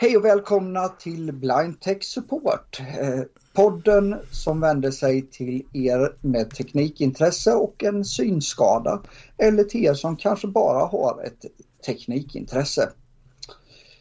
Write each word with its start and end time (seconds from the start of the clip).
Hej 0.00 0.16
och 0.16 0.24
välkomna 0.24 0.88
till 0.88 1.32
Blind 1.32 1.80
Tech 1.80 2.02
Support. 2.04 2.80
Eh, 2.80 3.20
podden 3.52 4.16
som 4.30 4.60
vänder 4.60 4.90
sig 4.90 5.22
till 5.22 5.62
er 5.72 6.16
med 6.20 6.50
teknikintresse 6.50 7.54
och 7.54 7.84
en 7.84 8.04
synskada. 8.04 9.02
Eller 9.38 9.64
till 9.64 9.84
er 9.84 9.94
som 9.94 10.16
kanske 10.16 10.46
bara 10.46 10.86
har 10.86 11.22
ett 11.24 11.44
teknikintresse. 11.86 12.90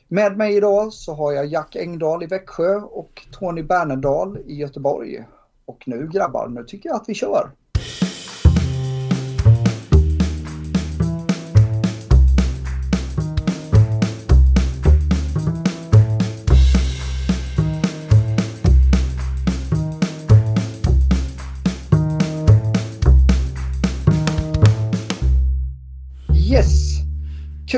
Med 0.07 0.37
mig 0.37 0.55
idag 0.55 0.93
så 0.93 1.13
har 1.13 1.31
jag 1.31 1.45
Jack 1.45 1.75
Engdahl 1.75 2.23
i 2.23 2.27
Växjö 2.27 2.75
och 2.75 3.27
Tony 3.31 3.63
Bernerdal 3.63 4.37
i 4.45 4.55
Göteborg. 4.55 5.27
Och 5.65 5.83
nu 5.85 6.09
grabbar, 6.13 6.47
nu 6.47 6.63
tycker 6.63 6.89
jag 6.89 6.95
att 6.95 7.09
vi 7.09 7.13
kör. 7.13 7.51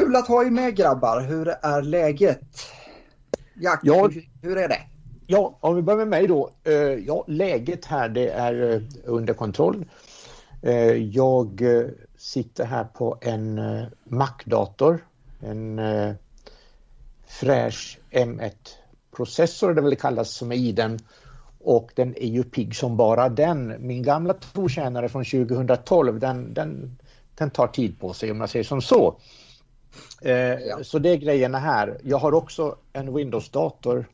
Kul 0.10 0.16
att 0.16 0.28
ha 0.28 0.44
er 0.46 0.50
med 0.50 0.76
grabbar. 0.76 1.22
Hur 1.22 1.48
är 1.48 1.82
läget? 1.82 2.42
Jack, 3.62 3.80
Ja. 3.84 4.10
hur, 4.42 4.58
är 4.58 4.68
det? 4.68 4.82
Ja, 5.28 5.58
om 5.60 5.76
vi 5.76 5.82
börjar 5.82 5.98
med 5.98 6.08
mig 6.08 6.28
då. 6.28 6.50
Eh, 6.64 6.74
Ja, 6.74 7.24
läget 7.28 7.86
här 7.86 8.10
det 8.10 8.30
är 8.30 8.74
eh, 8.74 8.82
under 9.04 9.34
kontroll. 9.34 9.86
Eh, 10.62 10.94
Jag 10.94 11.62
sitter 12.18 12.66
här 12.66 12.84
på 12.84 13.18
en 13.22 13.62
Mac-dator, 14.04 15.06
en 15.40 15.82
fräsch 17.28 18.00
M1-processor 18.12 19.74
det 19.74 19.82
väl 19.82 19.96
kallas 19.96 20.30
som 20.32 20.52
är 20.52 20.56
i 20.56 20.72
den 20.72 21.00
och 21.60 21.92
den 21.96 22.16
är 22.18 22.28
ju 22.28 22.44
pigg 22.44 22.76
som 22.76 22.98
bara 22.98 23.30
den. 23.30 23.76
Min 23.80 24.04
gamla 24.04 24.34
trotjänare 24.34 25.10
från 25.10 25.26
2012 25.26 26.20
den, 26.20 26.54
den, 26.54 27.00
den 27.36 27.50
tar 27.50 27.68
tid 27.68 28.00
på 28.00 28.14
sig 28.14 28.32
om 28.32 28.40
jag 28.40 28.50
säger 28.50 28.66
som 28.66 28.82
så. 28.82 29.20
Eh, 30.22 30.82
Så 30.84 31.00
det 31.00 31.10
är 31.10 31.16
grejerna 31.18 31.60
här. 31.60 31.98
Jag 32.04 32.18
har 32.18 32.34
också 32.34 32.76
en 32.94 33.14
Windows-dator 33.18 34.06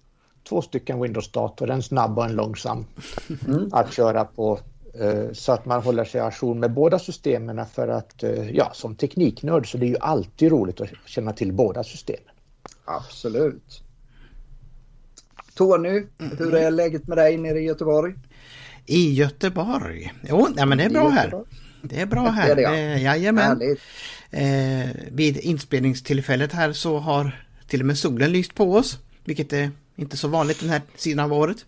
två 0.50 0.62
stycken 0.62 1.04
Windows-dator, 1.04 1.72
en 1.72 1.84
snabb 1.84 2.17
och 2.17 2.26
en 2.26 2.36
långsam 2.36 2.86
att 3.72 3.94
köra 3.94 4.26
på 4.26 4.59
eh, 5.00 5.32
så 5.34 5.52
att 5.52 5.66
man 5.66 5.82
håller 5.82 6.06
sig 6.06 6.22
ajour 6.22 6.56
med 6.56 6.72
båda 6.73 7.00
systemen 7.00 7.66
för 7.66 7.88
att, 7.88 8.23
eh, 8.23 8.50
ja, 8.52 8.72
som 8.73 8.95
tekniknörd 8.95 9.72
så 9.72 9.78
det 9.78 9.86
är 9.86 9.90
ju 9.90 9.98
alltid 10.00 10.52
roligt 10.52 10.82
att 10.82 10.90
känna 11.06 11.34
till 11.34 11.54
båda 11.54 11.84
systemen. 11.84 12.34
Absolut. 12.86 13.82
Tony, 15.56 16.04
hur 16.38 16.56
är 16.56 16.72
läget 16.72 17.08
med 17.08 17.17
dig 17.17 17.38
nere 17.38 17.60
i 17.60 17.64
Göteborg? 17.64 18.14
I 18.86 19.14
Göteborg? 19.14 20.14
Jo, 20.30 20.48
nej, 20.56 20.66
men 20.66 20.78
det 20.78 20.84
är 20.84 20.89
bra 20.89 21.10
här. 21.10 21.44
Det 21.82 22.02
är 22.02 22.06
bra 22.06 22.23
Det 22.23 22.30
här. 22.32 22.50
är 22.50 22.56
det, 22.56 22.62
ja. 22.62 22.76
Jajamän. 22.98 23.44
Härligt. 23.44 23.80
Eh, 24.31 24.90
vid 25.12 25.38
inspelningstillfället 25.38 26.54
här 26.54 26.73
så 26.73 27.00
har 27.00 27.45
till 27.68 27.80
och 27.80 27.86
med 27.86 27.98
solen 27.98 28.32
lyst 28.32 28.56
på 28.56 28.73
oss. 28.76 29.00
Vilket 29.23 29.54
är 29.54 29.72
inte 29.95 30.17
så 30.17 30.28
vanligt 30.28 30.59
den 30.59 30.70
här 30.70 30.82
sidan 30.95 31.26
av 31.26 31.34
året. 31.34 31.66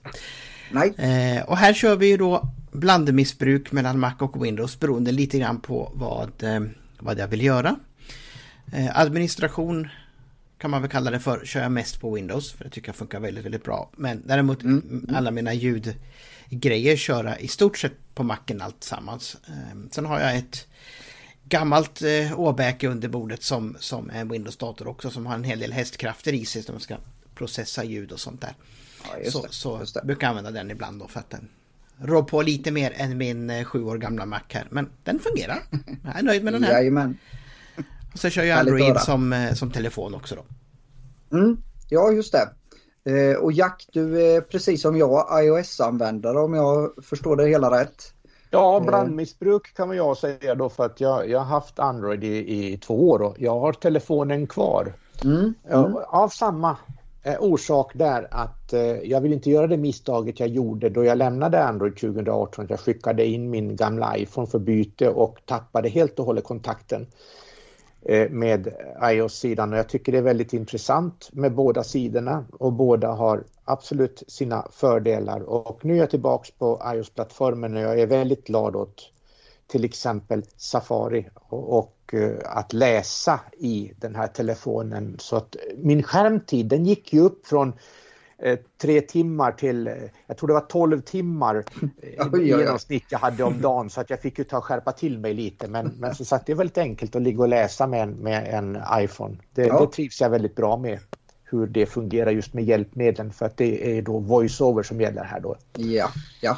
Nej, 0.72 0.94
Eh, 0.98 1.44
och 1.44 1.58
här 1.58 1.74
kör 1.74 1.96
vi 1.96 2.08
ju 2.08 2.18
då 2.18 2.50
blandmissbruk 2.72 3.72
mellan 3.72 4.00
Mac 4.00 4.14
och 4.20 4.46
Windows 4.46 4.80
beroende 4.80 5.12
lite 5.12 5.40
grann 5.40 5.62
på 5.62 5.92
vad, 5.96 6.44
eh, 6.44 6.62
vad 7.00 7.20
jag 7.20 7.28
vill 7.28 7.44
göra. 7.44 7.76
Eh, 8.74 9.00
administration 9.00 9.88
kan 10.58 10.72
man 10.72 10.82
väl 10.82 10.92
kalla 10.92 11.12
det 11.12 11.20
för, 11.20 11.46
kör 11.46 11.62
jag 11.62 11.72
mest 11.72 12.02
på 12.02 12.16
Windows 12.16 12.52
för 12.52 12.64
det 12.64 12.70
tycker 12.70 12.90
jag 12.90 12.96
funkar 12.96 13.20
väldigt, 13.20 13.46
väldigt 13.46 13.64
bra. 13.64 13.90
Men 13.96 14.24
däremot 14.26 14.64
Mm, 14.64 15.10
alla 15.14 15.32
mina 15.32 15.54
ljudgrejer 15.54 16.96
köra 16.98 17.40
i 17.40 17.48
stort 17.48 17.78
sett 17.78 18.16
på 18.16 18.24
Macen 18.24 18.62
alltsammans. 18.62 19.38
Eh, 19.48 19.90
sen 19.92 20.06
har 20.06 20.20
jag 20.20 20.38
ett 20.38 20.68
gammalt 21.50 22.02
eh, 22.02 22.40
åbäke 22.40 22.88
under 22.88 23.08
bordet 23.08 23.44
som, 23.44 23.78
som 23.80 24.10
är 24.10 24.22
en 24.22 24.32
Windows-dator 24.32 24.88
också 24.88 25.10
som 25.10 25.26
har 25.26 25.36
en 25.36 25.44
hel 25.44 25.60
del 25.60 25.72
hästkrafter 25.72 26.34
i 26.34 26.46
sig 26.46 26.64
som 26.64 26.74
man 26.74 26.82
ska 26.82 26.96
processa 27.36 27.84
ljud 27.84 28.12
och 28.12 28.20
sånt 28.20 28.42
där. 28.42 28.56
ja, 29.24 29.32
så 29.32 29.42
det. 29.42 29.52
så 29.52 29.84
det. 29.94 30.02
brukar 30.06 30.28
jag 30.28 30.30
använda 30.30 30.52
den 30.52 30.72
ibland 30.72 31.00
då 31.00 31.08
för 31.08 31.20
att 31.20 31.30
den 31.30 31.50
rår 32.02 32.24
på 32.24 32.42
lite 32.42 32.72
mer 32.72 32.94
än 32.96 33.18
min 33.18 33.50
eh, 33.50 33.64
sju 33.64 33.84
år 33.84 33.98
gamla 33.98 34.26
Mac 34.26 34.42
här. 34.50 34.68
Men 34.70 34.90
den 35.04 35.20
fungerar. 35.20 35.64
Jag 36.04 36.20
är 36.20 36.24
nöjd 36.24 36.44
med 36.44 36.54
den 36.54 36.64
här. 36.64 36.72
Jajamän. 36.72 37.18
Och 38.14 38.20
så 38.20 38.30
kör 38.30 38.44
jag 38.44 38.60
Android 38.60 39.00
som, 39.00 39.34
eh, 39.34 39.54
som 39.54 39.72
telefon 39.72 40.16
också 40.16 40.36
då. 40.36 40.46
Mm, 41.38 41.58
ja, 41.90 42.12
just 42.12 42.32
det. 42.32 42.50
Eh, 43.12 43.38
och 43.38 43.52
Jack, 43.52 43.88
du 43.92 44.22
är 44.22 44.42
precis 44.42 44.82
som 44.82 44.98
jag 44.98 45.44
iOS-användare 45.44 46.40
om 46.40 46.54
jag 46.54 46.92
förstår 47.04 47.36
det 47.36 47.48
hela 47.48 47.82
rätt. 47.82 48.14
Ja, 48.52 48.80
blandmissbruk 48.80 49.74
kan 49.74 49.88
man 49.88 49.98
jag 49.98 50.18
säga 50.18 50.56
då 50.56 50.70
för 50.70 50.86
att 50.86 51.02
jag, 51.02 51.30
jag 51.30 51.40
har 51.40 51.46
haft 51.46 51.80
Android 51.80 52.24
i, 52.24 52.74
i 52.74 52.78
två 52.78 53.10
år 53.10 53.22
och 53.22 53.36
jag 53.40 53.60
har 53.60 53.74
telefonen 53.74 54.48
kvar. 54.48 54.94
Mm, 55.24 55.54
Ja, 55.70 56.06
Av 56.08 56.30
samma 56.30 56.78
eh, 57.24 57.36
orsak 57.40 57.92
där 57.94 58.28
att 58.32 58.74
eh, 58.74 58.82
jag 58.82 59.22
vill 59.22 59.34
inte 59.34 59.50
göra 59.50 59.68
det 59.68 59.78
misstaget 59.78 60.40
jag 60.40 60.50
gjorde 60.50 60.90
då 60.90 61.04
jag 61.04 61.18
lämnade 61.18 61.64
Android 61.64 61.98
2018. 61.98 62.64
Att 62.64 62.70
jag 62.70 62.80
skickade 62.80 63.26
in 63.26 63.50
min 63.50 63.76
gamla 63.76 64.18
iPhone 64.18 64.48
för 64.48 64.60
byte 64.60 65.10
och 65.10 65.40
tappade 65.46 65.90
helt 65.90 66.20
och 66.20 66.26
hållet 66.26 66.44
kontakten 66.44 67.08
eh, 68.02 68.30
med 68.30 68.68
iOS-sidan 69.04 69.74
och 69.74 69.80
jag 69.80 69.90
tycker 69.90 70.12
det 70.12 70.18
är 70.18 70.22
väldigt 70.22 70.54
intressant 70.54 71.30
med 71.32 71.54
båda 71.56 71.84
sidorna 71.84 72.46
och 72.52 72.74
båda 72.74 73.12
har 73.12 73.44
absolut 73.68 74.24
sina 74.28 74.68
fördelar. 74.72 75.40
Och 75.40 75.86
nu 75.86 75.94
är 75.94 75.98
jag 75.98 76.10
tillbaks 76.10 76.52
på 76.52 76.82
iOS-plattformen 76.96 77.76
och 77.76 77.82
jag 77.82 78.00
är 78.00 78.08
väldigt 78.08 78.48
glad 78.48 78.76
åt 78.76 79.12
till 79.68 79.86
exempel 79.86 80.44
Safari 80.58 81.30
och, 81.34 81.78
och 81.78 82.14
eh, 82.14 82.38
att 82.44 82.74
läsa 82.74 83.40
i 83.58 83.92
den 83.98 84.16
här 84.16 84.28
telefonen. 84.28 85.16
Så 85.20 85.36
att 85.36 85.56
min 85.78 86.04
skärmtid 86.04 86.66
den 86.66 86.86
gick 86.86 87.14
ju 87.14 87.20
upp 87.20 87.48
från 87.48 87.74
eh, 88.38 88.60
tre 88.82 89.02
timmar 89.02 89.52
till, 89.52 89.88
eh, 89.88 89.94
jag 90.28 90.38
tror 90.38 90.48
det 90.48 90.54
var 90.54 90.62
12 90.62 91.02
timmar 91.02 91.64
i 92.42 92.48
genomsnitt 92.48 93.06
jag 93.10 93.20
hade 93.20 93.44
om 93.44 93.62
dagen. 93.62 93.90
Så 93.90 94.02
att 94.02 94.10
jag 94.10 94.22
fick 94.22 94.38
ju 94.38 94.44
ta 94.44 94.58
och 94.58 94.64
skärpa 94.66 94.92
till 94.92 95.20
mig 95.20 95.34
lite. 95.34 95.68
Men, 95.68 95.88
men 95.88 96.16
som 96.16 96.26
sagt 96.26 96.46
det 96.46 96.52
är 96.52 96.56
väldigt 96.56 96.78
enkelt 96.78 97.16
att 97.16 97.22
ligga 97.22 97.42
och 97.42 97.50
läsa 97.50 97.88
med 97.88 98.04
en, 98.04 98.12
med 98.12 98.54
en 98.54 98.78
iPhone. 99.00 99.38
Det, 99.54 99.68
Ja. 99.68 99.80
det 99.80 99.92
trivs 99.92 100.22
jag 100.22 100.30
väldigt 100.30 100.56
bra 100.56 100.78
med 100.78 101.00
hur 101.50 101.68
det 101.68 101.86
fungerar 101.86 102.32
just 102.32 102.54
med 102.54 102.64
hjälpmedlen 102.64 103.32
för 103.32 103.46
att 103.46 103.58
det 103.58 103.98
är 103.98 104.02
då 104.02 104.20
voiceover 104.20 104.84
som 104.84 105.02
gäller 105.02 105.24
här 105.24 105.40
då. 105.40 105.56
Ja, 105.78 106.10
ja. 106.42 106.58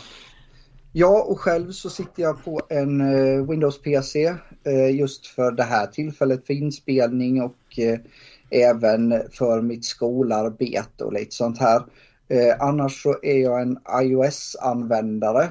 Ja, 0.92 1.24
och 1.24 1.40
själv 1.40 1.72
så 1.72 1.90
sitter 1.90 2.24
jag 2.24 2.44
på 2.44 2.62
en 2.70 3.02
eh, 3.02 3.50
Windows-PC 3.50 4.36
eh, 4.64 4.96
just 4.96 5.28
för 5.28 5.52
det 5.52 5.64
här 5.64 5.88
tillfället 5.88 6.48
för 6.48 6.54
inspelning 6.54 7.42
och 7.42 7.80
eh, 7.80 8.00
även 8.50 9.14
för 9.32 9.62
mitt 9.62 9.86
skolarbete 9.86 11.04
och 11.04 11.14
lite 11.14 11.36
sånt 11.36 11.60
här. 11.60 11.84
Annars 12.60 13.04
så 13.04 13.16
är 13.24 13.38
jag 13.38 13.62
en 13.62 13.78
iOS-användare, 14.02 15.50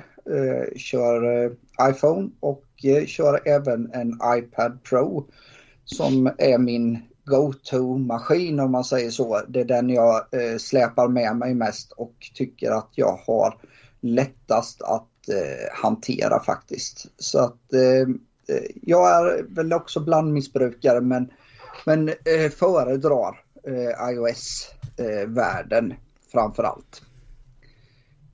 kör 0.77 1.51
iPhone 1.91 2.31
och 2.41 2.65
kör 3.07 3.49
även 3.49 3.91
en 3.93 4.19
iPad 4.39 4.79
Pro 4.83 5.29
som 5.85 6.31
är 6.39 6.59
min 6.59 6.99
go-to-maskin 7.29 8.61
om 8.61 8.73
man 8.73 8.85
säger 8.85 9.11
så. 9.11 9.43
Det 9.49 9.61
är 9.61 9.65
den 9.65 9.91
jag 9.91 10.15
eh, 10.33 10.59
släpar 10.59 11.09
med 11.09 11.37
mig 11.37 11.55
mest 11.55 11.93
och 11.93 12.31
tycker 12.35 12.71
att 12.71 12.91
jag 12.95 13.21
har 13.27 13.59
lättast 14.01 14.83
att 14.83 15.29
eh, 15.29 15.83
hantera 15.83 16.43
faktiskt. 16.43 17.07
Så 17.19 17.39
att 17.39 17.73
eh, 17.73 18.01
eh 18.57 18.65
jag 18.83 19.11
är 19.11 19.43
väl 19.49 19.73
också 19.73 20.01
blandmissbrukare 20.01 21.01
men, 21.01 21.31
men 21.87 22.09
eh, 22.09 22.51
föredrar 22.57 23.41
eh, 23.65 24.11
iOS-världen 24.13 25.95
framför 26.33 26.63
allt. 26.63 27.03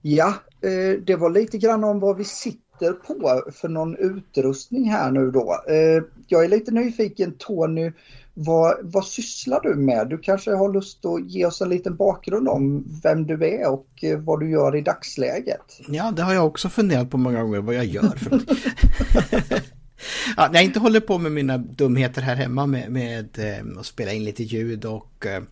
Ja, 0.03 0.35
eh, 0.61 1.01
det 1.07 1.17
var 1.17 1.31
lite 1.31 1.59
grann 1.59 1.85
om 1.85 2.01
vad 2.01 2.17
vi 2.17 2.25
sitter 2.25 2.93
på 2.93 3.43
för 3.53 3.69
någon 3.69 3.97
utrustning 3.97 4.91
här 4.91 5.11
nu 5.11 5.31
då. 5.31 5.63
Eh, 5.69 6.03
jag 6.27 6.45
är 6.45 6.49
lite 6.49 6.71
nyfiken 6.71 7.35
Tony, 7.39 7.93
vad, 8.35 8.77
vad 8.83 9.05
sysslar 9.05 9.61
du 9.61 9.75
med? 9.75 10.09
Du 10.09 10.19
kanske 10.19 10.51
har 10.51 10.73
lust 10.73 11.05
att 11.05 11.31
ge 11.31 11.47
oss 11.47 11.61
en 11.61 11.69
liten 11.69 11.97
bakgrund 11.97 12.49
om 12.49 12.85
vem 13.03 13.27
du 13.27 13.47
är 13.47 13.69
och 13.69 13.89
eh, 14.03 14.19
vad 14.19 14.41
du 14.41 14.51
gör 14.51 14.77
i 14.77 14.81
dagsläget. 14.81 15.81
Ja, 15.89 16.11
det 16.11 16.23
har 16.23 16.35
jag 16.35 16.47
också 16.47 16.69
funderat 16.69 17.11
på 17.11 17.17
många 17.17 17.43
gånger 17.43 17.61
vad 17.61 17.75
jag 17.75 17.85
gör. 17.85 18.17
För 18.17 18.31
ja, 20.37 20.49
när 20.49 20.55
jag 20.55 20.65
inte 20.65 20.79
håller 20.79 21.01
på 21.01 21.19
med 21.19 21.33
mina 21.33 21.59
dumheter 21.59 22.23
här 22.23 22.37
hemma 22.37 22.67
med, 22.67 22.91
med 22.91 23.39
eh, 23.39 23.81
att 23.81 23.87
spela 23.87 24.13
in 24.13 24.25
lite 24.25 24.43
ljud 24.43 24.85
och 24.85 25.27
eh, 25.27 25.43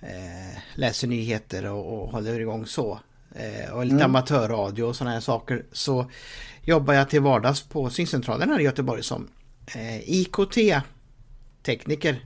eh, 0.00 0.58
läser 0.74 1.08
nyheter 1.08 1.70
och, 1.70 2.02
och 2.02 2.08
håller 2.08 2.40
igång 2.40 2.66
så. 2.66 2.98
Eh, 3.34 3.74
och 3.74 3.86
lite 3.86 4.04
amatörradio 4.04 4.82
och 4.82 4.96
sådana 4.96 5.14
här 5.14 5.20
saker. 5.20 5.64
Så 5.72 6.10
jobbar 6.62 6.94
jag 6.94 7.10
till 7.10 7.20
vardags 7.20 7.62
på 7.62 7.90
syncentralen 7.90 8.50
här 8.50 8.60
i 8.60 8.64
Göteborg 8.64 9.02
som 9.02 9.28
eh, 9.74 10.10
IKT-tekniker. 11.68 12.24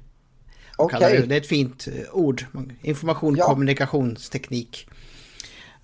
Okay. 0.78 1.00
Det. 1.00 1.26
det 1.26 1.34
är 1.34 1.40
ett 1.40 1.46
fint 1.46 1.88
ord. 2.12 2.44
Information 2.82 3.36
ja. 3.36 3.44
kommunikationsteknik. 3.44 4.88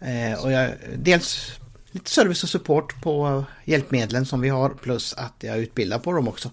Eh, 0.01 0.45
och 0.45 0.53
jag, 0.53 0.71
dels 0.97 1.59
lite 1.91 2.11
service 2.11 2.43
och 2.43 2.49
support 2.49 3.03
på 3.03 3.45
hjälpmedlen 3.65 4.27
som 4.27 4.41
vi 4.41 4.49
har 4.49 4.71
plus 4.71 5.15
att 5.15 5.35
jag 5.41 5.59
utbildar 5.59 5.99
på 5.99 6.13
dem 6.13 6.29
också. 6.29 6.51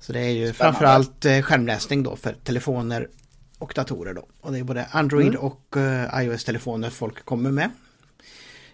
Så 0.00 0.12
det 0.12 0.20
är 0.20 0.30
ju 0.30 0.52
Spännande. 0.52 0.54
framförallt 0.54 1.24
eh, 1.24 1.42
skärmläsning 1.42 2.02
då 2.02 2.16
för 2.16 2.32
telefoner 2.44 3.08
och 3.58 3.72
datorer 3.76 4.14
då. 4.14 4.26
Och 4.40 4.52
det 4.52 4.58
är 4.58 4.64
både 4.64 4.86
Android 4.90 5.28
mm. 5.28 5.40
och 5.40 5.76
uh, 5.76 6.22
iOS-telefoner 6.22 6.90
folk 6.90 7.24
kommer 7.24 7.50
med. 7.50 7.70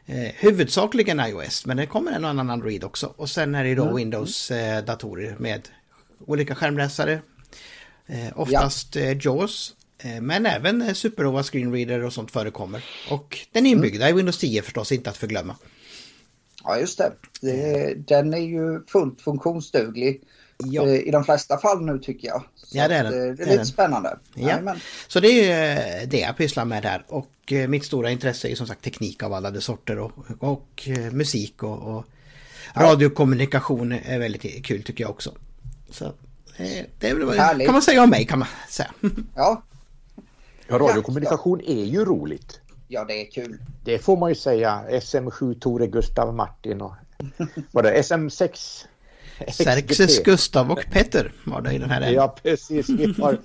Eh, 0.06 0.32
huvudsakligen 0.36 1.20
iOS 1.20 1.66
men 1.66 1.76
det 1.76 1.86
kommer 1.86 2.12
en 2.12 2.24
och 2.24 2.30
annan 2.30 2.50
Android 2.50 2.84
också. 2.84 3.14
Och 3.16 3.30
sen 3.30 3.54
är 3.54 3.64
det 3.64 3.74
då 3.74 3.82
mm. 3.82 3.96
Windows-datorer 3.96 5.30
eh, 5.30 5.38
med 5.38 5.68
olika 6.26 6.54
skärmläsare. 6.54 7.20
Eh, 8.08 8.38
oftast 8.38 8.96
ja. 8.96 9.02
eh, 9.02 9.16
JAWS 9.20 9.74
Eh, 9.98 10.20
men 10.20 10.46
även 10.46 10.82
eh, 10.82 10.92
SuperNova 10.92 11.42
Screenreader 11.42 12.04
och 12.04 12.12
sånt 12.12 12.30
förekommer. 12.30 12.84
Och 13.10 13.38
den 13.52 13.66
inbyggda 13.66 14.04
mm. 14.04 14.14
i 14.14 14.16
Windows 14.16 14.38
10 14.38 14.62
förstås 14.62 14.92
inte 14.92 15.10
att 15.10 15.16
förglömma. 15.16 15.56
Ja 16.64 16.78
just 16.78 16.98
det. 16.98 17.12
det 17.40 17.94
den 17.94 18.34
är 18.34 18.38
ju 18.38 18.84
fullt 18.86 19.20
funktionsduglig 19.20 20.22
ja. 20.58 20.88
I 20.88 21.10
de 21.10 21.24
flesta 21.24 21.58
fall 21.58 21.84
nu 21.84 21.98
tycker 21.98 22.28
jag. 22.28 22.44
Så 22.54 22.78
ja 22.78 22.88
det 22.88 22.94
är 22.94 23.04
den. 23.04 23.12
Det 23.12 23.42
är 23.42 23.46
lite 23.46 23.56
den. 23.56 23.66
spännande. 23.66 24.18
Ja. 24.34 24.76
Så 25.08 25.20
det 25.20 25.50
är 25.50 26.06
det 26.06 26.18
jag 26.18 26.36
pysslar 26.36 26.64
med 26.64 26.82
där. 26.82 27.04
Och 27.08 27.52
mitt 27.68 27.84
stora 27.84 28.10
intresse 28.10 28.48
är 28.48 28.54
som 28.54 28.66
sagt 28.66 28.84
teknik 28.84 29.22
av 29.22 29.32
alla 29.32 29.50
de 29.50 29.60
sorter 29.60 29.98
och, 29.98 30.12
och 30.38 30.88
musik 31.12 31.62
och, 31.62 31.96
och 31.96 32.04
radiokommunikation 32.74 33.92
är 33.92 34.18
väldigt 34.18 34.66
kul 34.66 34.82
tycker 34.82 35.04
jag 35.04 35.10
också. 35.10 35.32
Så 35.90 36.12
det 36.98 37.08
är 37.08 37.14
väl 37.14 37.64
kan 37.66 37.72
man 37.72 37.82
säga 37.82 38.02
om 38.02 38.10
mig 38.10 38.26
kan 38.26 38.38
man 38.38 38.48
säga. 38.68 38.90
Ja, 39.34 39.62
Ja, 40.68 40.78
radiokommunikation 40.78 41.60
är 41.60 41.84
ju 41.84 42.04
roligt. 42.04 42.60
Ja, 42.88 43.04
det 43.04 43.20
är 43.20 43.30
kul. 43.30 43.58
Det 43.84 43.98
får 43.98 44.16
man 44.16 44.28
ju 44.28 44.34
säga. 44.34 44.84
SM7 44.90 45.58
Tore 45.60 45.86
Gustav 45.86 46.34
Martin 46.34 46.80
och 46.80 46.92
vad 47.72 47.84
det 47.84 48.02
SM6 48.02 48.84
Xerxes 49.46 50.22
Gustav 50.22 50.70
och 50.70 50.84
Petter 50.92 51.32
var 51.44 51.60
det 51.60 51.72
i 51.72 51.78
den 51.78 51.90
här. 51.90 52.10
Ja, 52.10 52.36
precis. 52.42 52.88
Vi 52.88 53.14
har 53.22 53.38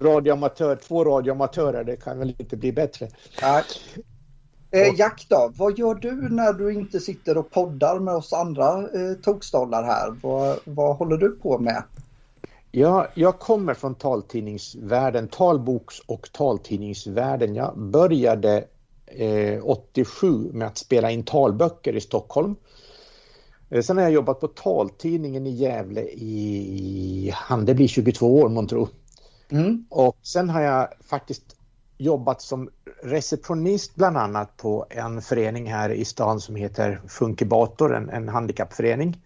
radioamatör, 0.00 0.76
två 0.76 1.04
radioamatörer. 1.04 1.84
Det 1.84 1.96
kan 1.96 2.18
väl 2.18 2.34
inte 2.38 2.56
bli 2.56 2.72
bättre. 2.72 3.08
Ja. 3.40 3.62
Eh, 4.70 4.94
Jack 4.98 5.26
då, 5.28 5.52
vad 5.56 5.78
gör 5.78 5.94
du 5.94 6.28
när 6.28 6.52
du 6.52 6.72
inte 6.72 7.00
sitter 7.00 7.36
och 7.36 7.50
poddar 7.50 7.98
med 7.98 8.14
oss 8.14 8.32
andra 8.32 8.78
eh, 8.78 9.14
tokstollar 9.22 9.82
här? 9.82 10.14
Vad, 10.22 10.58
vad 10.64 10.96
håller 10.96 11.16
du 11.16 11.30
på 11.30 11.58
med? 11.58 11.82
Ja, 12.76 13.08
jag 13.14 13.38
kommer 13.38 13.74
från 13.74 13.94
taltidningsvärlden, 13.94 15.28
talboks 15.28 16.00
och 16.00 16.32
taltidningsvärlden. 16.32 17.54
Jag 17.54 17.78
började 17.78 18.64
eh, 19.06 19.64
87 19.64 20.52
med 20.52 20.68
att 20.68 20.78
spela 20.78 21.10
in 21.10 21.22
talböcker 21.22 21.96
i 21.96 22.00
Stockholm. 22.00 22.56
Eh, 23.70 23.82
sen 23.82 23.96
har 23.96 24.04
jag 24.04 24.12
jobbat 24.12 24.40
på 24.40 24.48
taltidningen 24.48 25.46
i 25.46 25.50
Gävle 25.50 26.00
i, 26.02 27.32
han 27.34 27.64
det 27.64 27.74
blir 27.74 27.88
22 27.88 28.40
år 28.40 28.48
man 28.48 28.66
tror. 28.66 28.88
Mm. 29.48 29.86
Och 29.90 30.16
sen 30.22 30.50
har 30.50 30.60
jag 30.60 30.88
faktiskt 31.00 31.56
jobbat 31.98 32.42
som 32.42 32.70
receptionist 33.02 33.94
bland 33.94 34.16
annat 34.16 34.56
på 34.56 34.86
en 34.90 35.22
förening 35.22 35.72
här 35.72 35.90
i 35.90 36.04
stan 36.04 36.40
som 36.40 36.56
heter 36.56 37.00
Funkibator, 37.08 37.96
en, 37.96 38.10
en 38.10 38.28
handikappförening. 38.28 39.22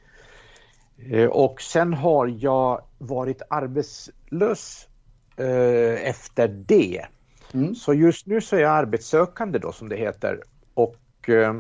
Eh, 1.10 1.26
och 1.26 1.62
sen 1.62 1.94
har 1.94 2.26
jag 2.26 2.82
varit 2.98 3.42
arbetslös 3.50 4.88
eh, 5.36 6.08
efter 6.08 6.48
det. 6.48 7.06
Mm. 7.54 7.74
Så 7.74 7.94
just 7.94 8.26
nu 8.26 8.40
så 8.40 8.56
är 8.56 8.60
jag 8.60 8.70
arbetssökande 8.70 9.58
då 9.58 9.72
som 9.72 9.88
det 9.88 9.96
heter. 9.96 10.42
Och 10.74 11.28
eh, 11.28 11.54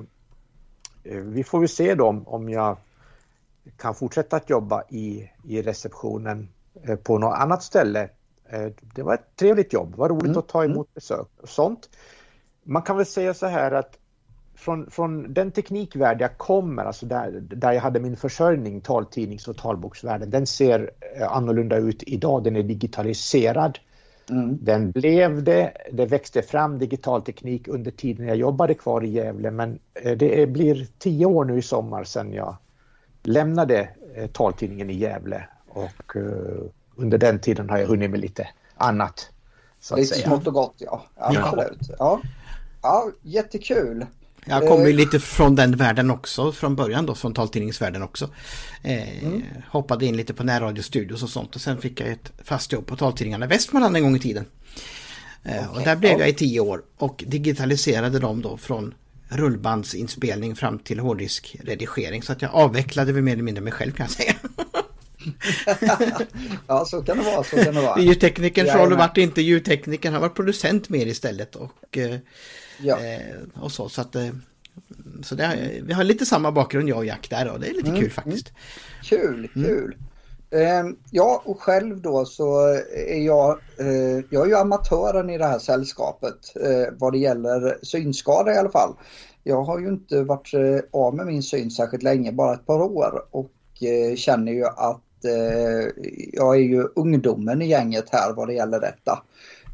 vi 1.02 1.44
får 1.44 1.58
väl 1.58 1.68
se 1.68 1.94
då 1.94 2.22
om 2.26 2.48
jag 2.48 2.76
kan 3.76 3.94
fortsätta 3.94 4.36
att 4.36 4.50
jobba 4.50 4.82
i, 4.88 5.30
i 5.44 5.62
receptionen 5.62 6.48
på 7.02 7.18
något 7.18 7.38
annat 7.38 7.62
ställe. 7.62 8.10
Det 8.94 9.02
var 9.02 9.14
ett 9.14 9.36
trevligt 9.36 9.72
jobb, 9.72 9.90
det 9.90 9.96
var 9.96 10.08
roligt 10.08 10.24
mm. 10.24 10.38
att 10.38 10.48
ta 10.48 10.64
emot 10.64 10.94
besök 10.94 11.28
och 11.42 11.48
sånt. 11.48 11.88
Man 12.62 12.82
kan 12.82 12.96
väl 12.96 13.06
säga 13.06 13.34
så 13.34 13.46
här 13.46 13.72
att 13.72 13.98
från, 14.58 14.90
från 14.90 15.34
den 15.34 15.52
teknikvärld 15.52 16.20
jag 16.20 16.38
kommer, 16.38 16.84
alltså 16.84 17.06
där, 17.06 17.30
där 17.40 17.72
jag 17.72 17.80
hade 17.80 18.00
min 18.00 18.16
försörjning, 18.16 18.80
taltidnings 18.80 19.48
och 19.48 19.56
talboksvärlden, 19.56 20.30
den 20.30 20.46
ser 20.46 20.90
eh, 21.16 21.32
annorlunda 21.32 21.76
ut 21.76 22.02
idag. 22.06 22.44
Den 22.44 22.56
är 22.56 22.62
digitaliserad. 22.62 23.78
Mm. 24.30 24.58
Den 24.62 24.90
blev 24.90 25.44
det, 25.44 25.72
det 25.92 26.06
växte 26.06 26.42
fram 26.42 26.78
digital 26.78 27.22
teknik 27.22 27.68
under 27.68 27.90
tiden 27.90 28.26
jag 28.26 28.36
jobbade 28.36 28.74
kvar 28.74 29.04
i 29.04 29.08
Gävle 29.08 29.50
men 29.50 29.78
eh, 29.94 30.16
det 30.16 30.46
blir 30.46 30.86
tio 30.98 31.26
år 31.26 31.44
nu 31.44 31.58
i 31.58 31.62
sommar 31.62 32.04
sedan 32.04 32.32
jag 32.32 32.56
lämnade 33.22 33.88
eh, 34.14 34.26
taltidningen 34.26 34.90
i 34.90 34.94
Gävle 34.94 35.48
och 35.68 36.16
under 36.96 37.18
den 37.18 37.38
tiden 37.38 37.70
har 37.70 37.78
jag 37.78 37.86
hunnit 37.86 38.10
med 38.10 38.20
lite 38.20 38.48
annat. 38.76 39.30
Så 39.80 39.96
lite 39.96 40.14
smått 40.14 40.46
och 40.46 40.54
gott 40.54 40.74
ja, 40.78 41.02
absolut. 41.16 41.90
Ja. 41.98 42.20
ja, 42.82 43.10
jättekul. 43.22 44.06
Jag 44.44 44.68
kommer 44.68 44.86
ju 44.86 44.92
lite 44.92 45.20
från 45.20 45.54
den 45.54 45.76
världen 45.76 46.10
också 46.10 46.52
från 46.52 46.76
början 46.76 47.06
då, 47.06 47.14
från 47.14 47.34
taltidningsvärlden 47.34 48.02
också. 48.02 48.30
Eh, 48.82 49.24
mm. 49.24 49.42
Hoppade 49.68 50.06
in 50.06 50.16
lite 50.16 50.34
på 50.34 50.44
närradiostudios 50.44 51.22
och 51.22 51.30
sånt 51.30 51.54
och 51.54 51.60
sen 51.60 51.80
fick 51.80 52.00
jag 52.00 52.08
ett 52.08 52.32
fast 52.44 52.72
jobb 52.72 52.86
på 52.86 52.96
taltidningarna 52.96 53.46
Västmanland 53.46 53.96
en 53.96 54.02
gång 54.02 54.16
i 54.16 54.20
tiden. 54.20 54.44
Eh, 55.44 55.52
okay. 55.52 55.66
Och 55.78 55.84
där 55.84 55.96
blev 55.96 56.18
jag 56.18 56.28
i 56.28 56.34
tio 56.34 56.60
år 56.60 56.82
och 56.96 57.24
digitaliserade 57.26 58.18
dem 58.18 58.42
då 58.42 58.56
från 58.56 58.94
rullbandsinspelning 59.28 60.56
fram 60.56 60.78
till 60.78 60.98
hårddiskredigering 60.98 62.22
så 62.22 62.32
att 62.32 62.42
jag 62.42 62.54
avvecklade 62.54 63.12
mer 63.12 63.32
eller 63.32 63.42
mindre 63.42 63.64
mig 63.64 63.72
själv 63.72 63.92
kan 63.92 64.04
jag 64.04 64.10
säga. 64.10 64.34
ja, 66.66 66.84
så 66.84 67.02
kan 67.02 67.18
det 67.18 67.24
vara. 67.24 67.44
Så 67.44 67.56
kan 67.56 67.74
det 67.74 67.80
vara. 67.80 68.00
Ljudteknikerns 68.00 68.74
roll 68.74 68.96
vart 68.96 69.16
inte 69.18 69.42
ljudteknikern, 69.42 70.12
han 70.12 70.22
var 70.22 70.28
producent 70.28 70.88
mer 70.88 71.06
istället. 71.06 71.56
Och, 71.56 71.98
eh, 71.98 72.18
Ja. 72.82 72.98
Eh, 73.04 73.62
och 73.62 73.72
så, 73.72 73.88
så 73.88 74.00
att 74.00 74.14
eh, 74.14 74.28
så 75.22 75.34
det, 75.34 75.70
vi 75.82 75.92
har 75.92 76.04
lite 76.04 76.26
samma 76.26 76.52
bakgrund 76.52 76.88
jag 76.88 76.98
och 76.98 77.04
Jack 77.04 77.30
där 77.30 77.52
och 77.52 77.60
det 77.60 77.66
är 77.68 77.74
lite 77.74 77.88
mm, 77.88 78.00
kul 78.00 78.10
faktiskt. 78.10 78.48
Mm. 78.48 78.62
Kul, 79.02 79.50
mm. 79.54 79.68
kul. 79.68 79.96
Eh, 80.50 80.84
ja, 81.10 81.42
och 81.44 81.62
själv 81.62 82.00
då 82.00 82.24
så 82.24 82.60
är 83.06 83.26
jag, 83.26 83.58
jag 84.30 84.42
är 84.42 84.46
ju 84.46 84.56
amatören 84.56 85.30
i 85.30 85.38
det 85.38 85.46
här 85.46 85.58
sällskapet 85.58 86.52
vad 86.98 87.12
det 87.12 87.18
gäller 87.18 87.78
synskada 87.82 88.54
i 88.54 88.58
alla 88.58 88.70
fall. 88.70 88.94
Jag 89.42 89.62
har 89.62 89.78
ju 89.78 89.88
inte 89.88 90.22
varit 90.22 90.54
av 90.92 91.14
med 91.14 91.26
min 91.26 91.42
syn 91.42 91.70
särskilt 91.70 92.02
länge, 92.02 92.32
bara 92.32 92.54
ett 92.54 92.66
par 92.66 92.82
år 92.82 93.22
och 93.30 93.52
känner 94.16 94.52
ju 94.52 94.64
att 94.64 95.02
Eh, 95.24 95.88
jag 96.32 96.56
är 96.56 96.60
ju 96.60 96.88
ungdomen 96.96 97.62
i 97.62 97.66
gänget 97.66 98.08
här 98.12 98.32
vad 98.32 98.48
det 98.48 98.54
gäller 98.54 98.80
detta 98.80 99.22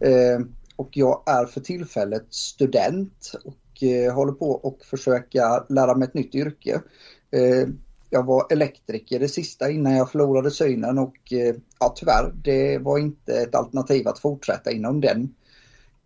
eh, 0.01 0.39
och 0.77 0.89
jag 0.97 1.23
är 1.27 1.47
för 1.47 1.61
tillfället 1.61 2.27
student 2.31 3.33
och 3.45 3.83
eh, 3.83 4.15
håller 4.15 4.33
på 4.33 4.61
att 4.65 4.87
försöka 4.87 5.65
lära 5.69 5.95
mig 5.95 6.09
ett 6.09 6.15
nytt 6.15 6.35
yrke. 6.35 6.81
Eh, 7.31 7.69
jag 8.11 8.27
var 8.27 8.47
elektriker 8.51 9.19
det 9.19 9.29
sista 9.29 9.71
innan 9.71 9.97
jag 9.97 10.11
förlorade 10.11 10.51
synen 10.51 10.99
och 10.99 11.33
eh, 11.33 11.55
ja, 11.81 11.95
tyvärr, 11.97 12.33
det 12.35 12.79
var 12.79 12.99
inte 12.99 13.41
ett 13.41 13.55
alternativ 13.55 14.09
att 14.09 14.19
fortsätta 14.19 14.71
inom 14.71 15.01
den 15.01 15.35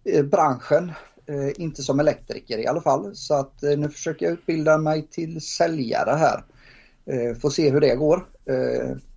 eh, 0.05 0.25
branschen. 0.25 0.93
Eh, 1.27 1.63
inte 1.63 1.83
som 1.83 2.01
elektriker 2.01 2.59
i 2.59 2.67
alla 2.67 2.81
fall. 2.81 3.17
Så 3.17 3.35
att 3.35 3.63
eh, 3.63 3.79
nu 3.79 3.89
försöker 3.89 4.27
jag 4.27 4.33
utbilda 4.33 4.79
mig 4.79 5.07
till 5.11 5.41
säljare 5.41 6.17
här. 6.17 6.45
Eh, 7.07 7.37
får 7.37 7.51
se 7.51 7.71
hur 7.71 7.81
det 7.81 7.95
går. 7.95 8.27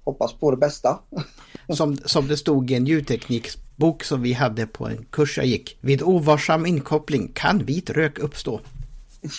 Hoppas 0.03 0.34
på 0.34 0.51
det 0.51 0.58
bästa. 0.58 1.00
Som, 1.70 1.98
som 1.98 2.27
det 2.27 2.38
stod 2.38 2.72
i 2.72 2.75
en 2.75 2.86
ljudteknikbok 2.86 4.03
som 4.03 4.22
vi 4.22 4.34
hade 4.34 4.67
på 4.67 4.88
en 4.88 5.05
kurs 5.10 5.38
jag 5.38 5.46
gick. 5.48 5.77
Vid 5.81 6.01
ovarsam 6.01 6.65
inkoppling 6.65 7.31
kan 7.34 7.65
vit 7.65 7.89
rök 7.89 8.20
uppstå. 8.20 8.62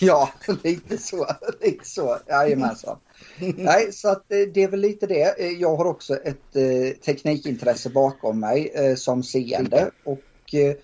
Ja, 0.01 0.31
lite 0.63 0.99
så. 0.99 1.27
Lite 1.61 1.89
så. 1.89 2.19
Jajamensan. 2.29 2.99
Nej, 3.57 3.93
så 3.93 4.09
att 4.09 4.33
eh, 4.33 4.39
det 4.55 4.63
är 4.63 4.69
väl 4.69 4.81
lite 4.81 5.07
det. 5.07 5.41
Eh, 5.41 5.51
jag 5.51 5.77
har 5.77 5.85
också 5.85 6.15
ett 6.15 6.57
eh, 6.57 6.97
teknikintresse 7.05 7.91
bakom 7.91 8.41
mig 8.41 8.73
eh, 8.75 8.95
som 8.95 9.23
seende 9.23 9.91
och 10.05 10.55
eh, 10.55 10.75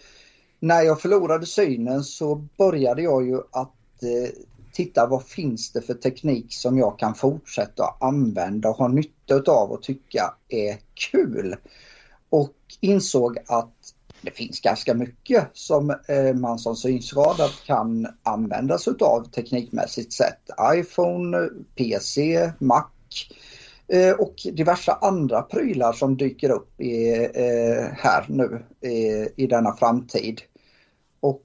när 0.61 0.83
jag 0.83 1.01
förlorade 1.01 1.47
synen 1.47 2.05
så 2.05 2.35
började 2.35 3.03
jag 3.03 3.27
ju 3.27 3.37
att 3.51 3.75
titta 4.73 5.07
vad 5.07 5.27
finns 5.27 5.73
det 5.73 5.81
för 5.81 5.95
teknik 5.95 6.55
som 6.55 6.79
jag 6.79 6.99
kan 6.99 7.15
fortsätta 7.15 7.85
att 7.85 8.03
använda 8.03 8.69
och 8.69 8.77
ha 8.77 8.89
nytta 8.89 9.53
av 9.53 9.71
och 9.71 9.83
tycka 9.83 10.35
är 10.49 10.77
kul. 10.95 11.57
Och 12.31 12.55
insåg 12.81 13.39
att 13.47 13.75
det 14.21 14.31
finns 14.31 14.61
ganska 14.61 14.95
mycket 14.95 15.49
som 15.53 15.91
eh, 15.91 16.35
man 16.35 16.59
som 16.59 16.77
synskadad 16.77 17.51
kan 17.67 18.07
använda 18.23 18.79
sig 18.79 18.95
av 19.01 19.31
teknikmässigt 19.31 20.13
sett. 20.13 20.51
iPhone, 20.75 21.49
PC, 21.75 22.53
Mac. 22.59 22.85
Eh, 23.89 24.13
och 24.13 24.35
diverse 24.53 24.93
andra 24.93 25.43
prylar 25.43 25.93
som 25.93 26.17
dyker 26.17 26.51
upp 26.51 26.81
i, 26.81 27.09
eh, 27.35 27.87
här 27.93 28.27
nu 28.29 28.65
i 29.37 29.47
denna 29.47 29.73
framtid. 29.73 30.41
Och 31.21 31.45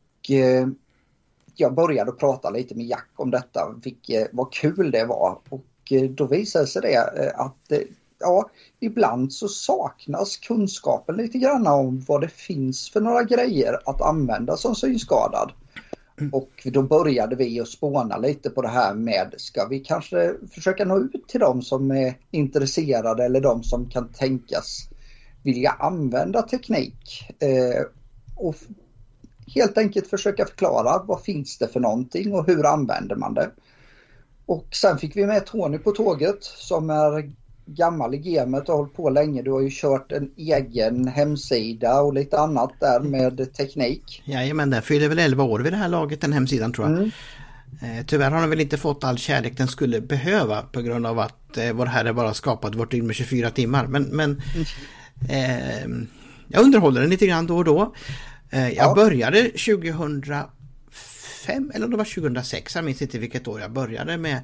jag 1.56 1.74
började 1.74 2.12
prata 2.12 2.50
lite 2.50 2.76
med 2.76 2.86
Jack 2.86 3.10
om 3.16 3.32
detta, 3.32 3.76
vilket, 3.84 4.22
eh, 4.22 4.28
vad 4.32 4.54
kul 4.54 4.92
det 4.92 5.06
var. 5.06 5.40
Och 5.50 5.92
eh, 5.92 6.10
då 6.10 6.26
visade 6.26 6.68
sig 6.68 6.82
det 6.82 6.96
eh, 6.96 7.40
att 7.40 7.72
ja, 8.20 8.50
ibland 8.80 9.34
så 9.34 9.48
saknas 9.48 10.38
kunskapen 10.38 11.16
lite 11.16 11.38
grann 11.38 11.68
om 11.68 12.06
vad 12.08 12.22
det 12.22 12.28
finns 12.28 12.90
för 12.90 13.02
några 13.02 13.24
grejer 13.24 13.80
att 13.86 14.02
använda 14.02 14.58
som 14.58 14.76
synskadad. 14.76 15.52
Och 16.32 16.68
då 16.74 16.82
började 16.82 17.36
vi 17.36 17.60
att 17.60 17.68
spåna 17.68 18.18
lite 18.18 18.50
på 18.50 18.62
det 18.62 18.68
här 18.68 18.94
med, 18.94 19.34
ska 19.38 19.68
vi 19.68 19.80
kanske 19.80 20.34
försöka 20.52 20.86
nå 20.86 21.00
ut 21.00 21.28
till 21.28 21.40
de 21.40 21.62
som 21.62 21.92
är 21.92 22.18
intresserade 22.32 23.26
eller 23.26 23.42
de 23.42 23.64
som 23.64 23.90
kan 23.90 24.10
tänkas 24.10 24.90
vilja 25.44 25.72
använda 25.72 26.42
teknik. 26.42 27.30
Eh, 27.40 27.84
och 28.36 28.56
helt 29.48 29.78
enkelt 29.78 30.08
försöka 30.08 30.46
förklara 30.46 31.04
vad 31.04 31.24
finns 31.24 31.58
det 31.58 31.68
för 31.68 31.80
någonting 31.80 32.34
och 32.34 32.48
hur 32.48 32.66
använder 32.66 33.16
man 33.16 33.34
det. 33.34 33.50
Och 34.46 34.68
sen 34.72 34.98
fick 34.98 35.16
vi 35.16 35.26
med 35.26 35.46
Tony 35.46 35.78
på 35.78 35.92
tåget 35.92 36.44
som 36.44 36.90
är 36.90 37.32
gammal 37.66 38.14
i 38.14 38.18
gamet 38.18 38.70
och 38.70 38.76
hållit 38.76 38.94
på 38.94 39.10
länge. 39.10 39.42
Du 39.42 39.52
har 39.52 39.62
ju 39.62 39.70
kört 39.72 40.12
en 40.12 40.32
egen 40.38 41.08
hemsida 41.08 42.02
och 42.02 42.14
lite 42.14 42.40
annat 42.40 42.72
där 42.80 43.00
med 43.00 43.54
teknik. 43.54 44.24
Jajamän, 44.26 44.70
den 44.70 44.82
fyller 44.82 45.10
väl 45.10 45.20
11 45.20 45.44
år 45.44 45.60
vid 45.60 45.74
det 45.74 45.78
här 45.78 45.90
laget, 45.90 46.22
den 46.22 46.34
hemsidan 46.34 46.74
tror 46.74 46.88
jag. 46.88 46.98
Mm. 46.98 47.12
Eh, 47.82 48.06
tyvärr 48.06 48.32
har 48.32 48.42
den 48.42 48.50
väl 48.50 48.62
inte 48.62 48.78
fått 48.78 49.04
all 49.04 49.18
kärlek 49.18 49.58
den 49.58 49.68
skulle 49.68 50.02
behöva 50.02 50.62
på 50.62 50.82
grund 50.82 51.08
av 51.08 51.20
att 51.20 51.58
eh, 51.58 51.74
vår 51.74 51.86
herre 51.86 52.14
bara 52.14 52.34
skapat 52.34 52.76
vårt 52.76 52.92
dygn 52.92 53.08
med 53.08 53.16
24 53.16 53.50
timmar. 53.50 53.88
Men, 53.88 54.04
men 54.04 54.42
eh, 55.30 55.88
jag 56.48 56.64
underhåller 56.64 57.02
den 57.02 57.10
lite 57.10 57.28
grann 57.28 57.48
då 57.48 57.58
och 57.58 57.66
då. 57.66 57.94
Eh, 58.54 58.70
jag 58.70 58.76
ja. 58.76 58.96
började 58.96 59.44
2005 59.44 61.72
eller 61.74 61.88
det 61.88 61.98
var 61.98 62.06
2006, 62.06 62.76
jag 62.76 62.86
minns 62.86 63.02
inte 63.02 63.20
vilket 63.20 63.48
år 63.48 63.62
jag 63.62 63.72
började 63.72 64.18
med 64.18 64.42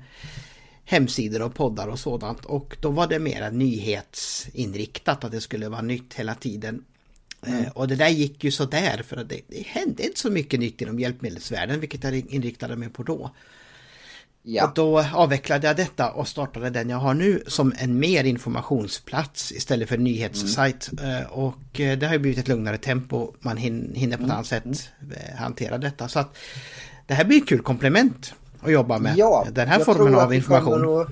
hemsidor 0.85 1.41
och 1.41 1.55
poddar 1.55 1.87
och 1.87 1.99
sådant 1.99 2.45
och 2.45 2.77
då 2.81 2.89
var 2.89 3.07
det 3.07 3.19
mera 3.19 3.49
nyhetsinriktat 3.49 5.23
att 5.23 5.31
det 5.31 5.41
skulle 5.41 5.69
vara 5.69 5.81
nytt 5.81 6.13
hela 6.13 6.35
tiden. 6.35 6.83
Mm. 7.45 7.63
Eh, 7.63 7.71
och 7.71 7.87
det 7.87 7.95
där 7.95 8.09
gick 8.09 8.43
ju 8.43 8.51
sådär 8.51 9.03
för 9.07 9.17
att 9.17 9.29
det, 9.29 9.41
det, 9.47 9.67
hände 9.67 10.03
inte 10.03 10.19
så 10.19 10.29
mycket 10.29 10.59
nytt 10.59 10.81
inom 10.81 10.99
hjälpmedelsvärlden 10.99 11.79
vilket 11.79 12.03
jag 12.03 12.15
inriktade 12.15 12.75
mig 12.75 12.89
på 12.89 13.03
då. 13.03 13.31
Ja. 14.43 14.67
Och 14.67 14.73
då 14.73 15.05
avvecklade 15.13 15.67
jag 15.67 15.75
detta 15.75 16.11
och 16.11 16.27
startade 16.27 16.69
den 16.69 16.89
jag 16.89 16.97
har 16.97 17.13
nu 17.13 17.43
som 17.47 17.73
en 17.77 17.99
mer 17.99 18.23
informationsplats 18.23 19.51
istället 19.51 19.89
för 19.89 19.97
nyhetssajt. 19.97 20.89
Mm. 21.01 21.25
Och 21.31 21.79
eh, 21.79 21.97
det 21.97 22.05
har 22.05 22.13
ju 22.13 22.19
blivit 22.19 22.39
ett 22.39 22.47
lugnare 22.47 22.77
tempo, 22.77 23.33
man 23.39 23.57
hinner 23.57 23.93
på 23.93 24.03
ett 24.03 24.19
mm. 24.19 24.31
annat 24.31 24.45
sätt 24.45 24.63
mm. 24.65 24.81
hantera 25.37 25.77
detta. 25.77 26.07
Så 26.07 26.19
att 26.19 26.37
det 27.07 27.13
här 27.13 27.25
blir 27.25 27.37
ett 27.37 27.47
kul 27.47 27.61
komplement 27.61 28.33
att 28.61 28.71
jobba 28.71 28.99
med. 28.99 29.13
Ja, 29.17 29.47
den 29.51 29.67
här 29.67 29.79
formen 29.79 30.15
av 30.15 30.33
information. 30.33 31.05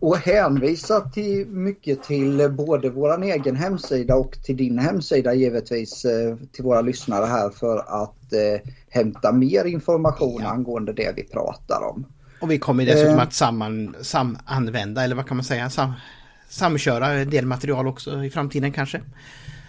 Och 0.00 0.16
hänvisa 0.16 1.00
till 1.00 1.46
mycket 1.46 2.02
till 2.02 2.50
både 2.50 2.90
vår 2.90 3.22
egen 3.22 3.56
hemsida 3.56 4.14
och 4.14 4.32
till 4.44 4.56
din 4.56 4.78
hemsida 4.78 5.34
givetvis 5.34 6.04
eh, 6.04 6.36
till 6.52 6.64
våra 6.64 6.80
lyssnare 6.80 7.26
här 7.26 7.50
för 7.50 7.78
att 8.02 8.32
eh, 8.32 8.70
hämta 8.88 9.32
mer 9.32 9.64
information 9.64 10.40
ja. 10.42 10.48
angående 10.48 10.92
det 10.92 11.12
vi 11.16 11.22
pratar 11.22 11.82
om. 11.82 12.04
Och 12.40 12.50
vi 12.50 12.58
kommer 12.58 12.86
dessutom 12.86 13.14
eh. 13.14 13.22
att 13.22 13.32
samman, 13.32 13.96
samanvända 14.02 15.04
eller 15.04 15.16
vad 15.16 15.26
kan 15.26 15.36
man 15.36 15.44
säga, 15.44 15.70
sam, 15.70 15.92
samköra 16.48 17.08
en 17.12 17.30
del 17.30 17.46
material 17.46 17.88
också 17.88 18.24
i 18.24 18.30
framtiden 18.30 18.72
kanske. 18.72 19.00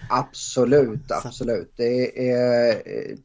Absolut, 0.09 1.11
absolut. 1.11 1.73
Det 1.75 2.29
är, 2.31 2.81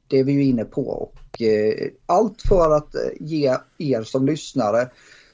det 0.09 0.19
är 0.19 0.25
vi 0.25 0.33
ju 0.33 0.45
inne 0.45 0.65
på. 0.65 0.89
Och 0.89 1.43
eh, 1.43 1.89
allt 2.07 2.43
för 2.43 2.77
att 2.77 2.95
eh, 2.95 3.01
ge 3.21 3.57
er 3.79 4.03
som 4.03 4.27
lyssnare 4.27 4.89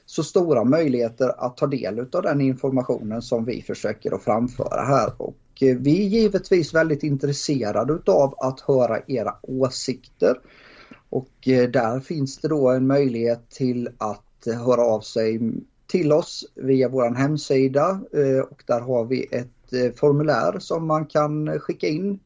så 0.05 0.23
stora 0.23 0.63
möjligheter 0.63 1.45
att 1.45 1.57
ta 1.57 1.67
del 1.67 1.99
av 1.99 2.21
den 2.21 2.41
informationen 2.41 3.21
som 3.21 3.45
vi 3.45 3.61
försöker 3.61 4.15
att 4.15 4.23
framföra 4.23 4.85
här. 4.85 5.21
Och 5.21 5.37
eh, 5.61 5.77
vi 5.77 6.05
är 6.05 6.09
givetvis 6.09 6.73
väldigt 6.73 7.03
intresserade 7.03 8.11
av 8.11 8.35
att 8.37 8.59
höra 8.59 8.99
era 9.07 9.35
åsikter. 9.41 10.35
Och 11.13 11.47
eh, 11.47 11.69
där 11.69 11.99
finns 11.99 12.37
det 12.37 12.47
då 12.47 12.69
en 12.69 12.87
möjlighet 12.87 13.49
till 13.49 13.89
att 13.97 14.47
höra 14.65 14.81
av 14.81 15.01
sig 15.01 15.39
till 15.87 16.11
oss 16.11 16.45
via 16.55 16.89
vår 16.89 17.15
hemsida. 17.15 18.01
Eh, 18.13 18.39
och 18.39 18.63
där 18.67 18.79
har 18.79 19.05
vi 19.05 19.23
ett 19.31 19.73
eh, 19.73 19.91
formulär 19.95 20.59
som 20.59 20.87
man 20.87 21.05
kan 21.05 21.59
skicka 21.59 21.87
in 21.87 22.19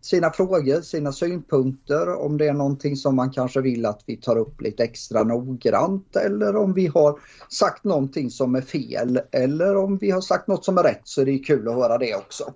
sina 0.00 0.30
frågor, 0.30 0.80
sina 0.80 1.12
synpunkter, 1.12 2.14
om 2.14 2.38
det 2.38 2.48
är 2.48 2.52
någonting 2.52 2.96
som 2.96 3.16
man 3.16 3.30
kanske 3.30 3.60
vill 3.60 3.86
att 3.86 4.02
vi 4.06 4.16
tar 4.16 4.38
upp 4.38 4.60
lite 4.60 4.84
extra 4.84 5.22
noggrant. 5.22 6.16
Eller 6.16 6.56
om 6.56 6.74
vi 6.74 6.86
har 6.86 7.18
sagt 7.48 7.84
någonting 7.84 8.30
som 8.30 8.54
är 8.54 8.60
fel. 8.60 9.20
Eller 9.32 9.76
om 9.76 9.98
vi 9.98 10.10
har 10.10 10.20
sagt 10.20 10.46
något 10.46 10.64
som 10.64 10.78
är 10.78 10.82
rätt 10.82 11.00
så 11.04 11.20
är 11.20 11.26
det 11.26 11.38
kul 11.38 11.68
att 11.68 11.74
höra 11.74 11.98
det 11.98 12.14
också. 12.14 12.54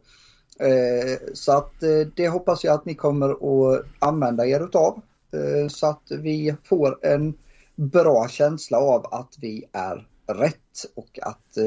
Eh, 0.58 1.18
så 1.32 1.52
att 1.52 1.82
eh, 1.82 2.06
det 2.16 2.28
hoppas 2.28 2.64
jag 2.64 2.74
att 2.74 2.84
ni 2.84 2.94
kommer 2.94 3.30
att 3.30 3.84
använda 3.98 4.46
er 4.46 4.64
utav 4.64 5.02
eh, 5.32 5.68
så 5.68 5.86
att 5.86 6.10
vi 6.10 6.56
får 6.64 7.06
en 7.06 7.34
bra 7.74 8.28
känsla 8.28 8.78
av 8.78 9.06
att 9.14 9.36
vi 9.40 9.64
är 9.72 10.08
rätt 10.26 10.84
och 10.94 11.18
att 11.22 11.58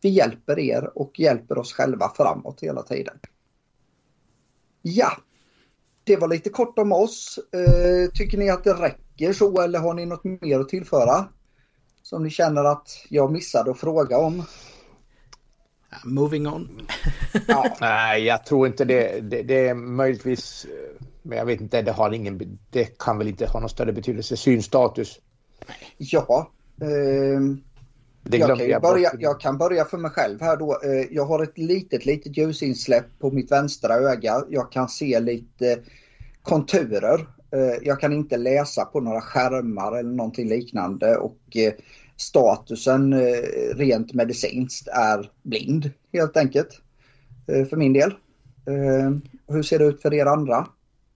vi 0.00 0.08
hjälper 0.08 0.58
er 0.58 0.98
och 0.98 1.20
hjälper 1.20 1.58
oss 1.58 1.72
själva 1.72 2.12
framåt 2.16 2.62
hela 2.62 2.82
tiden. 2.82 3.18
Ja, 4.82 5.12
det 6.04 6.16
var 6.16 6.28
lite 6.28 6.50
kort 6.50 6.78
om 6.78 6.92
oss. 6.92 7.38
Tycker 8.14 8.38
ni 8.38 8.50
att 8.50 8.64
det 8.64 8.72
räcker 8.72 9.32
så 9.32 9.60
eller 9.60 9.78
har 9.78 9.94
ni 9.94 10.06
något 10.06 10.24
mer 10.24 10.60
att 10.60 10.68
tillföra? 10.68 11.24
Som 12.02 12.22
ni 12.22 12.30
känner 12.30 12.64
att 12.64 12.88
jag 13.08 13.32
missade 13.32 13.70
att 13.70 13.80
fråga 13.80 14.18
om? 14.18 14.44
Moving 16.04 16.46
on. 16.46 16.88
ja. 17.48 17.76
Nej, 17.80 18.24
jag 18.24 18.44
tror 18.44 18.66
inte 18.66 18.84
det. 18.84 19.20
det. 19.20 19.42
det. 19.42 19.68
är 19.68 19.74
möjligtvis, 19.74 20.66
men 21.22 21.38
jag 21.38 21.46
vet 21.46 21.60
inte, 21.60 21.82
det 21.82 21.92
har 21.92 22.12
ingen, 22.12 22.58
det 22.70 22.98
kan 22.98 23.18
väl 23.18 23.28
inte 23.28 23.46
ha 23.46 23.60
någon 23.60 23.68
större 23.68 23.92
betydelse. 23.92 24.36
Synstatus. 24.36 25.18
Ja, 25.96 26.50
eh, 26.80 26.88
jag 28.30 28.58
kan, 28.58 28.80
börja, 28.80 29.12
jag 29.18 29.40
kan 29.40 29.58
börja 29.58 29.84
för 29.84 29.98
mig 29.98 30.10
själv 30.10 30.40
här 30.40 30.56
då. 30.56 30.78
Eh, 30.84 31.06
jag 31.10 31.24
har 31.24 31.42
ett 31.42 31.58
litet, 31.58 32.06
litet 32.06 32.36
ljusinsläpp 32.36 33.06
på 33.18 33.30
mitt 33.30 33.50
vänstra 33.50 33.94
öga. 33.94 34.44
Jag 34.48 34.72
kan 34.72 34.88
se 34.88 35.20
lite 35.20 35.78
konturer. 36.42 37.28
Eh, 37.50 37.78
jag 37.82 38.00
kan 38.00 38.12
inte 38.12 38.36
läsa 38.36 38.84
på 38.84 39.00
några 39.00 39.20
skärmar 39.20 39.98
eller 39.98 40.10
någonting 40.10 40.48
liknande 40.48 41.16
och 41.16 41.56
eh, 41.56 41.72
statusen 42.20 43.12
eh, 43.12 43.42
rent 43.74 44.14
medicinskt 44.14 44.88
är 44.88 45.30
blind 45.42 45.90
helt 46.12 46.36
enkelt. 46.36 46.80
Eh, 47.48 47.64
för 47.66 47.76
min 47.76 47.92
del. 47.92 48.10
Eh, 48.66 49.10
hur 49.54 49.62
ser 49.62 49.78
det 49.78 49.84
ut 49.84 50.02
för 50.02 50.14
er 50.14 50.26
andra? 50.26 50.66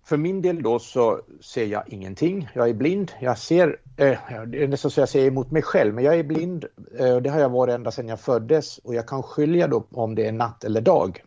För 0.05 0.17
min 0.17 0.43
del 0.43 0.63
då 0.63 0.79
så 0.79 1.21
ser 1.41 1.67
jag 1.67 1.89
ingenting. 1.89 2.49
Jag 2.55 2.69
är 2.69 2.75
blind. 2.75 3.13
Jag 3.21 3.39
ser, 3.39 3.77
eh, 3.97 4.19
det 4.47 4.63
är 4.63 4.69
nästan 4.69 4.91
så 4.91 5.01
jag 5.01 5.09
säger 5.09 5.27
emot 5.27 5.51
mig 5.51 5.63
själv, 5.63 5.95
men 5.95 6.05
jag 6.05 6.19
är 6.19 6.25
blind. 6.25 6.65
Eh, 6.99 7.17
det 7.17 7.31
har 7.31 7.41
jag 7.41 7.49
varit 7.49 7.75
ända 7.75 7.91
sedan 7.91 8.09
jag 8.09 8.21
föddes 8.21 8.79
och 8.79 8.95
jag 8.95 9.09
kan 9.09 9.23
skilja 9.23 9.69
då 9.69 9.87
om 9.91 10.15
det 10.15 10.27
är 10.27 10.33
natt 10.33 10.65
eller 10.65 10.81
dag. 10.81 11.25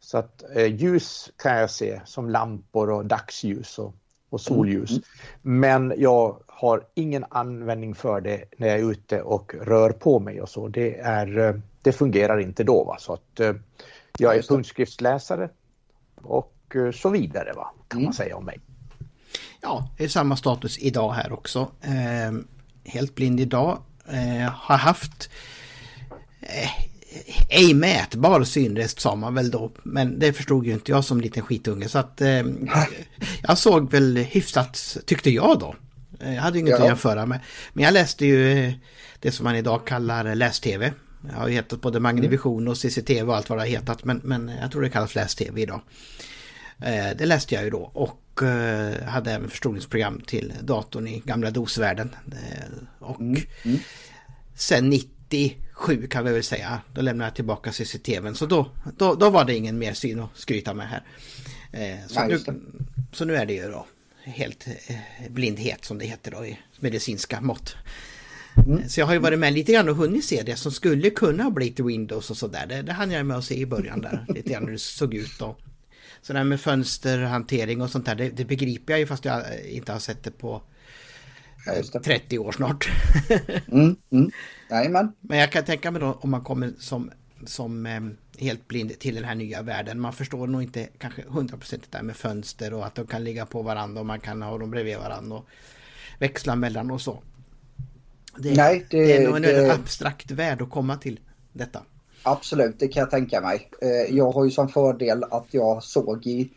Så 0.00 0.18
att 0.18 0.44
eh, 0.54 0.74
ljus 0.74 1.32
kan 1.36 1.56
jag 1.56 1.70
se 1.70 2.00
som 2.04 2.30
lampor 2.30 2.90
och 2.90 3.06
dagsljus 3.06 3.78
och, 3.78 3.94
och 4.34 4.40
solljus. 4.40 4.90
Mm. 4.90 5.02
Men 5.42 5.94
jag 5.96 6.36
har 6.46 6.86
ingen 6.94 7.24
användning 7.28 7.94
för 7.94 8.20
det 8.20 8.44
när 8.56 8.68
jag 8.68 8.78
är 8.78 8.90
ute 8.90 9.22
och 9.22 9.54
rör 9.60 9.90
på 9.90 10.20
mig 10.20 10.40
och 10.40 10.48
så. 10.48 10.68
Det, 10.68 10.98
är, 10.98 11.38
eh, 11.38 11.54
det 11.82 11.92
fungerar 11.92 12.40
inte 12.40 12.64
då. 12.64 12.84
Va? 12.84 12.96
Så 12.98 13.12
att, 13.12 13.40
eh, 13.40 13.52
jag 14.18 14.36
är 14.36 14.42
punktskriftsläsare 14.42 15.48
och 16.22 16.54
Eh, 16.74 16.90
så 16.90 17.08
vidare 17.08 17.52
va, 17.52 17.70
kan 17.88 17.98
mm. 17.98 18.04
man 18.04 18.14
säga 18.14 18.36
om 18.36 18.44
mig. 18.44 18.60
Ja, 19.60 19.88
det 19.96 20.04
är 20.04 20.08
samma 20.08 20.36
status 20.36 20.78
idag 20.78 21.12
här 21.12 21.32
också. 21.32 21.70
Eh, 21.80 22.32
helt 22.84 23.14
blind 23.14 23.40
idag. 23.40 23.82
Eh, 24.08 24.50
har 24.52 24.76
haft 24.76 25.30
eh, 26.40 26.70
ej 27.48 27.74
mätbar 27.74 28.44
synrest 28.44 29.00
sa 29.00 29.14
man 29.14 29.34
väl 29.34 29.50
då. 29.50 29.72
Men 29.82 30.18
det 30.18 30.32
förstod 30.32 30.66
ju 30.66 30.72
inte 30.72 30.90
jag 30.90 31.04
som 31.04 31.20
liten 31.20 31.42
skitunge. 31.42 31.88
Så 31.88 31.98
att 31.98 32.20
eh, 32.20 32.28
jag 33.42 33.58
såg 33.58 33.90
väl 33.90 34.16
hyfsat, 34.16 34.96
tyckte 35.06 35.30
jag 35.30 35.58
då. 35.58 35.74
Jag 36.18 36.42
hade 36.42 36.58
inget 36.58 36.70
ja. 36.70 36.78
att 36.78 36.86
jämföra 36.86 37.26
med. 37.26 37.40
Men 37.72 37.84
jag 37.84 37.92
läste 37.92 38.26
ju 38.26 38.66
eh, 38.66 38.72
det 39.20 39.32
som 39.32 39.44
man 39.44 39.56
idag 39.56 39.86
kallar 39.86 40.34
läs-tv. 40.34 40.92
Jag 41.28 41.36
har 41.36 41.48
ju 41.48 41.54
hetat 41.54 41.80
både 41.80 42.00
Magnivision 42.00 42.68
och 42.68 42.76
CCTV 42.76 43.22
och 43.22 43.36
allt 43.36 43.48
vad 43.48 43.58
det 43.58 43.62
har 43.62 43.68
hetat. 43.68 44.04
Men, 44.04 44.20
men 44.24 44.52
jag 44.60 44.72
tror 44.72 44.82
det 44.82 44.90
kallas 44.90 45.14
läs-tv 45.14 45.62
idag. 45.62 45.80
Eh, 46.78 47.16
det 47.18 47.26
läste 47.26 47.54
jag 47.54 47.64
ju 47.64 47.70
då 47.70 47.90
och 47.94 48.42
eh, 48.42 49.04
hade 49.04 49.32
även 49.32 49.50
förstoringsprogram 49.50 50.20
till 50.20 50.52
datorn 50.62 51.06
i 51.06 51.22
gamla 51.24 51.50
DOS-världen. 51.50 52.16
Eh, 52.26 52.78
och 52.98 53.20
mm. 53.20 53.42
Mm. 53.64 53.78
sen 54.54 54.90
90 54.90 55.56
97 55.80 56.06
kan 56.06 56.24
vi 56.24 56.32
väl 56.32 56.44
säga. 56.44 56.80
Då 56.92 57.00
lämnade 57.00 57.28
jag 57.28 57.34
tillbaka 57.34 57.72
CCTVn. 57.72 58.34
Så 58.34 58.46
då, 58.46 58.70
då, 58.96 59.14
då 59.14 59.30
var 59.30 59.44
det 59.44 59.54
ingen 59.54 59.78
mer 59.78 59.92
syn 59.92 60.20
att 60.20 60.30
skryta 60.34 60.74
med 60.74 60.88
här. 60.88 61.02
Eh, 61.72 62.06
så, 62.06 62.26
nu, 62.26 62.38
så 63.12 63.24
nu 63.24 63.36
är 63.36 63.46
det 63.46 63.52
ju 63.54 63.70
då 63.70 63.86
helt 64.24 64.66
eh, 64.66 64.96
blindhet 65.30 65.84
som 65.84 65.98
det 65.98 66.06
heter 66.06 66.30
då 66.30 66.46
i 66.46 66.58
medicinska 66.80 67.40
mått. 67.40 67.76
Mm. 68.66 68.88
Så 68.88 69.00
jag 69.00 69.06
har 69.06 69.12
ju 69.12 69.18
varit 69.18 69.38
med 69.38 69.52
lite 69.52 69.72
grann 69.72 69.88
och 69.88 69.96
hunnit 69.96 70.24
se 70.24 70.42
det 70.42 70.56
som 70.56 70.72
skulle 70.72 71.10
kunna 71.10 71.50
bli 71.50 71.70
till 71.70 71.84
Windows 71.84 72.30
och 72.30 72.36
sådär. 72.36 72.66
Det, 72.66 72.82
det 72.82 72.92
hann 72.92 73.10
jag 73.10 73.26
med 73.26 73.36
att 73.36 73.44
se 73.44 73.54
i 73.54 73.66
början 73.66 74.00
där. 74.00 74.26
lite 74.34 74.52
grann 74.52 74.64
hur 74.64 74.72
det 74.72 74.78
såg 74.78 75.14
ut 75.14 75.38
då. 75.38 75.56
Så 76.22 76.32
det 76.32 76.38
här 76.38 76.44
med 76.44 76.60
fönsterhantering 76.60 77.82
och 77.82 77.90
sånt 77.90 78.06
där, 78.06 78.14
det, 78.14 78.30
det 78.30 78.44
begriper 78.44 78.92
jag 78.92 79.00
ju 79.00 79.06
fast 79.06 79.24
jag 79.24 79.42
inte 79.68 79.92
har 79.92 79.98
sett 79.98 80.22
det 80.22 80.30
på 80.30 80.62
ja, 81.66 82.00
30 82.04 82.38
år 82.38 82.52
snart. 82.52 82.88
mm, 83.72 83.96
mm. 84.10 84.30
Jajamän. 84.74 85.12
Men 85.20 85.38
jag 85.38 85.52
kan 85.52 85.64
tänka 85.64 85.90
mig 85.90 86.00
då 86.00 86.18
om 86.20 86.30
man 86.30 86.44
kommer 86.44 86.72
som, 86.78 87.10
som 87.46 87.86
eh, 87.86 88.00
helt 88.38 88.68
blind 88.68 88.98
till 88.98 89.14
den 89.14 89.24
här 89.24 89.34
nya 89.34 89.62
världen. 89.62 90.00
Man 90.00 90.12
förstår 90.12 90.46
nog 90.46 90.62
inte 90.62 90.88
kanske 90.98 91.22
100% 91.22 91.70
det 91.70 91.78
där 91.90 92.02
med 92.02 92.16
fönster 92.16 92.74
och 92.74 92.86
att 92.86 92.94
de 92.94 93.06
kan 93.06 93.24
ligga 93.24 93.46
på 93.46 93.62
varandra 93.62 94.00
och 94.00 94.06
man 94.06 94.20
kan 94.20 94.42
ha 94.42 94.58
dem 94.58 94.70
bredvid 94.70 94.98
varandra 94.98 95.36
och 95.36 95.46
växla 96.18 96.56
mellan 96.56 96.90
och 96.90 97.00
så. 97.00 97.22
Det, 98.36 98.56
Nej, 98.56 98.86
det, 98.90 99.04
det 99.06 99.16
är 99.16 99.26
nog 99.26 99.36
en 99.36 99.42
det... 99.42 99.74
abstrakt 99.74 100.30
värld 100.30 100.62
att 100.62 100.70
komma 100.70 100.96
till 100.96 101.20
detta. 101.52 101.82
Absolut, 102.22 102.78
det 102.78 102.88
kan 102.88 103.00
jag 103.00 103.10
tänka 103.10 103.40
mig. 103.40 103.70
Eh, 103.82 104.16
jag 104.16 104.32
har 104.32 104.44
ju 104.44 104.50
som 104.50 104.68
fördel 104.68 105.24
att 105.24 105.46
jag 105.50 105.82
såg 105.82 106.26
i 106.26 106.50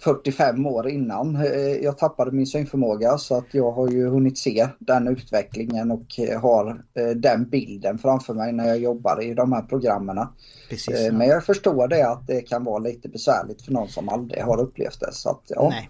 45 0.00 0.66
år 0.66 0.88
innan 0.88 1.36
eh, 1.36 1.76
jag 1.82 1.98
tappade 1.98 2.30
min 2.30 2.46
synförmåga 2.46 3.18
så 3.18 3.38
att 3.38 3.54
jag 3.54 3.72
har 3.72 3.88
ju 3.88 4.08
hunnit 4.08 4.38
se 4.38 4.68
den 4.78 5.08
utvecklingen 5.08 5.90
och 5.90 6.18
eh, 6.18 6.40
har 6.40 6.82
den 7.14 7.48
bilden 7.48 7.98
framför 7.98 8.34
mig 8.34 8.52
när 8.52 8.68
jag 8.68 8.78
jobbar 8.78 9.22
i 9.22 9.34
de 9.34 9.52
här 9.52 9.62
programmen. 9.62 10.26
Precis. 10.68 11.12
Men 11.12 11.28
jag 11.28 11.44
förstår 11.44 11.88
det 11.88 12.10
att 12.10 12.26
det 12.26 12.40
kan 12.40 12.64
vara 12.64 12.78
lite 12.78 13.08
besvärligt 13.08 13.62
för 13.62 13.72
någon 13.72 13.88
som 13.88 14.08
aldrig 14.08 14.42
har 14.42 14.60
upplevt 14.60 15.00
det. 15.00 15.12
Så 15.12 15.30
att, 15.30 15.42
ja. 15.48 15.68
Nej, 15.68 15.88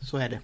så 0.00 0.16
är 0.16 0.28
det. 0.28 0.40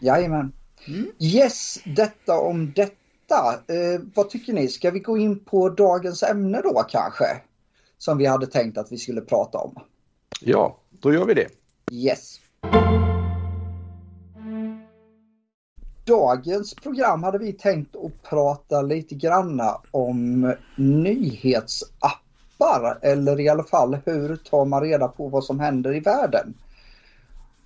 Jajamän. 0.00 0.52
Mm. 0.88 1.06
Yes, 1.18 1.78
detta 1.96 2.38
om 2.40 2.72
detta 2.76 2.94
Eh, 3.36 4.00
vad 4.14 4.30
tycker 4.30 4.52
ni? 4.52 4.68
Ska 4.68 4.90
vi 4.90 5.00
gå 5.00 5.18
in 5.18 5.44
på 5.44 5.68
dagens 5.68 6.22
ämne 6.22 6.60
då 6.60 6.84
kanske? 6.88 7.24
Som 7.98 8.18
vi 8.18 8.26
hade 8.26 8.46
tänkt 8.46 8.78
att 8.78 8.92
vi 8.92 8.98
skulle 8.98 9.20
prata 9.20 9.58
om. 9.58 9.74
Ja, 10.40 10.80
då 10.90 11.12
gör 11.12 11.24
vi 11.24 11.34
det. 11.34 11.48
Yes. 11.92 12.40
Dagens 16.04 16.74
program 16.74 17.22
hade 17.22 17.38
vi 17.38 17.52
tänkt 17.52 17.96
att 17.96 18.22
prata 18.22 18.82
lite 18.82 19.14
granna 19.14 19.80
om 19.90 20.54
nyhetsappar 20.76 22.98
eller 23.02 23.40
i 23.40 23.48
alla 23.48 23.64
fall 23.64 23.98
hur 24.06 24.36
tar 24.36 24.64
man 24.64 24.82
reda 24.82 25.08
på 25.08 25.28
vad 25.28 25.44
som 25.44 25.60
händer 25.60 25.96
i 25.96 26.00
världen. 26.00 26.54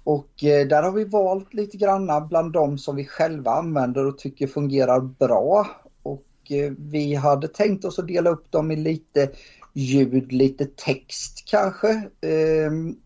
Och 0.04 0.44
eh, 0.44 0.66
där 0.66 0.82
har 0.82 0.92
vi 0.92 1.04
valt 1.04 1.54
lite 1.54 1.76
granna 1.76 2.20
bland 2.20 2.52
de 2.52 2.78
som 2.78 2.96
vi 2.96 3.04
själva 3.04 3.50
använder 3.50 4.06
och 4.06 4.18
tycker 4.18 4.46
fungerar 4.46 5.00
bra. 5.00 5.66
Och 6.02 6.26
eh, 6.50 6.72
vi 6.78 7.14
hade 7.14 7.48
tänkt 7.48 7.84
oss 7.84 7.98
att 7.98 8.06
dela 8.06 8.30
upp 8.30 8.52
dem 8.52 8.70
i 8.70 8.76
lite 8.76 9.30
ljud, 9.72 10.32
lite 10.32 10.66
text 10.66 11.44
kanske. 11.46 12.08
Ehm, 12.20 12.96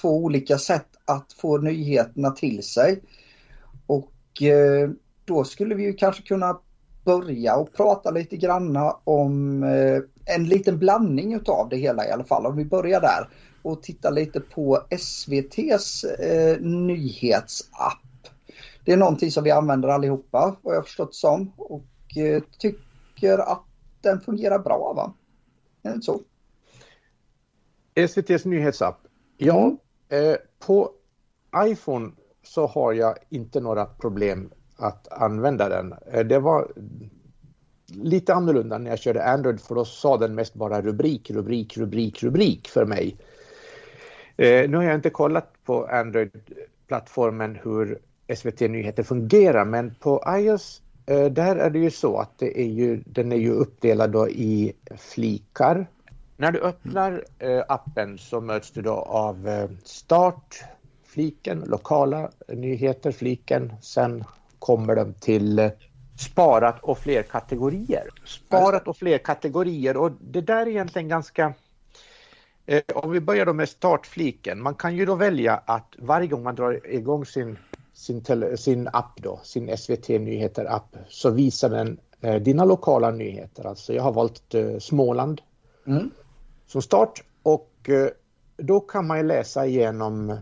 Två 0.00 0.16
olika 0.16 0.58
sätt 0.58 0.88
att 1.04 1.32
få 1.32 1.58
nyheterna 1.58 2.30
till 2.30 2.62
sig. 2.62 3.02
Och 3.86 4.42
eh, 4.42 4.90
då 5.24 5.44
skulle 5.44 5.74
vi 5.74 5.82
ju 5.82 5.92
kanske 5.92 6.22
kunna 6.22 6.60
börja 7.04 7.56
och 7.56 7.72
prata 7.72 8.10
lite 8.10 8.36
granna 8.36 8.96
om 9.04 9.62
en 10.26 10.44
liten 10.44 10.78
blandning 10.78 11.34
utav 11.34 11.68
det 11.68 11.76
hela 11.76 12.06
i 12.08 12.10
alla 12.10 12.24
fall. 12.24 12.46
Om 12.46 12.56
vi 12.56 12.64
börjar 12.64 13.00
där 13.00 13.28
och 13.66 13.82
titta 13.82 14.10
lite 14.10 14.40
på 14.40 14.86
SVTs 14.90 16.04
eh, 16.04 16.60
nyhetsapp. 16.60 18.02
Det 18.84 18.92
är 18.92 18.96
någonting 18.96 19.30
som 19.30 19.44
vi 19.44 19.50
använder 19.50 19.88
allihopa 19.88 20.56
vad 20.62 20.76
jag 20.76 20.84
förstått 20.84 21.14
som 21.14 21.52
och 21.56 22.16
eh, 22.16 22.42
tycker 22.58 23.38
att 23.38 23.64
den 24.00 24.20
fungerar 24.20 24.58
bra 24.58 24.92
va? 24.96 25.14
Är 25.82 25.88
det 25.88 25.94
inte 25.94 26.06
så? 26.06 26.20
SVTs 27.94 28.44
nyhetsapp? 28.44 28.98
Ja, 29.36 29.64
mm 29.64 29.76
eh, 30.08 30.36
på 30.66 30.90
iPhone 31.56 32.10
så 32.42 32.66
har 32.66 32.92
jag 32.92 33.14
inte 33.28 33.60
några 33.60 33.86
problem 33.86 34.50
att 34.76 35.12
använda 35.12 35.68
den. 35.68 35.94
Eh, 36.12 36.26
det 36.26 36.38
var 36.38 36.72
lite 37.86 38.34
annorlunda 38.34 38.78
när 38.78 38.90
jag 38.90 38.98
körde 38.98 39.24
Android 39.24 39.60
för 39.60 39.74
då 39.74 39.84
sa 39.84 40.16
den 40.16 40.34
mest 40.34 40.54
bara 40.54 40.82
rubrik, 40.82 41.30
rubrik, 41.30 41.76
rubrik, 41.76 42.22
rubrik 42.22 42.68
för 42.68 42.84
mig. 42.84 43.16
Eh, 44.36 44.70
nu 44.70 44.76
har 44.76 44.84
jag 44.84 44.94
inte 44.94 45.10
kollat 45.10 45.52
på 45.64 45.86
Android-plattformen 45.86 47.58
hur 47.64 47.98
SVT 48.36 48.60
Nyheter 48.60 49.02
fungerar, 49.02 49.64
men 49.64 49.94
på 50.00 50.24
iOS 50.28 50.82
eh, 51.06 51.24
där 51.24 51.56
är 51.56 51.70
det 51.70 51.78
ju 51.78 51.90
så 51.90 52.18
att 52.18 52.38
det 52.38 52.60
är 52.60 52.66
ju, 52.66 53.02
den 53.06 53.32
är 53.32 53.36
ju 53.36 53.50
uppdelad 53.50 54.10
då 54.10 54.28
i 54.28 54.72
flikar. 54.96 55.86
När 56.36 56.52
du 56.52 56.60
öppnar 56.60 57.24
eh, 57.38 57.62
appen 57.68 58.18
så 58.18 58.40
möts 58.40 58.70
du 58.70 58.82
då 58.82 58.92
av 58.94 59.48
eh, 59.48 59.68
start, 59.84 60.64
fliken, 61.04 61.64
lokala 61.66 62.30
nyheter, 62.48 63.12
fliken. 63.12 63.72
Sen 63.82 64.24
kommer 64.58 64.96
de 64.96 65.14
till 65.14 65.58
eh, 65.58 65.70
sparat 66.18 66.82
och 66.82 66.98
fler 66.98 67.22
kategorier. 67.22 68.08
Sparat 68.24 68.88
och 68.88 68.96
fler 68.96 69.18
kategorier 69.18 69.96
och 69.96 70.12
det 70.20 70.40
där 70.40 70.66
är 70.66 70.68
egentligen 70.68 71.08
ganska 71.08 71.54
Eh, 72.66 72.82
om 72.94 73.10
vi 73.10 73.20
börjar 73.20 73.46
då 73.46 73.52
med 73.52 73.68
startfliken. 73.68 74.62
Man 74.62 74.74
kan 74.74 74.96
ju 74.96 75.06
då 75.06 75.14
välja 75.14 75.62
att 75.64 75.94
varje 75.98 76.26
gång 76.26 76.42
man 76.42 76.54
drar 76.54 76.86
igång 76.86 77.26
sin, 77.26 77.58
sin, 77.92 78.22
tele, 78.22 78.56
sin 78.56 78.88
app 78.92 79.22
då, 79.22 79.40
sin 79.42 79.76
SVT 79.76 80.08
Nyheter-app, 80.08 80.96
så 81.08 81.30
visar 81.30 81.70
den 81.70 82.00
eh, 82.20 82.34
dina 82.34 82.64
lokala 82.64 83.10
nyheter. 83.10 83.66
Alltså 83.66 83.92
jag 83.92 84.02
har 84.02 84.12
valt 84.12 84.54
eh, 84.54 84.78
Småland 84.78 85.40
mm 85.86 86.10
som 86.66 86.82
start 86.82 87.22
och 87.42 87.70
eh, 87.88 88.08
då 88.56 88.80
kan 88.80 89.06
man 89.06 89.18
ju 89.18 89.24
läsa 89.24 89.66
igenom 89.66 90.36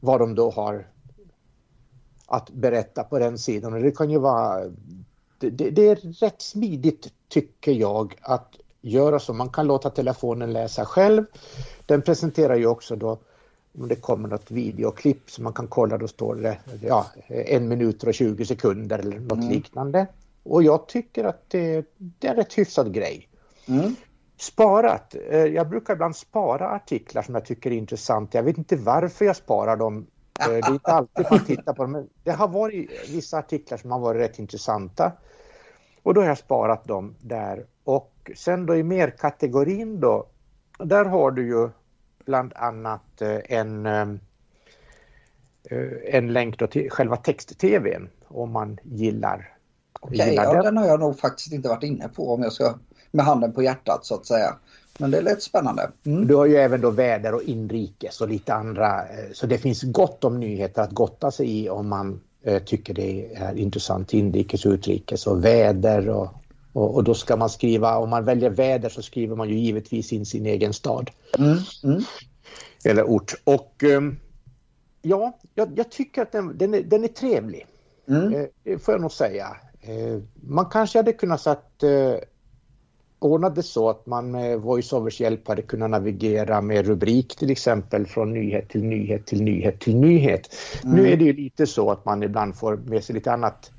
vad 0.00 0.20
de 0.20 0.34
då 0.34 0.50
har 0.50 0.86
att 2.26 2.50
berätta 2.50 3.04
på 3.04 3.18
den 3.18 3.38
sidan. 3.38 3.72
Och 3.72 3.80
det 3.80 3.90
kan 3.90 4.10
ju 4.10 4.18
vara 4.18 4.64
det, 5.38 5.50
det, 5.50 5.70
det 5.70 5.88
är 5.88 5.96
rätt 5.96 6.42
smidigt 6.42 7.12
tycker 7.28 7.72
jag 7.72 8.14
att 8.20 8.56
göra 8.80 9.18
så. 9.18 9.32
Man 9.32 9.48
kan 9.48 9.66
låta 9.66 9.90
telefonen 9.90 10.52
läsa 10.52 10.84
själv. 10.84 11.24
Den 11.86 12.02
presenterar 12.02 12.56
ju 12.56 12.66
också 12.66 12.96
då 12.96 13.18
om 13.78 13.88
det 13.88 13.96
kommer 13.96 14.28
något 14.28 14.50
videoklipp 14.50 15.30
som 15.30 15.44
man 15.44 15.52
kan 15.52 15.66
kolla, 15.66 15.98
då 15.98 16.08
står 16.08 16.34
det 16.34 16.58
ja, 16.82 17.06
en 17.28 17.68
minut 17.68 18.04
och 18.04 18.14
20 18.14 18.46
sekunder 18.46 18.98
eller 18.98 19.20
något 19.20 19.38
mm. 19.38 19.48
liknande. 19.48 20.06
Och 20.42 20.62
jag 20.62 20.88
tycker 20.88 21.24
att 21.24 21.50
det, 21.50 21.86
det 21.96 22.26
är 22.26 22.30
en 22.30 22.36
rätt 22.36 22.54
hyfsad 22.54 22.94
grej. 22.94 23.28
Mm. 23.66 23.96
Sparat. 24.40 25.14
Eh, 25.30 25.44
jag 25.44 25.68
brukar 25.68 25.94
ibland 25.94 26.16
spara 26.16 26.68
artiklar 26.68 27.22
som 27.22 27.34
jag 27.34 27.44
tycker 27.44 27.70
är 27.70 27.74
intressanta. 27.74 28.38
Jag 28.38 28.42
vet 28.42 28.58
inte 28.58 28.76
varför 28.76 29.24
jag 29.24 29.36
sparar 29.36 29.76
dem. 29.76 30.06
Eh, 30.40 30.48
det 30.48 30.54
är 30.54 30.72
inte 30.72 30.92
alltid 30.92 31.26
man 31.30 31.44
tittar 31.44 31.72
på 31.72 31.82
dem. 31.82 31.92
Men 31.92 32.08
det 32.22 32.30
har 32.30 32.48
varit 32.48 32.90
vissa 33.08 33.38
artiklar 33.38 33.78
som 33.78 33.90
har 33.90 33.98
varit 33.98 34.20
rätt 34.20 34.38
intressanta. 34.38 35.12
Och 36.02 36.14
då 36.14 36.20
har 36.20 36.28
jag 36.28 36.38
sparat 36.38 36.84
dem 36.84 37.14
där. 37.20 37.66
Och 37.84 38.30
sen 38.36 38.66
då 38.66 38.76
i 38.76 38.82
mer-kategorin 38.82 40.00
då, 40.00 40.26
där 40.78 41.04
har 41.04 41.30
du 41.30 41.46
ju 41.46 41.68
bland 42.24 42.52
annat 42.56 43.22
eh, 43.22 43.38
en, 43.44 43.86
en 46.04 46.32
länk 46.32 46.58
då 46.58 46.66
till 46.66 46.90
själva 46.90 47.16
text-tvn 47.16 48.08
om 48.28 48.52
man 48.52 48.78
gillar. 48.82 49.54
Okej, 50.00 50.34
ja, 50.34 50.52
den. 50.52 50.64
den 50.64 50.76
har 50.76 50.86
jag 50.86 51.00
nog 51.00 51.18
faktiskt 51.18 51.52
inte 51.52 51.68
varit 51.68 51.82
inne 51.82 52.08
på 52.08 52.34
om 52.34 52.42
jag 52.42 52.52
ska 52.52 52.74
med 53.10 53.24
handen 53.24 53.52
på 53.52 53.62
hjärtat 53.62 54.06
så 54.06 54.14
att 54.14 54.26
säga. 54.26 54.56
Men 54.98 55.10
det 55.10 55.18
är 55.18 55.22
lite 55.22 55.40
spännande. 55.40 55.90
Mm. 56.04 56.26
Du 56.26 56.34
har 56.34 56.46
ju 56.46 56.56
även 56.56 56.80
då 56.80 56.90
väder 56.90 57.34
och 57.34 57.42
inrikes 57.42 58.20
och 58.20 58.28
lite 58.28 58.54
andra. 58.54 59.02
Eh, 59.02 59.32
så 59.32 59.46
det 59.46 59.58
finns 59.58 59.82
gott 59.82 60.24
om 60.24 60.40
nyheter 60.40 60.82
att 60.82 60.92
gotta 60.92 61.30
sig 61.30 61.60
i 61.60 61.68
om 61.70 61.88
man 61.88 62.20
tycker 62.64 62.94
det 62.94 63.34
är 63.34 63.58
intressant 63.58 64.14
inrikes 64.14 64.66
och 64.66 64.72
utrikes 64.72 65.26
och 65.26 65.44
väder 65.44 66.08
och 66.08 66.28
och, 66.78 66.94
och, 66.94 67.04
då 67.04 67.14
ska 67.14 67.36
man 67.36 67.50
skriva, 67.50 67.96
om 67.96 68.10
man 68.10 68.24
väljer 68.24 68.50
väder 68.50 68.88
så 68.88 69.02
skriver 69.02 69.36
man 69.36 69.48
ju 69.48 69.58
givetvis 69.58 70.12
in 70.12 70.26
sin 70.26 70.46
egen 70.46 70.72
stad. 70.72 71.10
Mm, 71.38 71.58
mm. 71.84 72.02
Eller 72.84 73.04
ort. 73.04 73.34
Och 73.44 73.82
um, 73.82 74.16
ja, 75.02 75.38
jag, 75.54 75.78
jag, 75.78 75.90
tycker 75.90 76.22
att 76.22 76.32
den, 76.32 76.58
den, 76.58 76.74
är, 76.74 76.82
den 76.82 77.04
är 77.04 77.08
trevlig. 77.08 77.66
Mm. 78.08 78.46
Eh, 78.64 78.78
får 78.78 78.94
jag 78.94 79.00
nog 79.00 79.12
säga. 79.12 79.56
Eh, 79.80 80.22
man 80.34 80.66
kanske 80.66 80.98
hade 80.98 81.12
kunnat 81.12 81.40
satt 81.40 81.82
ordna 83.18 83.50
det 83.50 83.62
så 83.62 83.90
att 83.90 84.06
man 84.06 84.30
med 84.30 84.60
VoiceOvers 84.60 85.20
hjälp 85.20 85.48
hade 85.48 85.62
kunnat 85.62 85.90
navigera 85.90 86.60
med 86.60 86.86
rubrik 86.86 87.36
till 87.36 87.50
exempel 87.50 88.06
från 88.06 88.32
nyhet 88.32 88.68
till 88.68 88.84
nyhet 88.84 89.26
till 89.26 89.42
nyhet 89.42 89.80
till 89.80 89.96
nyhet. 89.96 90.54
Mm. 90.84 90.96
Nu 90.96 91.08
är 91.08 91.16
det 91.16 91.24
ju 91.24 91.32
lite 91.32 91.66
så 91.66 91.90
att 91.90 92.04
man 92.04 92.22
ibland 92.22 92.56
får 92.56 92.76
med 92.76 93.04
sig 93.04 93.14
lite 93.14 93.32
annat 93.32 93.70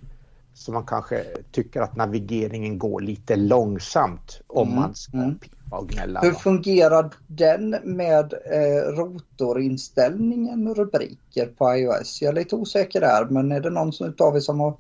så 0.53 0.71
man 0.71 0.85
kanske 0.85 1.23
tycker 1.51 1.81
att 1.81 1.95
navigeringen 1.95 2.79
går 2.79 3.01
lite 3.01 3.35
långsamt 3.35 4.41
om 4.47 4.67
mm. 4.67 4.79
man 4.79 4.95
ska 4.95 5.17
mm. 5.17 5.39
pipa 5.39 5.77
och 5.77 5.89
gnälla. 5.89 6.19
Hur 6.19 6.31
fungerar 6.31 7.09
den 7.27 7.69
med 7.83 8.33
eh, 8.33 8.91
rotorinställningen 8.97 10.67
och 10.67 10.77
rubriker 10.77 11.45
på 11.45 11.75
iOS? 11.75 12.21
Jag 12.21 12.29
är 12.29 12.35
lite 12.35 12.55
osäker 12.55 13.01
där 13.01 13.25
men 13.25 13.51
är 13.51 13.59
det 13.59 13.69
någon 13.69 13.91
av 14.19 14.35
er 14.35 14.39
som 14.39 14.59
har 14.59 14.73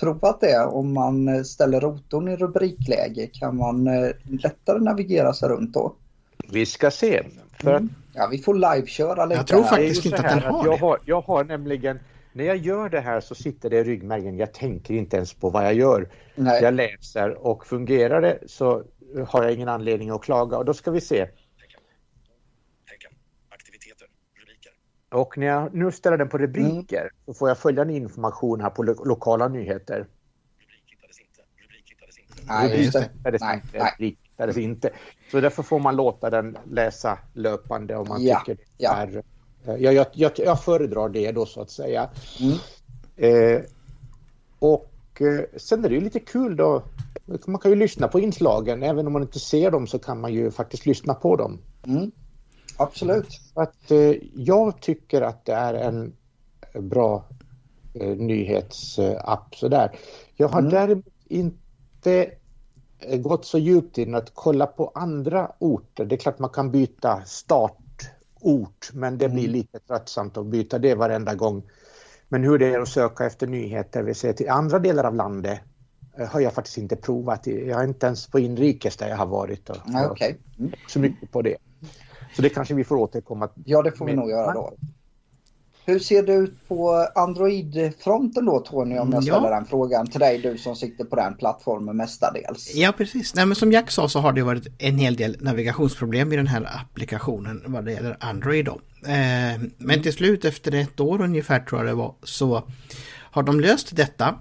provat 0.00 0.40
det? 0.40 0.64
Om 0.64 0.94
man 0.94 1.28
eh, 1.28 1.42
ställer 1.42 1.80
rotorn 1.80 2.28
i 2.28 2.36
rubrikläge 2.36 3.26
kan 3.26 3.56
man 3.56 3.86
eh, 3.86 4.10
lättare 4.42 4.78
navigera 4.78 5.32
sig 5.32 5.48
runt 5.48 5.74
då? 5.74 5.94
Vi 6.52 6.66
ska 6.66 6.90
se. 6.90 7.22
För 7.62 7.70
mm. 7.70 7.88
Ja, 8.14 8.28
vi 8.30 8.38
får 8.38 8.54
liveköra 8.54 9.26
lite. 9.26 9.38
Jag 9.38 9.46
tror 9.46 9.62
faktiskt 9.62 10.04
inte 10.04 10.18
att 10.18 10.28
den 10.28 10.52
har 10.52 10.66
jag 10.66 10.76
har, 10.76 10.98
jag 11.04 11.20
har 11.20 11.44
nämligen 11.44 11.98
när 12.32 12.44
jag 12.44 12.56
gör 12.56 12.88
det 12.88 13.00
här 13.00 13.20
så 13.20 13.34
sitter 13.34 13.70
det 13.70 13.78
i 13.78 13.84
ryggmärgen. 13.84 14.36
Jag 14.36 14.54
tänker 14.54 14.94
inte 14.94 15.16
ens 15.16 15.34
på 15.34 15.50
vad 15.50 15.64
jag 15.64 15.74
gör. 15.74 16.08
Nej. 16.34 16.62
Jag 16.62 16.74
läser 16.74 17.46
och 17.46 17.66
fungerar 17.66 18.20
det 18.20 18.38
så 18.46 18.82
har 19.28 19.42
jag 19.42 19.52
ingen 19.52 19.68
anledning 19.68 20.10
att 20.10 20.22
klaga 20.22 20.58
och 20.58 20.64
då 20.64 20.74
ska 20.74 20.90
vi 20.90 21.00
se. 21.00 21.26
Och 25.10 25.38
när 25.38 25.46
jag 25.46 25.74
nu 25.74 25.92
ställer 25.92 26.18
den 26.18 26.28
på 26.28 26.38
rubriker 26.38 27.00
mm. 27.00 27.12
så 27.26 27.34
får 27.34 27.48
jag 27.48 27.58
följande 27.58 27.92
information 27.92 28.60
här 28.60 28.70
på 28.70 28.82
lo 28.82 29.04
lokala 29.04 29.48
nyheter. 29.48 29.96
Rubrik 29.96 30.84
hittades 30.86 31.20
inte. 31.20 31.42
Rubrik 31.62 31.90
hittades 31.90 32.18
inte. 32.18 32.44
Nej, 32.48 32.72
rubrik 32.72 32.94
hittades 33.16 33.40
nej, 33.40 33.60
inte. 33.64 33.78
Nej. 33.78 33.92
Rubrik 33.92 34.18
hittades 34.22 34.56
inte. 34.56 34.90
Så 35.30 35.40
därför 35.40 35.62
får 35.62 35.78
man 35.78 35.96
låta 35.96 36.30
den 36.30 36.58
läsa 36.70 37.18
löpande 37.32 37.96
om 37.96 38.08
man 38.08 38.22
ja, 38.22 38.38
tycker 38.40 38.64
det 38.76 38.84
är 38.84 39.10
ja. 39.12 39.22
Eh, 39.64 39.74
jag, 39.76 39.94
jag, 39.94 40.06
jag, 40.12 40.32
jag 40.36 40.64
föredrar 40.64 41.08
det 41.08 41.32
då 41.32 41.46
så 41.46 41.60
att 41.60 41.70
säga. 41.70 42.10
Mm. 42.40 42.56
Eh, 43.16 43.62
och 44.58 44.90
eh, 45.20 45.44
sen 45.56 45.84
är 45.84 45.88
det 45.88 45.94
ju 45.94 46.00
lite 46.00 46.20
kul 46.20 46.56
då. 46.56 46.82
Man 47.46 47.58
kan 47.60 47.70
ju 47.70 47.76
lyssna 47.76 48.08
på 48.08 48.20
inslagen. 48.20 48.82
Även 48.82 49.06
om 49.06 49.12
man 49.12 49.22
inte 49.22 49.40
ser 49.40 49.70
dem 49.70 49.86
så 49.86 49.98
kan 49.98 50.20
man 50.20 50.32
ju 50.32 50.50
faktiskt 50.50 50.86
lyssna 50.86 51.14
på 51.14 51.36
dem. 51.36 51.58
Mm. 51.86 52.10
Absolut. 52.80 53.40
Att, 53.54 53.90
eh, 53.90 54.14
jag 54.34 54.80
tycker 54.80 55.22
att 55.22 55.44
det 55.44 55.52
är 55.52 55.74
en 55.74 56.12
bra 56.74 57.24
eh, 57.94 58.16
nyhetsapp 58.16 59.54
sådär. 59.54 59.98
Jag 60.36 60.48
har 60.48 60.58
mm. 60.58 60.70
däremot 60.70 61.04
inte 61.28 62.30
eh, 62.98 63.18
gått 63.20 63.44
så 63.44 63.58
djupt 63.58 63.98
in 63.98 64.14
att 64.14 64.30
kolla 64.34 64.66
på 64.66 64.92
andra 64.94 65.52
orter. 65.58 66.04
Det 66.04 66.14
är 66.14 66.16
klart 66.16 66.38
man 66.38 66.50
kan 66.50 66.70
byta 66.70 67.22
start 67.24 67.76
ort, 68.40 68.90
men 68.92 69.18
det 69.18 69.28
blir 69.28 69.44
mm. 69.44 69.52
lite 69.52 69.78
tröttsamt 69.78 70.36
att 70.36 70.46
byta 70.46 70.78
det 70.78 70.94
varenda 70.94 71.34
gång. 71.34 71.62
Men 72.28 72.44
hur 72.44 72.58
det 72.58 72.74
är 72.74 72.80
att 72.80 72.88
söka 72.88 73.26
efter 73.26 73.46
nyheter, 73.46 74.02
vi 74.02 74.14
ser 74.14 74.32
till 74.32 74.48
andra 74.48 74.78
delar 74.78 75.04
av 75.04 75.14
landet, 75.14 75.60
eh, 76.18 76.28
har 76.28 76.40
jag 76.40 76.52
faktiskt 76.52 76.78
inte 76.78 76.96
provat. 76.96 77.46
Jag 77.46 77.80
är 77.80 77.84
inte 77.84 78.06
ens 78.06 78.26
på 78.26 78.38
inrikes 78.38 78.96
där 78.96 79.08
jag 79.08 79.16
har 79.16 79.26
varit. 79.26 79.70
Och, 79.70 79.76
okay. 80.10 80.34
mm. 80.58 80.72
Så 80.88 80.98
mycket 80.98 81.30
på 81.30 81.42
det. 81.42 81.56
Så 82.36 82.42
det 82.42 82.48
kanske 82.48 82.74
vi 82.74 82.84
får 82.84 82.96
återkomma 82.96 83.48
Ja, 83.64 83.82
det 83.82 83.92
får 83.92 84.06
vi 84.06 84.14
nog 84.14 84.30
göra 84.30 84.52
då. 84.52 84.72
Hur 85.84 85.98
ser 85.98 86.22
det 86.22 86.32
ut 86.32 86.68
på 86.68 87.08
Android-fronten 87.14 88.44
då 88.44 88.60
Tony 88.60 88.98
om 88.98 89.12
jag 89.12 89.22
ställer 89.22 89.50
ja. 89.50 89.54
den 89.54 89.64
frågan 89.64 90.06
till 90.06 90.20
dig 90.20 90.38
du 90.38 90.58
som 90.58 90.76
sitter 90.76 91.04
på 91.04 91.16
den 91.16 91.34
plattformen 91.34 91.96
mestadels? 91.96 92.74
Ja 92.74 92.92
precis, 92.92 93.34
Nej, 93.34 93.46
men 93.46 93.54
som 93.54 93.72
Jack 93.72 93.90
sa 93.90 94.08
så 94.08 94.18
har 94.18 94.32
det 94.32 94.42
varit 94.42 94.66
en 94.78 94.98
hel 94.98 95.16
del 95.16 95.36
navigationsproblem 95.40 96.32
i 96.32 96.36
den 96.36 96.46
här 96.46 96.68
applikationen 96.90 97.62
vad 97.66 97.84
det 97.84 97.92
gäller 97.92 98.16
Android 98.20 98.64
då. 98.64 98.80
Eh, 99.10 99.60
men 99.78 100.02
till 100.02 100.12
slut 100.12 100.44
efter 100.44 100.74
ett 100.74 101.00
år 101.00 101.22
ungefär 101.22 101.60
tror 101.60 101.80
jag 101.80 101.88
det 101.88 101.94
var 101.94 102.14
så 102.22 102.62
har 103.30 103.42
de 103.42 103.60
löst 103.60 103.96
detta 103.96 104.34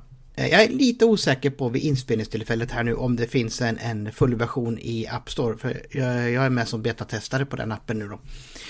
jag 0.48 0.64
är 0.64 0.70
lite 0.70 1.06
osäker 1.06 1.50
på 1.50 1.70
vid 1.70 1.84
inspelningstillfället 1.84 2.72
här 2.72 2.84
nu 2.84 2.96
om 2.96 3.16
det 3.16 3.28
finns 3.28 3.62
en, 3.62 3.78
en 3.78 4.12
full 4.12 4.36
version 4.36 4.80
i 4.82 5.08
App 5.08 5.32
Store. 5.32 5.58
För 5.58 5.82
jag, 5.92 6.32
jag 6.32 6.46
är 6.46 6.50
med 6.50 6.68
som 6.68 6.82
betatestare 6.82 7.46
på 7.46 7.56
den 7.56 7.72
appen 7.72 8.00
nu 8.00 8.08
då. 8.08 8.20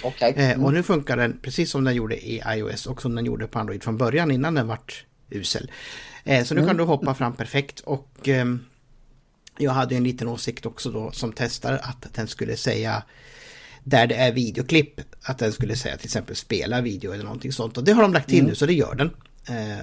Okay. 0.04 0.34
Eh, 0.36 0.50
mm. 0.50 0.66
och 0.66 0.74
nu 0.74 0.84
funkar 0.84 1.18
den 1.18 1.40
precis 1.42 1.72
som 1.72 1.84
den 1.84 1.96
gjorde 1.96 2.18
i 2.18 2.44
iOS 2.48 2.86
och 2.86 3.02
som 3.02 3.16
den 3.16 3.26
gjorde 3.26 3.48
på 3.48 3.60
Android 3.60 3.84
från 3.84 3.98
början 3.98 4.32
innan 4.32 4.54
den 4.54 4.68
vart 4.68 5.06
usel. 5.30 5.72
Eh, 6.24 6.44
så 6.44 6.54
nu 6.54 6.60
mm. 6.60 6.70
kan 6.70 6.78
du 6.78 6.84
hoppa 6.84 7.14
fram 7.14 7.34
perfekt 7.34 7.80
och 7.80 8.28
ehm, 8.28 8.66
jag 9.58 9.72
hade 9.72 9.96
en 9.96 10.04
liten 10.04 10.28
åsikt 10.28 10.66
också 10.66 10.92
då 10.92 11.12
som 11.12 11.34
testare 11.34 11.78
att 11.80 12.14
den 12.14 12.28
skulle 12.28 12.58
säga 12.58 13.04
där 13.84 14.08
det 14.08 14.16
är 14.16 14.32
videoklipp 14.32 15.02
att 15.22 15.38
den 15.38 15.52
skulle 15.52 15.76
säga 15.76 15.98
till 15.98 16.06
exempel 16.06 16.36
spela 16.36 16.82
video 16.82 17.12
eller 17.14 17.24
någonting 17.24 17.52
sånt 17.52 17.78
och 17.78 17.84
det 17.84 17.92
har 17.92 18.02
de 18.02 18.14
lagt 18.14 18.30
till 18.30 18.40
mm. 18.40 18.50
nu 18.50 18.56
så 18.56 18.66
det 18.66 18.74
gör 18.74 18.96
den. 18.96 19.10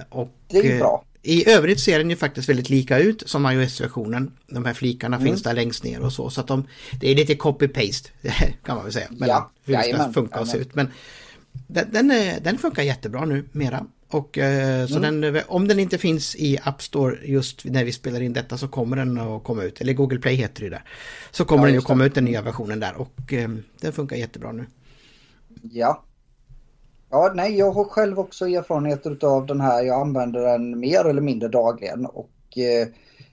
och, 0.09 0.35
det 0.47 0.57
är 0.57 0.79
bra. 0.79 1.03
I 1.23 1.49
övrigt 1.49 1.79
ser 1.79 1.97
den 1.97 2.09
ju 2.09 2.15
faktiskt 2.15 2.49
väldigt 2.49 2.69
lika 2.69 2.99
ut 2.99 3.23
som 3.25 3.45
iOS-versionen. 3.45 4.31
De 4.47 4.65
här 4.65 4.73
flikarna 4.73 5.15
mm. 5.15 5.27
finns 5.27 5.43
där 5.43 5.53
längst 5.53 5.83
ner 5.83 6.01
och 6.01 6.13
så. 6.13 6.29
Så 6.29 6.41
att 6.41 6.47
de, 6.47 6.67
det 6.99 7.11
är 7.11 7.15
lite 7.15 7.33
copy-paste 7.33 8.09
kan 8.63 8.75
man 8.75 8.83
väl 8.83 8.93
säga. 8.93 9.07
Men 9.09 9.29
ja, 9.29 9.51
hur 9.65 9.73
det 9.73 9.83
ska 9.83 10.13
funka 10.13 10.39
och 10.39 10.47
se 10.47 10.57
ut. 10.57 10.75
Men 10.75 10.91
den, 11.67 11.91
den, 11.91 12.07
den, 12.43 12.57
funkar 12.57 12.83
jättebra 12.83 13.25
nu 13.25 13.45
mera. 13.51 13.85
Och 14.09 14.37
eh, 14.37 14.87
så 14.87 14.97
mm. 14.97 15.21
den, 15.21 15.41
om 15.47 15.67
den 15.67 15.79
inte 15.79 15.97
finns 15.97 16.35
i 16.35 16.57
App 16.63 16.81
Store 16.81 17.17
just 17.23 17.65
när 17.65 17.83
vi 17.83 17.91
spelar 17.91 18.21
in 18.21 18.33
detta 18.33 18.57
så 18.57 18.67
kommer 18.67 18.97
den 18.97 19.17
att 19.17 19.43
komma 19.43 19.63
ut. 19.63 19.81
Eller 19.81 19.93
Google 19.93 20.19
Play 20.19 20.35
heter 20.35 20.63
det 20.63 20.69
där. 20.69 20.83
Så 21.31 21.45
kommer 21.45 21.63
ja, 21.63 21.71
den 21.71 21.77
att 21.77 21.85
komma 21.85 22.05
ut 22.05 22.15
den 22.15 22.25
nya 22.25 22.41
versionen 22.41 22.79
där 22.79 22.95
och 22.95 23.33
eh, 23.33 23.49
den 23.81 23.93
funkar 23.93 24.15
jättebra 24.15 24.51
nu. 24.51 24.65
Ja, 25.61 26.03
Ja, 27.09 27.31
nej, 27.35 27.57
jag 27.57 27.71
har 27.71 27.83
själv 27.83 28.19
också 28.19 28.47
erfarenheter 28.47 29.25
av 29.25 29.45
den 29.45 29.61
här. 29.61 29.83
Jag 29.83 30.01
använder 30.01 30.41
den 30.41 30.79
mer 30.79 31.05
eller 31.05 31.21
mindre 31.21 31.49
dagligen 31.49 32.05
och 32.05 32.57
eh, 32.57 32.87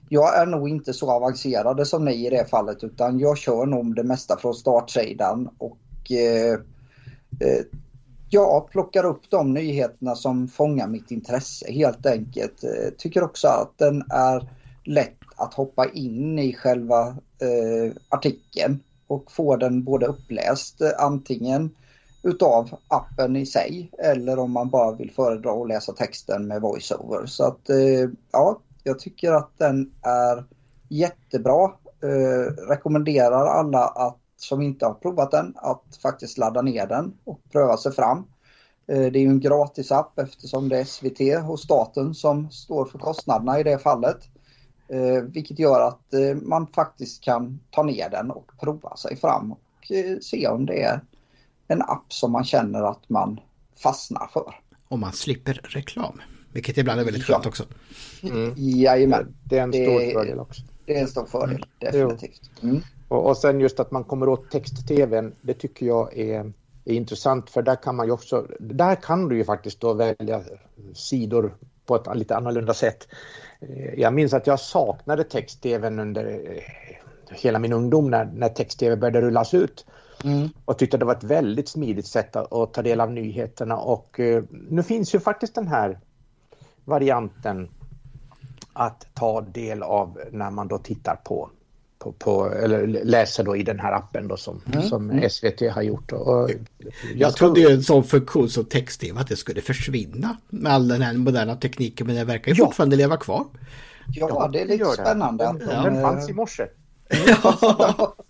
jag 0.09 0.37
är 0.37 0.45
nog 0.45 0.69
inte 0.69 0.93
så 0.93 1.11
avancerad 1.11 1.87
som 1.87 2.05
ni 2.05 2.27
i 2.27 2.29
det 2.29 2.45
fallet 2.45 2.83
utan 2.83 3.19
jag 3.19 3.37
kör 3.37 3.65
nog 3.65 3.95
det 3.95 4.03
mesta 4.03 4.37
från 4.37 4.53
startsidan 4.53 5.49
och 5.57 6.11
eh, 6.11 6.53
eh 7.41 7.65
jag 8.29 8.69
plockar 8.71 9.03
upp 9.03 9.29
de 9.29 9.53
nyheterna 9.53 10.15
som 10.15 10.47
fångar 10.47 10.87
mitt 10.87 11.11
intresse 11.11 11.71
helt 11.71 12.05
enkelt. 12.05 12.63
Eh, 12.63 12.89
tycker 12.97 13.23
också 13.23 13.47
att 13.47 13.77
den 13.77 14.03
är 14.09 14.49
lätt 14.83 15.17
att 15.35 15.53
hoppa 15.53 15.85
in 15.89 16.39
i 16.39 16.53
själva 16.53 17.07
eh, 17.39 17.93
artikeln 18.09 18.79
och 19.07 19.31
få 19.31 19.55
den 19.55 19.83
både 19.83 20.05
uppläst 20.05 20.81
eh, 20.81 20.89
antingen 20.99 21.69
utav 22.25 22.69
appen 22.87 23.35
i 23.35 23.45
sig 23.45 23.91
eller 23.99 24.39
om 24.39 24.51
man 24.51 24.69
bara 24.69 24.95
vill 24.95 25.11
föredra 25.11 25.51
att 25.51 25.67
läsa 25.67 25.93
texten 25.93 26.47
med 26.47 26.61
voiceover. 26.61 27.25
Så 27.25 27.43
att 27.43 27.69
eh, 27.69 28.09
ja, 28.31 28.59
jag 28.83 28.99
tycker 28.99 29.31
att 29.31 29.57
den 29.57 29.91
är 30.01 30.45
jättebra. 30.89 31.71
Eh, 32.03 32.67
rekommenderar 32.69 33.45
alla 33.45 33.87
att, 33.87 34.17
som 34.37 34.61
inte 34.61 34.85
har 34.85 34.93
provat 34.93 35.31
den 35.31 35.53
att 35.55 35.83
faktiskt 36.01 36.37
ladda 36.37 36.61
ner 36.61 36.87
den 36.87 37.13
och 37.23 37.39
pröva 37.51 37.77
sig 37.77 37.91
fram. 37.91 38.17
Eh, 38.87 39.11
det 39.11 39.19
är 39.19 39.21
ju 39.21 39.29
en 39.29 39.39
gratis 39.39 39.91
app 39.91 40.19
eftersom 40.19 40.69
det 40.69 40.79
är 40.79 40.83
SVT 40.83 41.49
och 41.49 41.59
staten 41.59 42.13
som 42.13 42.51
står 42.51 42.85
för 42.85 42.99
kostnaderna 42.99 43.59
i 43.59 43.63
det 43.63 43.77
fallet. 43.77 44.17
Eh, 44.87 45.23
vilket 45.23 45.59
gör 45.59 45.81
att 45.81 46.13
eh, 46.13 46.35
man 46.41 46.67
faktiskt 46.67 47.23
kan 47.23 47.59
ta 47.71 47.83
ner 47.83 48.09
den 48.09 48.31
och 48.31 48.51
prova 48.59 48.95
sig 48.95 49.15
fram 49.15 49.51
och 49.51 49.91
se 50.21 50.47
om 50.47 50.65
det 50.65 50.83
är 50.83 51.01
en 51.67 51.81
app 51.81 52.05
som 52.13 52.31
man 52.31 52.43
känner 52.43 52.83
att 52.83 53.09
man 53.09 53.39
fastnar 53.75 54.27
för. 54.33 54.55
Och 54.87 54.99
man 54.99 55.13
slipper 55.13 55.61
reklam, 55.63 56.21
vilket 56.51 56.77
ibland 56.77 56.99
är 56.99 57.05
väldigt 57.05 57.23
skönt 57.23 57.45
ja. 57.45 57.49
också. 57.49 57.63
Mm. 58.23 58.53
Jajamän. 58.57 59.35
Det 59.43 59.57
är 59.57 59.63
en 59.63 59.73
stor 59.73 59.99
det, 59.99 60.13
fördel 60.13 60.39
också. 60.39 60.61
Det 60.85 60.97
är 60.97 61.01
en 61.01 61.07
stor 61.07 61.25
fördel, 61.25 61.65
mm. 61.79 62.07
definitivt. 62.07 62.51
Mm. 62.63 62.81
Och, 63.07 63.29
och 63.29 63.37
sen 63.37 63.59
just 63.59 63.79
att 63.79 63.91
man 63.91 64.03
kommer 64.03 64.29
åt 64.29 64.51
text-tvn, 64.51 65.35
det 65.41 65.53
tycker 65.53 65.85
jag 65.85 66.17
är, 66.17 66.53
är 66.85 66.93
intressant 66.93 67.49
för 67.49 67.61
där 67.61 67.75
kan 67.75 67.95
man 67.95 68.05
ju 68.05 68.11
också, 68.11 68.47
där 68.59 68.95
kan 68.95 69.29
du 69.29 69.37
ju 69.37 69.45
faktiskt 69.45 69.81
då 69.81 69.93
välja 69.93 70.43
sidor 70.93 71.55
på 71.85 71.95
ett 71.95 72.17
lite 72.17 72.35
annorlunda 72.35 72.73
sätt. 72.73 73.07
Eh, 73.59 73.93
jag 73.99 74.13
minns 74.13 74.33
att 74.33 74.47
jag 74.47 74.59
saknade 74.59 75.23
text-tvn 75.23 75.99
under 75.99 76.25
eh, 76.25 76.63
hela 77.31 77.59
min 77.59 77.73
ungdom 77.73 78.09
när, 78.09 78.25
när 78.25 78.49
text-tv 78.49 78.95
började 78.95 79.21
rullas 79.21 79.53
ut. 79.53 79.85
Mm. 80.23 80.49
Och 80.65 80.77
tyckte 80.77 80.97
det 80.97 81.05
var 81.05 81.15
ett 81.15 81.23
väldigt 81.23 81.69
smidigt 81.69 82.07
sätt 82.07 82.35
att, 82.35 82.53
att 82.53 82.73
ta 82.73 82.81
del 82.81 83.01
av 83.01 83.11
nyheterna 83.11 83.77
och 83.77 84.19
uh, 84.19 84.43
nu 84.69 84.83
finns 84.83 85.15
ju 85.15 85.19
faktiskt 85.19 85.55
den 85.55 85.67
här 85.67 85.99
varianten 86.85 87.69
att 88.73 89.07
ta 89.13 89.41
del 89.41 89.83
av 89.83 90.19
när 90.31 90.51
man 90.51 90.67
då 90.67 90.77
tittar 90.77 91.15
på, 91.15 91.49
på, 91.99 92.11
på 92.11 92.49
eller 92.49 92.87
läser 92.87 93.43
då 93.43 93.55
i 93.55 93.63
den 93.63 93.79
här 93.79 93.91
appen 93.91 94.27
då 94.27 94.37
som, 94.37 94.61
mm. 94.73 94.81
som 94.81 95.09
mm. 95.09 95.29
SVT 95.29 95.61
har 95.71 95.81
gjort. 95.81 96.11
Och 96.11 96.49
jag, 96.49 96.59
jag 97.15 97.35
trodde 97.35 97.59
ju 97.59 97.67
en 97.67 97.83
sån 97.83 98.03
funktion 98.03 98.49
som 98.49 98.65
text-tv 98.65 99.19
att 99.19 99.27
det 99.27 99.35
skulle 99.35 99.61
försvinna 99.61 100.37
med 100.49 100.71
all 100.71 100.87
den 100.87 101.01
här 101.01 101.13
moderna 101.13 101.55
tekniken 101.55 102.07
men 102.07 102.15
det 102.15 102.23
verkar 102.23 102.51
ju 102.51 102.57
ja. 102.57 102.65
fortfarande 102.65 102.95
leva 102.95 103.17
kvar. 103.17 103.45
Ja, 104.07 104.27
ja 104.29 104.49
det 104.53 104.61
är 104.61 104.65
lite 104.65 104.85
spännande. 104.85 105.43
Den, 105.43 105.83
den 105.83 106.01
fanns 106.01 106.29
i 106.29 106.33
morse. 106.33 106.67
Ja. 107.27 108.15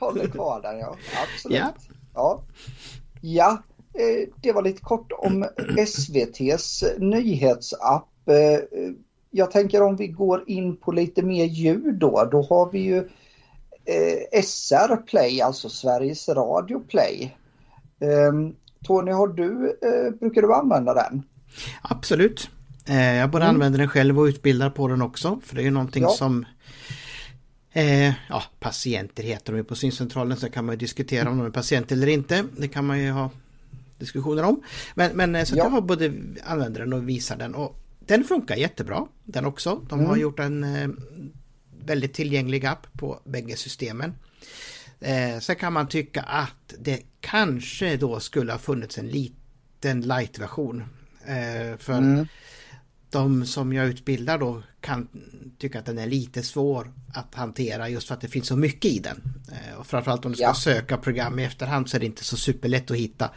håller 0.00 0.28
kvar 0.28 0.62
där 0.62 0.74
ja. 0.74 0.96
Absolut. 1.22 1.58
Ja. 1.58 1.74
Ja, 2.14 2.42
ja 3.20 3.62
eh, 3.94 4.28
det 4.42 4.52
var 4.52 4.62
lite 4.62 4.82
kort 4.82 5.12
om 5.12 5.46
SVTs 5.78 6.84
nyhetsapp. 6.98 8.28
Eh, 8.28 8.60
jag 9.30 9.50
tänker 9.50 9.82
om 9.82 9.96
vi 9.96 10.06
går 10.06 10.44
in 10.46 10.76
på 10.76 10.92
lite 10.92 11.22
mer 11.22 11.44
ljud 11.44 11.94
då, 11.94 12.28
då 12.30 12.42
har 12.42 12.72
vi 12.72 12.78
ju 12.78 12.98
eh, 13.84 14.42
SR 14.42 14.96
Play, 14.96 15.40
alltså 15.40 15.68
Sveriges 15.68 16.28
Radio 16.28 16.80
Play. 16.80 17.36
Eh, 18.00 18.32
Tony, 18.84 19.12
har 19.12 19.28
du, 19.28 19.78
brukar 20.20 20.42
du 20.42 20.54
använda 20.54 20.94
den? 20.94 21.22
Absolut. 21.82 22.50
Jag 22.88 23.30
både 23.30 23.44
mm. 23.44 23.54
använder 23.54 23.78
den 23.78 23.88
själv 23.88 24.18
och 24.18 24.24
utbildar 24.24 24.70
på 24.70 24.88
den 24.88 25.02
också, 25.02 25.40
för 25.44 25.54
det 25.54 25.60
är 25.60 25.64
ju 25.64 25.70
någonting 25.70 26.02
ja. 26.02 26.08
som 26.08 26.44
Eh, 27.76 28.14
ja, 28.28 28.42
patienter 28.60 29.22
heter 29.22 29.52
de 29.52 29.58
ju 29.58 29.64
på 29.64 29.74
syncentralen, 29.74 30.36
så 30.36 30.50
kan 30.50 30.64
man 30.64 30.72
ju 30.72 30.78
diskutera 30.78 31.30
om 31.30 31.38
de 31.38 31.46
är 31.46 31.50
patienter 31.50 31.96
eller 31.96 32.06
inte. 32.06 32.44
Det 32.56 32.68
kan 32.68 32.86
man 32.86 32.98
ju 32.98 33.10
ha 33.10 33.30
diskussioner 33.98 34.42
om. 34.42 34.62
Men, 34.94 35.16
men 35.16 35.34
eh, 35.34 35.44
så 35.44 35.56
ja. 35.56 35.64
jag 35.64 35.70
har 35.70 35.80
både 35.80 36.12
använder 36.44 36.80
den 36.80 36.92
och 36.92 37.08
visar 37.08 37.36
den 37.36 37.54
och 37.54 37.76
den 37.98 38.24
funkar 38.24 38.56
jättebra 38.56 39.06
den 39.24 39.46
också. 39.46 39.80
De 39.88 39.98
har 39.98 40.06
mm. 40.06 40.20
gjort 40.20 40.38
en 40.38 40.64
eh, 40.64 40.88
väldigt 41.84 42.14
tillgänglig 42.14 42.66
app 42.66 42.86
på 42.92 43.20
bägge 43.24 43.56
systemen. 43.56 44.14
Eh, 45.00 45.38
sen 45.40 45.56
kan 45.56 45.72
man 45.72 45.88
tycka 45.88 46.22
att 46.22 46.74
det 46.78 47.02
kanske 47.20 47.96
då 47.96 48.20
skulle 48.20 48.52
ha 48.52 48.58
funnits 48.58 48.98
en 48.98 49.08
liten 49.08 50.00
light-version. 50.00 50.84
Eh, 51.26 51.78
för 51.78 51.98
mm. 51.98 52.26
De 53.16 53.46
som 53.46 53.72
jag 53.72 53.86
utbildar 53.86 54.38
då 54.38 54.62
kan 54.80 55.08
tycka 55.58 55.78
att 55.78 55.86
den 55.86 55.98
är 55.98 56.06
lite 56.06 56.42
svår 56.42 56.92
att 57.14 57.34
hantera 57.34 57.88
just 57.88 58.08
för 58.08 58.14
att 58.14 58.20
det 58.20 58.28
finns 58.28 58.46
så 58.46 58.56
mycket 58.56 58.90
i 58.90 58.98
den. 58.98 59.22
Eh, 59.48 59.78
och 59.78 59.86
framförallt 59.86 60.24
om 60.24 60.32
du 60.32 60.36
ska 60.36 60.44
ja. 60.44 60.54
söka 60.54 60.96
program 60.96 61.38
i 61.38 61.44
efterhand 61.44 61.90
så 61.90 61.96
är 61.96 62.00
det 62.00 62.06
inte 62.06 62.24
så 62.24 62.36
superlätt 62.36 62.90
att 62.90 62.96
hitta. 62.96 63.30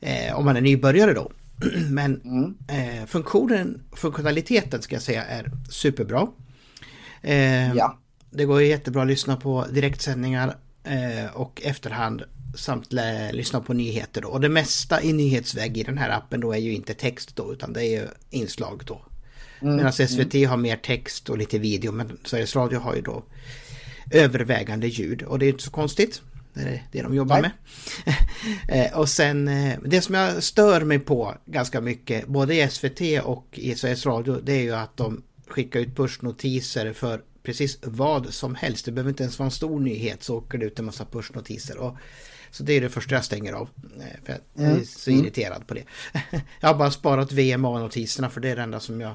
Eh, 0.00 0.38
om 0.38 0.44
man 0.44 0.56
är 0.56 0.60
nybörjare 0.60 1.14
då. 1.14 1.32
Men 1.90 2.20
mm. 2.20 2.54
eh, 2.68 3.06
funktionen, 3.06 3.82
funktionaliteten 3.92 4.82
ska 4.82 4.94
jag 4.94 5.02
säga 5.02 5.24
är 5.24 5.50
superbra. 5.70 6.26
Eh, 7.22 7.74
ja. 7.74 7.98
Det 8.30 8.44
går 8.44 8.62
jättebra 8.62 9.02
att 9.02 9.08
lyssna 9.08 9.36
på 9.36 9.66
direktsändningar 9.70 10.56
eh, 10.84 11.36
och 11.36 11.62
efterhand 11.64 12.22
samt 12.54 12.92
lyssna 13.32 13.60
på 13.60 13.72
nyheter 13.72 14.22
då. 14.22 14.28
Och 14.28 14.40
det 14.40 14.48
mesta 14.48 15.02
i 15.02 15.12
nyhetsväg 15.12 15.78
i 15.78 15.82
den 15.82 15.98
här 15.98 16.10
appen 16.10 16.40
då 16.40 16.52
är 16.52 16.58
ju 16.58 16.74
inte 16.74 16.94
text 16.94 17.36
då 17.36 17.52
utan 17.52 17.72
det 17.72 17.84
är 17.84 18.00
ju 18.00 18.08
inslag 18.30 18.82
då. 18.86 19.02
Mm. 19.62 19.76
Medan 19.76 19.92
SVT 19.92 20.34
mm. 20.34 20.50
har 20.50 20.56
mer 20.56 20.76
text 20.76 21.30
och 21.30 21.38
lite 21.38 21.58
video 21.58 21.92
men 21.92 22.18
Sveriges 22.24 22.56
Radio 22.56 22.78
har 22.78 22.94
ju 22.94 23.02
då 23.02 23.24
övervägande 24.10 24.86
ljud 24.86 25.22
och 25.22 25.38
det 25.38 25.46
är 25.46 25.48
inte 25.48 25.64
så 25.64 25.70
konstigt. 25.70 26.22
Det 26.54 26.60
är 26.60 26.86
det 26.92 27.02
de 27.02 27.14
jobbar 27.14 27.40
Nej. 27.40 27.50
med. 28.04 28.14
Eh, 28.68 28.98
och 28.98 29.08
sen 29.08 29.48
eh, 29.48 29.78
det 29.84 30.00
som 30.00 30.14
jag 30.14 30.42
stör 30.42 30.80
mig 30.80 30.98
på 30.98 31.34
ganska 31.46 31.80
mycket 31.80 32.26
både 32.26 32.54
i 32.54 32.68
SVT 32.68 33.00
och 33.24 33.46
i 33.52 33.74
Sveriges 33.74 34.06
Radio 34.06 34.40
det 34.42 34.52
är 34.52 34.62
ju 34.62 34.74
att 34.74 34.96
de 34.96 35.22
skickar 35.46 35.80
ut 35.80 35.96
pushnotiser 35.96 36.92
för 36.92 37.20
precis 37.42 37.78
vad 37.82 38.34
som 38.34 38.54
helst. 38.54 38.84
Det 38.84 38.92
behöver 38.92 39.10
inte 39.10 39.22
ens 39.22 39.38
vara 39.38 39.46
en 39.46 39.50
stor 39.50 39.80
nyhet 39.80 40.22
så 40.22 40.36
åker 40.36 40.58
det 40.58 40.66
ut 40.66 40.78
en 40.78 40.84
massa 40.84 41.04
pushnotiser. 41.04 41.78
Och, 41.78 41.96
så 42.50 42.62
det 42.62 42.72
är 42.72 42.80
det 42.80 42.88
första 42.88 43.14
jag 43.14 43.24
stänger 43.24 43.52
av. 43.52 43.68
Eh, 44.00 44.24
för 44.24 44.38
jag 44.54 44.64
är 44.64 44.70
mm. 44.70 44.84
så 44.84 45.10
mm. 45.10 45.24
irriterad 45.24 45.66
på 45.66 45.74
det. 45.74 45.84
Jag 46.60 46.68
har 46.68 46.74
bara 46.74 46.90
sparat 46.90 47.32
VMA-notiserna 47.32 48.30
för 48.30 48.40
det 48.40 48.48
är 48.48 48.56
det 48.56 48.62
enda 48.62 48.80
som 48.80 49.00
jag 49.00 49.14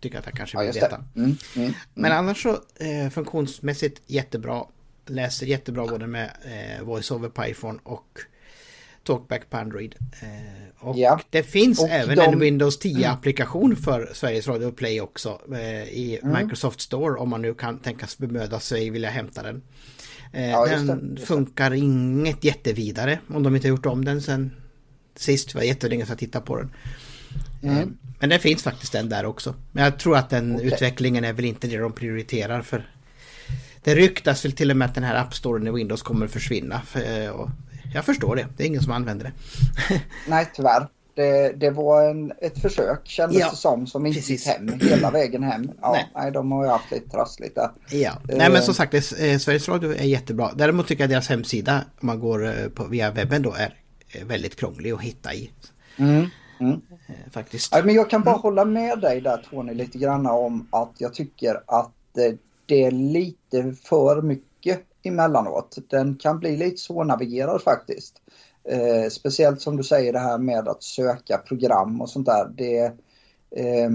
tycker 0.00 0.18
att 0.18 0.26
jag 0.26 0.34
kanske 0.34 0.58
vill 0.58 0.66
ja, 0.66 0.72
veta. 0.72 1.04
Mm, 1.16 1.36
mm, 1.56 1.72
Men 1.94 2.12
annars 2.12 2.42
så 2.42 2.50
eh, 2.74 3.10
funktionsmässigt 3.10 4.02
jättebra. 4.06 4.64
Läser 5.06 5.46
jättebra 5.46 5.86
både 5.86 6.06
med 6.06 6.30
eh, 6.44 6.84
Voice 6.84 7.10
over 7.10 7.28
Python 7.28 7.78
och 7.82 8.20
Talkback 9.06 9.50
på 9.50 9.56
Android. 9.56 9.94
Eh, 10.22 10.86
och 10.88 10.98
ja. 10.98 11.20
det 11.30 11.42
finns 11.42 11.80
och 11.80 11.88
även 11.88 12.16
de... 12.16 12.22
en 12.24 12.38
Windows 12.38 12.80
10-applikation 12.80 13.64
mm. 13.64 13.76
för 13.76 14.10
Sveriges 14.14 14.48
Radio 14.48 14.70
Play 14.70 15.00
också 15.00 15.40
eh, 15.52 15.82
i 15.82 16.18
mm. 16.22 16.42
Microsoft 16.42 16.80
Store 16.80 17.20
om 17.20 17.28
man 17.28 17.42
nu 17.42 17.54
kan 17.54 17.78
tänkas 17.78 18.18
bemöda 18.18 18.60
sig 18.60 18.90
vilja 18.90 19.10
hämta 19.10 19.42
den. 19.42 19.62
Eh, 20.36 20.50
ja, 20.50 20.66
den 20.66 21.14
det, 21.14 21.20
funkar 21.20 21.74
inget 21.74 22.44
jättevidare 22.44 23.18
om 23.28 23.42
de 23.42 23.56
inte 23.56 23.68
har 23.68 23.70
gjort 23.70 23.86
om 23.86 24.04
den 24.04 24.22
sen 24.22 24.50
sist. 25.14 25.52
Det 25.52 25.58
var 25.58 25.64
jättelänge 25.64 26.04
sedan 26.04 26.12
jag 26.12 26.18
tittade 26.18 26.46
på 26.46 26.56
den. 26.56 26.70
Mm. 27.62 27.78
Eh, 27.78 27.86
men 28.18 28.28
det 28.28 28.38
finns 28.38 28.62
faktiskt 28.62 28.92
den 28.92 29.08
där 29.08 29.26
också. 29.26 29.54
Men 29.72 29.84
jag 29.84 29.98
tror 29.98 30.16
att 30.16 30.30
den 30.30 30.56
okay. 30.56 30.66
utvecklingen 30.66 31.24
är 31.24 31.32
väl 31.32 31.44
inte 31.44 31.66
det 31.66 31.78
de 31.78 31.92
prioriterar 31.92 32.62
för 32.62 32.86
det 33.82 33.94
ryktas 33.94 34.44
väl 34.44 34.52
till 34.52 34.70
och 34.70 34.76
med 34.76 34.88
att 34.88 34.94
den 34.94 35.04
här 35.04 35.14
App 35.14 35.34
Storen 35.34 35.66
i 35.66 35.70
Windows 35.70 36.02
kommer 36.02 36.26
försvinna. 36.26 36.80
För, 36.80 37.00
eh, 37.00 37.48
jag 37.94 38.04
förstår 38.04 38.36
det. 38.36 38.46
Det 38.56 38.62
är 38.62 38.66
ingen 38.66 38.82
som 38.82 38.92
använder 38.92 39.24
det. 39.24 39.32
Nej, 40.28 40.50
tyvärr. 40.54 40.88
Det, 41.16 41.52
det 41.52 41.70
var 41.70 42.10
en, 42.10 42.32
ett 42.38 42.58
försök 42.58 43.08
kändes 43.08 43.38
ja, 43.38 43.50
det 43.50 43.56
som, 43.56 43.86
som 43.86 44.06
inte 44.06 44.32
gick 44.32 44.46
hem 44.46 44.80
hela 44.80 45.10
vägen 45.10 45.42
hem. 45.42 45.70
Ja, 45.80 45.92
nej. 45.92 46.10
nej 46.14 46.32
de 46.32 46.52
har 46.52 46.64
ju 46.64 46.70
haft 46.70 46.90
lite 46.90 47.10
trassligt 47.10 47.54
där. 47.54 47.70
Ja, 47.90 48.10
uh, 48.10 48.36
nej 48.36 48.50
men 48.50 48.62
som 48.62 48.74
sagt, 48.74 48.92
det, 48.92 48.96
eh, 48.96 49.38
Sveriges 49.38 49.68
Radio 49.68 49.90
är 49.94 50.04
jättebra. 50.04 50.50
Däremot 50.54 50.88
tycker 50.88 51.02
jag 51.02 51.10
deras 51.10 51.28
hemsida, 51.28 51.84
om 52.00 52.06
man 52.06 52.20
går 52.20 52.68
på, 52.68 52.84
via 52.84 53.10
webben 53.10 53.42
då, 53.42 53.52
är 53.52 53.74
väldigt 54.24 54.56
krånglig 54.56 54.92
att 54.92 55.00
hitta 55.00 55.34
i. 55.34 55.50
Mm. 55.96 56.26
Mm. 56.60 56.80
Faktiskt. 57.30 57.74
Ja, 57.74 57.82
men 57.84 57.94
jag 57.94 58.10
kan 58.10 58.22
bara 58.22 58.34
mm. 58.34 58.42
hålla 58.42 58.64
med 58.64 59.00
dig 59.00 59.20
där 59.20 59.46
Tony 59.50 59.74
lite 59.74 59.98
grann 59.98 60.26
om 60.26 60.68
att 60.70 60.92
jag 60.98 61.14
tycker 61.14 61.60
att 61.66 61.92
det 62.66 62.84
är 62.84 62.90
lite 62.90 63.74
för 63.84 64.22
mycket 64.22 64.80
emellanåt. 65.02 65.78
Den 65.90 66.16
kan 66.16 66.38
bli 66.38 66.56
lite 66.56 66.76
svårnavigerad 66.76 67.62
faktiskt. 67.62 68.22
Eh, 68.68 69.08
speciellt 69.10 69.60
som 69.60 69.76
du 69.76 69.82
säger 69.82 70.12
det 70.12 70.18
här 70.18 70.38
med 70.38 70.68
att 70.68 70.82
söka 70.82 71.38
program 71.38 72.00
och 72.00 72.10
sånt 72.10 72.26
där. 72.26 72.48
Det, 72.56 72.84
eh, 73.50 73.90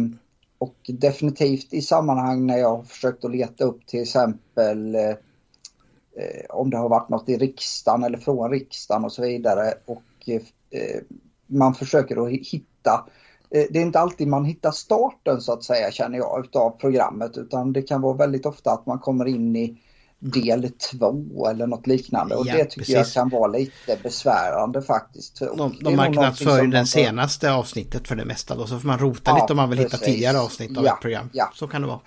och 0.57 0.75
definitivt 0.87 1.73
i 1.73 1.81
sammanhang 1.81 2.45
när 2.47 2.57
jag 2.57 2.75
har 2.75 2.83
försökt 2.83 3.25
att 3.25 3.31
leta 3.31 3.63
upp 3.63 3.87
till 3.87 4.01
exempel 4.01 4.95
eh, 4.95 5.09
eh, 5.09 6.45
om 6.49 6.69
det 6.69 6.77
har 6.77 6.89
varit 6.89 7.09
något 7.09 7.29
i 7.29 7.37
riksdagen 7.37 8.03
eller 8.03 8.17
från 8.17 8.51
riksdagen 8.51 9.05
och 9.05 9.11
så 9.11 9.21
vidare. 9.21 9.73
Och 9.85 10.29
eh, 10.29 11.01
man 11.47 11.73
försöker 11.73 12.25
att 12.25 12.31
hitta 12.31 13.09
eh, 13.49 13.65
det 13.69 13.79
är 13.79 13.83
inte 13.83 13.99
alltid 13.99 14.27
man 14.27 14.45
hittar 14.45 14.71
starten 14.71 15.41
så 15.41 15.53
att 15.53 15.63
säga 15.63 15.91
känner 15.91 16.17
jag 16.17 16.45
utav 16.45 16.69
programmet 16.69 17.37
utan 17.37 17.73
det 17.73 17.81
kan 17.81 18.01
vara 18.01 18.17
väldigt 18.17 18.45
ofta 18.45 18.71
att 18.71 18.85
man 18.85 18.99
kommer 18.99 19.25
in 19.27 19.55
i 19.55 19.81
del 20.21 20.69
två 20.91 21.47
eller 21.47 21.67
något 21.67 21.87
liknande 21.87 22.35
och 22.35 22.47
ja, 22.47 22.53
det 22.53 22.65
tycker 22.65 22.77
precis. 22.79 22.95
jag 22.95 23.07
kan 23.07 23.29
vara 23.29 23.51
lite 23.51 23.97
besvärande 24.03 24.81
faktiskt. 24.81 25.39
De, 25.39 25.77
de 25.81 25.95
marknadsför 25.95 26.67
den 26.67 26.87
senaste 26.87 27.53
avsnittet 27.53 28.07
för 28.07 28.15
det 28.15 28.25
mesta 28.25 28.55
då 28.55 28.67
så 28.67 28.79
får 28.79 28.87
man 28.87 28.99
rota 28.99 29.21
ja, 29.31 29.41
lite 29.41 29.53
om 29.53 29.57
man 29.57 29.69
vill 29.69 29.79
precis. 29.79 29.93
hitta 29.93 30.05
tidigare 30.05 30.39
avsnitt 30.39 30.77
av 30.77 30.85
ja, 30.85 30.93
ett 30.93 31.01
program. 31.01 31.29
Ja. 31.33 31.51
Så 31.53 31.67
kan 31.67 31.81
det 31.81 31.87
vara. 31.87 31.99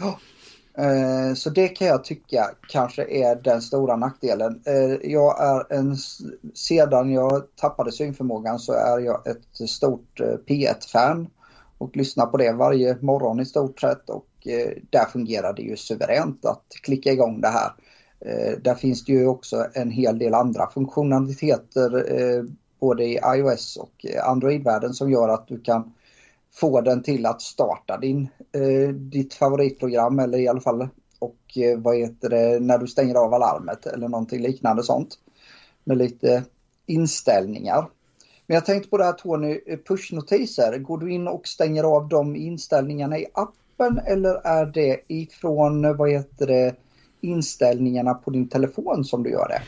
Eh, 0.79 1.35
så 1.35 1.51
det 1.51 1.69
kan 1.69 1.87
jag 1.87 2.05
tycka 2.05 2.51
kanske 2.69 3.05
är 3.05 3.37
den 3.37 3.63
stora 3.63 3.97
nackdelen. 3.97 4.63
Eh, 4.67 5.11
jag 5.11 5.43
är 5.43 5.73
en, 5.73 5.97
sedan 6.55 7.13
jag 7.13 7.43
tappade 7.57 7.93
synförmågan 7.93 8.59
så 8.59 8.73
är 8.73 8.99
jag 8.99 9.27
ett 9.27 9.71
stort 9.71 10.21
P1-fan 10.49 11.29
och 11.79 11.97
lyssnar 11.97 12.27
på 12.27 12.37
det 12.37 12.53
varje 12.53 12.97
morgon 13.01 13.41
i 13.41 13.45
stort 13.45 13.81
sett 13.81 14.11
och 14.11 14.27
eh, 14.45 14.71
där 14.91 15.05
fungerar 15.05 15.53
det 15.53 15.63
ju 15.63 15.77
suveränt 15.77 16.45
att 16.45 16.65
klicka 16.83 17.13
igång 17.13 17.41
det 17.41 17.49
här. 17.49 17.73
Eh, 18.25 18.59
där 18.63 18.75
finns 18.75 19.05
det 19.05 19.13
ju 19.13 19.27
också 19.27 19.67
en 19.75 19.91
hel 19.91 20.19
del 20.19 20.35
andra 20.35 20.71
funktionaliteter 20.71 22.21
eh, 22.21 22.45
både 22.81 23.05
i 23.05 23.21
iOS 23.37 23.77
och 23.77 24.07
Android-världen 24.25 24.95
som 24.95 25.11
gör 25.11 25.29
att 25.29 25.49
du 25.49 25.61
kan 25.61 25.93
få 26.55 26.81
den 26.81 27.03
till 27.03 27.27
att 27.27 27.43
starta 27.43 27.99
din, 27.99 28.29
eh, 28.53 28.89
ditt 28.95 29.35
favoritprogram 29.35 30.19
eller 30.19 30.39
i 30.39 30.49
alla 30.49 30.61
fall 30.61 30.89
och 31.19 31.59
vad 31.77 31.97
heter 31.97 32.29
det 32.29 32.61
när 32.61 32.79
du 32.79 32.87
stänger 32.87 33.15
av 33.15 33.35
alarmet 33.35 33.87
eller 33.87 34.09
någonting 34.09 34.43
liknande 34.43 34.83
sånt. 34.83 35.19
Med 35.85 35.99
lite 35.99 36.45
inställningar. 36.87 37.89
Men 38.47 38.55
jag 38.55 38.67
tänkte 38.67 38.91
på 38.91 38.99
det 38.99 39.05
här 39.05 39.13
Tony, 39.13 39.61
pushnotiser. 39.89 40.79
Går 40.79 40.99
du 40.99 41.13
in 41.13 41.29
och 41.29 41.49
stänger 41.49 41.85
av 41.85 42.09
de 42.09 42.37
inställningarna 42.37 43.19
i 43.19 43.27
appen 43.35 43.99
eller 44.07 44.47
är 44.47 44.67
det 44.67 45.01
ifrån 45.09 45.97
vad 45.97 46.11
heter 46.11 46.47
det, 46.47 46.75
inställningarna 47.25 48.15
på 48.15 48.31
din 48.31 48.49
telefon 48.49 49.05
som 49.05 49.23
du 49.23 49.31
gör 49.31 49.49
det? 49.49 49.63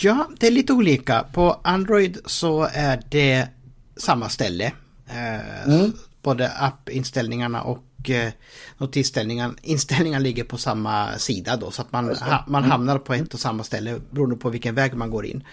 Ja, 0.00 0.28
det 0.40 0.46
är 0.46 0.50
lite 0.50 0.72
olika. 0.72 1.24
På 1.32 1.60
Android 1.62 2.18
så 2.26 2.68
är 2.72 3.02
det 3.08 3.48
samma 3.96 4.28
ställe. 4.28 4.72
Eh, 5.08 5.68
mm. 5.68 5.92
Både 6.22 6.50
appinställningarna 6.50 7.62
och 7.62 8.10
eh, 8.10 8.32
notisinställningarna 8.78 9.54
inställningar 9.62 10.20
ligger 10.20 10.44
på 10.44 10.58
samma 10.58 11.18
sida 11.18 11.56
då 11.56 11.70
så 11.70 11.82
att 11.82 11.92
man, 11.92 12.08
ha, 12.08 12.44
man 12.46 12.62
mm. 12.62 12.70
hamnar 12.70 12.98
på 12.98 13.14
ett 13.14 13.34
och 13.34 13.40
samma 13.40 13.64
ställe 13.64 14.00
beroende 14.10 14.36
på 14.36 14.50
vilken 14.50 14.74
väg 14.74 14.94
man 14.94 15.10
går 15.10 15.26
in. 15.26 15.44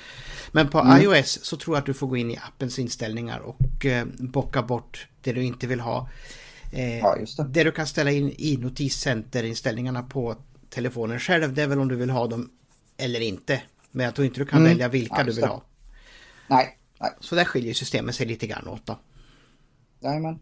Men 0.51 0.67
på 0.67 0.79
mm. 0.79 1.01
iOS 1.01 1.39
så 1.41 1.57
tror 1.57 1.75
jag 1.75 1.81
att 1.81 1.85
du 1.85 1.93
får 1.93 2.07
gå 2.07 2.17
in 2.17 2.31
i 2.31 2.37
appens 2.37 2.79
inställningar 2.79 3.39
och 3.39 3.85
eh, 3.85 4.05
bocka 4.19 4.61
bort 4.61 5.07
det 5.21 5.33
du 5.33 5.43
inte 5.43 5.67
vill 5.67 5.79
ha. 5.79 6.09
Eh, 6.71 6.99
ja, 6.99 7.17
det. 7.37 7.43
det. 7.43 7.63
du 7.63 7.71
kan 7.71 7.87
ställa 7.87 8.11
in 8.11 8.33
i 8.37 8.57
notiscenterinställningarna 8.57 10.03
på 10.03 10.35
telefonen 10.69 11.19
själv 11.19 11.53
det 11.53 11.63
är 11.63 11.67
väl 11.67 11.79
om 11.79 11.87
du 11.87 11.95
vill 11.95 12.09
ha 12.09 12.27
dem 12.27 12.49
eller 12.97 13.19
inte. 13.19 13.61
Men 13.91 14.05
jag 14.05 14.15
tror 14.15 14.25
inte 14.25 14.39
du 14.39 14.45
kan 14.45 14.59
mm. 14.59 14.71
välja 14.71 14.87
vilka 14.87 15.15
ja, 15.17 15.23
du 15.23 15.31
vill 15.31 15.45
ha. 15.45 15.61
Nej, 16.47 16.77
nej. 16.99 17.11
Så 17.19 17.35
där 17.35 17.45
skiljer 17.45 17.73
systemet 17.73 18.15
sig 18.15 18.25
lite 18.25 18.47
grann 18.47 18.67
åt 18.67 18.85
då. 18.85 18.97
Jajamän. 19.99 20.39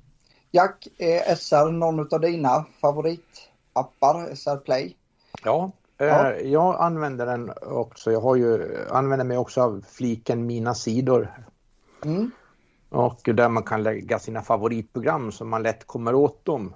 Jack, 0.52 0.88
är 0.98 1.36
SR 1.36 1.72
någon 1.72 2.14
av 2.14 2.22
dina 2.22 2.66
favoritappar, 2.82 4.36
SR 4.36 4.58
Play? 4.58 4.96
Ja, 5.44 5.72
ja. 5.98 6.32
Eh, 6.32 6.52
jag 6.52 6.82
använder 6.82 7.26
den 7.26 7.52
också. 7.62 8.12
Jag 8.12 8.22
har 8.22 8.36
ju, 8.36 8.78
använder 8.90 9.26
mig 9.26 9.38
också 9.38 9.62
av 9.62 9.86
fliken 9.92 10.46
Mina 10.46 10.76
sidor. 10.76 11.46
Mm. 12.06 12.32
Och 12.90 13.22
där 13.24 13.50
man 13.50 13.64
kan 13.64 13.84
lägga 13.84 14.20
sina 14.20 14.42
favoritprogram 14.42 15.32
så 15.32 15.46
man 15.46 15.64
lätt 15.64 15.88
kommer 15.88 16.16
åt 16.16 16.46
dem. 16.46 16.74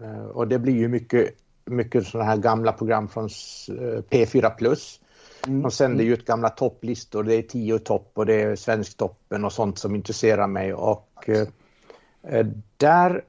Eh, 0.00 0.24
och 0.24 0.48
det 0.48 0.58
blir 0.58 0.76
ju 0.76 0.88
mycket, 0.88 1.34
mycket 1.70 2.06
sådana 2.06 2.30
här 2.30 2.36
gamla 2.36 2.72
program 2.72 3.08
från 3.08 3.24
eh, 3.24 4.02
P4 4.10 4.50
Plus. 4.50 5.00
Mm. 5.46 5.62
De 5.62 5.70
sänder 5.70 6.04
ju 6.04 6.12
ut 6.12 6.24
gamla 6.24 6.48
topplistor, 6.48 7.22
det 7.22 7.34
är 7.34 7.42
tio 7.42 7.78
topp 7.78 8.10
och 8.14 8.26
det 8.26 8.42
är 8.42 8.56
Svensktoppen 8.56 9.44
och 9.44 9.52
sånt 9.52 9.78
som 9.78 9.94
intresserar 9.94 10.46
mig. 10.46 10.74
Och 10.74 11.28
eh, 11.28 12.46
där 12.76 13.24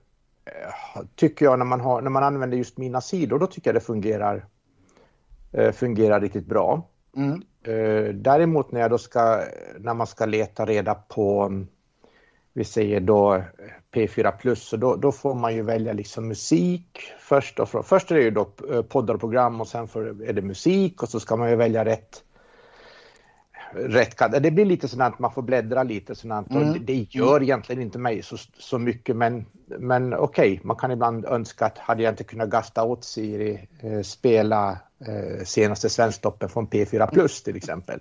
tycker 1.15 1.45
jag 1.45 1.59
när 1.59 1.65
man, 1.65 1.81
har, 1.81 2.01
när 2.01 2.09
man 2.09 2.23
använder 2.23 2.57
just 2.57 2.77
mina 2.77 3.01
sidor, 3.01 3.39
då 3.39 3.47
tycker 3.47 3.69
jag 3.69 3.75
det 3.75 3.85
fungerar, 3.85 4.45
fungerar 5.73 6.21
riktigt 6.21 6.45
bra. 6.45 6.87
Mm. 7.15 7.41
Däremot 8.21 8.71
när, 8.71 8.81
jag 8.81 8.89
då 8.89 8.97
ska, 8.97 9.43
när 9.79 9.93
man 9.93 10.07
ska 10.07 10.25
leta 10.25 10.65
reda 10.65 10.95
på 10.95 11.51
vi 12.53 12.63
säger 12.63 12.99
då 12.99 13.43
P4 13.93 14.31
Plus, 14.31 14.63
så 14.63 14.77
då, 14.77 14.95
då, 14.95 15.11
får 15.11 15.33
man 15.33 15.55
ju 15.55 15.61
välja 15.61 15.93
liksom 15.93 16.27
musik 16.27 17.01
först. 17.19 17.59
Och 17.59 17.85
först 17.85 18.11
är 18.11 18.15
det 18.15 18.21
ju 18.21 18.31
då 18.31 18.49
eh, 18.71 18.81
poddar 18.81 19.13
och 19.13 19.19
program 19.19 19.61
och 19.61 19.67
sen 19.67 19.83
är 20.25 20.33
det 20.33 20.41
musik 20.41 21.03
och 21.03 21.09
så 21.09 21.19
ska 21.19 21.35
man 21.35 21.49
ju 21.49 21.55
välja 21.55 21.85
rätt. 21.85 22.23
rätt 23.73 24.17
det 24.41 24.51
blir 24.51 24.65
lite 24.65 24.87
sådant 24.87 25.13
att 25.13 25.19
man 25.19 25.31
får 25.31 25.41
bläddra 25.41 25.83
lite 25.83 26.15
sådant 26.15 26.51
mm. 26.51 26.69
och 26.69 26.79
det 26.79 27.15
gör 27.15 27.43
egentligen 27.43 27.81
inte 27.81 27.99
mig 27.99 28.23
så, 28.23 28.37
så 28.57 28.79
mycket 28.79 29.15
men, 29.15 29.45
men 29.65 30.13
okej, 30.13 30.53
okay, 30.53 30.59
man 30.63 30.77
kan 30.77 30.91
ibland 30.91 31.25
önska 31.25 31.65
att 31.65 31.77
hade 31.77 32.03
jag 32.03 32.11
inte 32.11 32.23
kunnat 32.23 32.49
gasta 32.49 32.83
åt 32.83 33.03
Siri 33.03 33.67
eh, 33.79 34.01
spela 34.01 34.79
eh, 35.07 35.43
senaste 35.43 35.89
Svensktoppen 35.89 36.49
från 36.49 36.67
P4 36.67 37.11
Plus 37.11 37.43
till 37.43 37.55
exempel. 37.55 37.99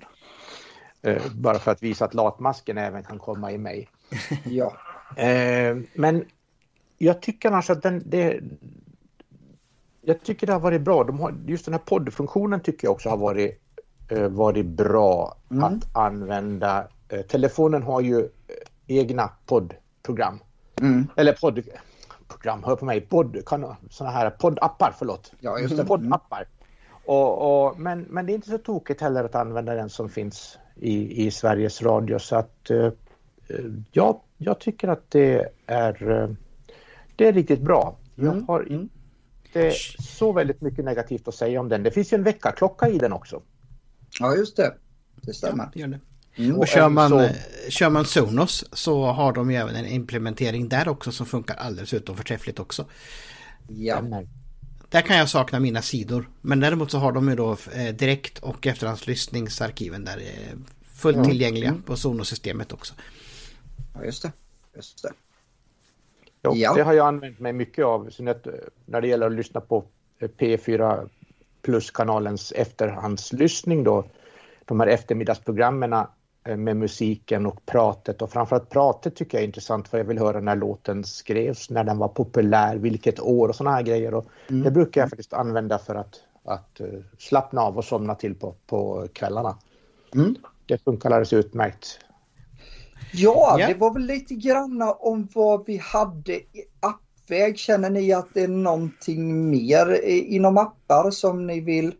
Eh, 1.03 1.23
bara 1.35 1.59
för 1.59 1.71
att 1.71 1.83
visa 1.83 2.05
att 2.05 2.15
latmasken 2.15 2.79
även 2.79 3.03
kan 3.03 3.19
komma 3.19 3.53
i 3.53 3.59
mig. 3.59 3.89
ja. 4.45 4.77
Eh, 5.17 5.77
men 5.95 6.25
jag 6.99 7.23
tycker 7.23 7.49
annars 7.49 7.71
att 7.71 7.83
den, 7.83 8.03
det, 8.07 8.41
jag 10.03 10.23
tycker 10.23 10.47
det 10.47 10.53
har 10.53 10.61
varit 10.61 10.83
bra. 10.83 11.05
De 11.05 11.21
har, 11.21 11.35
just 11.47 11.65
den 11.65 11.75
här 11.75 11.81
poddfunktionen 11.85 12.61
tycker 12.61 12.87
jag 12.87 12.93
också 12.93 13.09
har 13.09 13.17
varit, 13.17 13.61
eh, 14.09 14.29
varit 14.29 14.67
bra 14.67 15.37
mm. 15.51 15.65
att 15.65 15.97
använda. 15.97 16.89
Eh, 17.09 17.21
telefonen 17.21 17.83
har 17.83 18.01
ju 18.01 18.19
eh, 18.19 18.27
egna 18.87 19.31
poddprogram. 19.47 20.39
Mm. 20.81 21.07
Eller 21.17 21.33
poddprogram, 21.33 22.65
hör 22.65 22.77
på 22.77 22.85
mig, 22.85 23.01
podd, 23.01 23.37
sådana 23.91 24.17
här 24.17 24.31
poddappar, 24.31 24.95
förlåt. 24.99 25.33
Ja, 25.41 25.59
just 25.59 25.77
det. 25.77 25.85
Poddappar. 25.85 26.49
Och, 27.05 27.67
och, 27.67 27.81
men, 27.81 28.01
men 28.03 28.27
det 28.27 28.33
är 28.33 28.35
inte 28.35 28.51
så 28.51 28.59
tokigt 28.59 29.01
heller 29.01 29.25
att 29.25 29.35
använda 29.35 29.75
den 29.75 29.91
som 29.91 30.09
finns 30.09 30.59
i, 30.77 31.27
i 31.27 31.31
Sveriges 31.31 31.83
Radio 31.83 32.19
så 32.19 32.37
att 32.37 32.71
eh, 32.71 32.91
ja, 33.93 34.25
jag 34.39 34.61
tycker 34.61 34.89
att 34.89 35.11
det 35.11 35.49
är, 35.67 36.11
eh, 36.11 36.31
det 37.17 37.29
är 37.29 37.33
riktigt 37.33 37.61
bra. 37.61 37.97
Jag 38.15 38.33
mm, 38.33 38.49
har 38.49 38.61
mm. 38.61 38.89
inte 39.45 39.73
så 39.99 40.33
väldigt 40.33 40.61
mycket 40.61 40.85
negativt 40.85 41.29
att 41.29 41.35
säga 41.35 41.61
om 41.61 41.69
den. 41.69 41.83
Det 41.83 41.91
finns 41.91 42.13
ju 42.13 42.15
en 42.15 42.23
väckarklocka 42.23 42.89
i 42.89 42.99
den 42.99 43.13
också. 43.13 43.43
Ja, 44.21 44.35
just 44.35 44.57
det. 44.57 44.75
Det 45.23 45.35
stämmer. 45.35 45.71
Ja, 45.75 45.87
det 45.87 46.01
mm. 46.37 46.59
Och 46.59 46.69
kör 46.69 46.89
man, 46.89 47.11
så... 47.11 47.29
kör 47.69 47.91
man 47.91 48.05
Sonos 48.05 48.65
så 48.73 49.05
har 49.05 49.33
de 49.33 49.51
ju 49.51 49.57
även 49.57 49.77
en 49.77 49.87
implementering 49.87 50.69
där 50.69 50.89
också 50.89 51.13
som 51.13 51.27
funkar 51.27 51.55
alldeles 51.55 51.95
utom 51.95 52.17
förträffligt 52.17 52.59
också. 52.59 52.85
Ja. 53.69 54.03
Där 54.89 55.01
kan 55.01 55.17
jag 55.17 55.29
sakna 55.29 55.61
mina 55.61 55.83
sidor. 55.83 56.29
Men 56.41 56.61
däremot 56.61 56.91
så 56.91 56.99
har 56.99 57.13
de 57.13 57.29
ju 57.29 57.37
då 57.37 57.57
eh, 57.75 57.95
direkt 57.95 58.39
och 58.39 58.67
efterhandslyssningsarkiven 58.67 60.05
där 60.05 60.19
eh, 60.19 60.59
fullt 60.95 61.17
mm. 61.17 61.29
tillgängliga 61.29 61.75
på 61.87 61.97
Sonos-systemet 61.97 62.73
också. 62.73 62.95
Ja, 63.95 64.05
just 64.05 64.23
det. 64.23 64.33
Just 64.75 65.03
det. 65.03 65.13
Jo, 66.43 66.53
ja. 66.55 66.75
Det 66.75 66.83
har 66.83 66.93
jag 66.93 67.07
använt 67.07 67.41
mig 67.41 67.53
mycket 67.53 67.85
av 67.85 68.11
när 68.87 69.01
det 69.01 69.09
gäller 69.09 69.27
att 69.27 69.33
lyssna 69.33 69.61
på 69.61 69.85
P4 70.21 71.09
Plus-kanalens 71.63 72.53
efterhandslyssning 72.53 73.85
då. 73.85 74.05
De 74.65 74.81
här 74.81 74.87
eftermiddagsprogrammen 74.87 75.93
eh, 75.93 76.57
med 76.57 76.77
musiken 76.77 77.47
och 77.47 77.67
pratet 77.67 78.23
och 78.23 78.31
framförallt 78.31 78.69
pratet 78.69 79.17
tycker 79.17 79.39
jag 79.39 79.43
är 79.43 79.47
intressant 79.47 79.89
för 79.89 79.99
jag 79.99 80.05
vill 80.05 80.19
höra 80.19 80.41
när 80.41 80.57
låten 80.57 81.05
skrevs, 81.05 81.71
när 81.71 81.85
den 81.85 81.99
var 81.99 82.09
populär, 82.09 82.77
vilket 82.77 83.21
år 83.21 83.49
och 83.49 83.57
sådana 83.57 83.77
här 83.77 83.83
grejer. 83.83 84.15
Och 84.15 84.27
mm. 84.49 84.63
Det 84.63 84.71
brukar 84.71 85.01
jag 85.01 85.11
faktiskt 85.11 85.33
använda 85.33 85.79
för 85.79 85.95
att, 85.95 86.21
att 86.45 86.81
slappna 87.19 87.61
av 87.61 87.79
och 87.79 87.85
somna 87.85 88.15
till 88.15 88.35
på, 88.35 88.55
på 88.67 89.09
kvällarna. 89.13 89.59
Mm. 90.15 90.37
Det 90.67 90.85
funkar 90.85 91.11
alldeles 91.11 91.33
utmärkt. 91.33 92.01
Ja, 93.13 93.59
yeah. 93.59 93.71
det 93.71 93.79
var 93.79 93.95
väl 93.95 94.07
lite 94.07 94.35
granna 94.35 94.93
om 94.93 95.29
vad 95.35 95.67
vi 95.67 95.77
hade 95.77 96.33
i 96.33 96.65
appväg. 96.81 97.59
Känner 97.59 97.91
ni 97.91 98.13
att 98.13 98.29
det 98.35 98.43
är 98.43 98.49
någonting 98.49 99.51
mer 99.51 100.05
inom 100.07 100.59
appar 100.59 101.11
som 101.11 101.47
ni 101.47 101.61
vill 101.61 101.95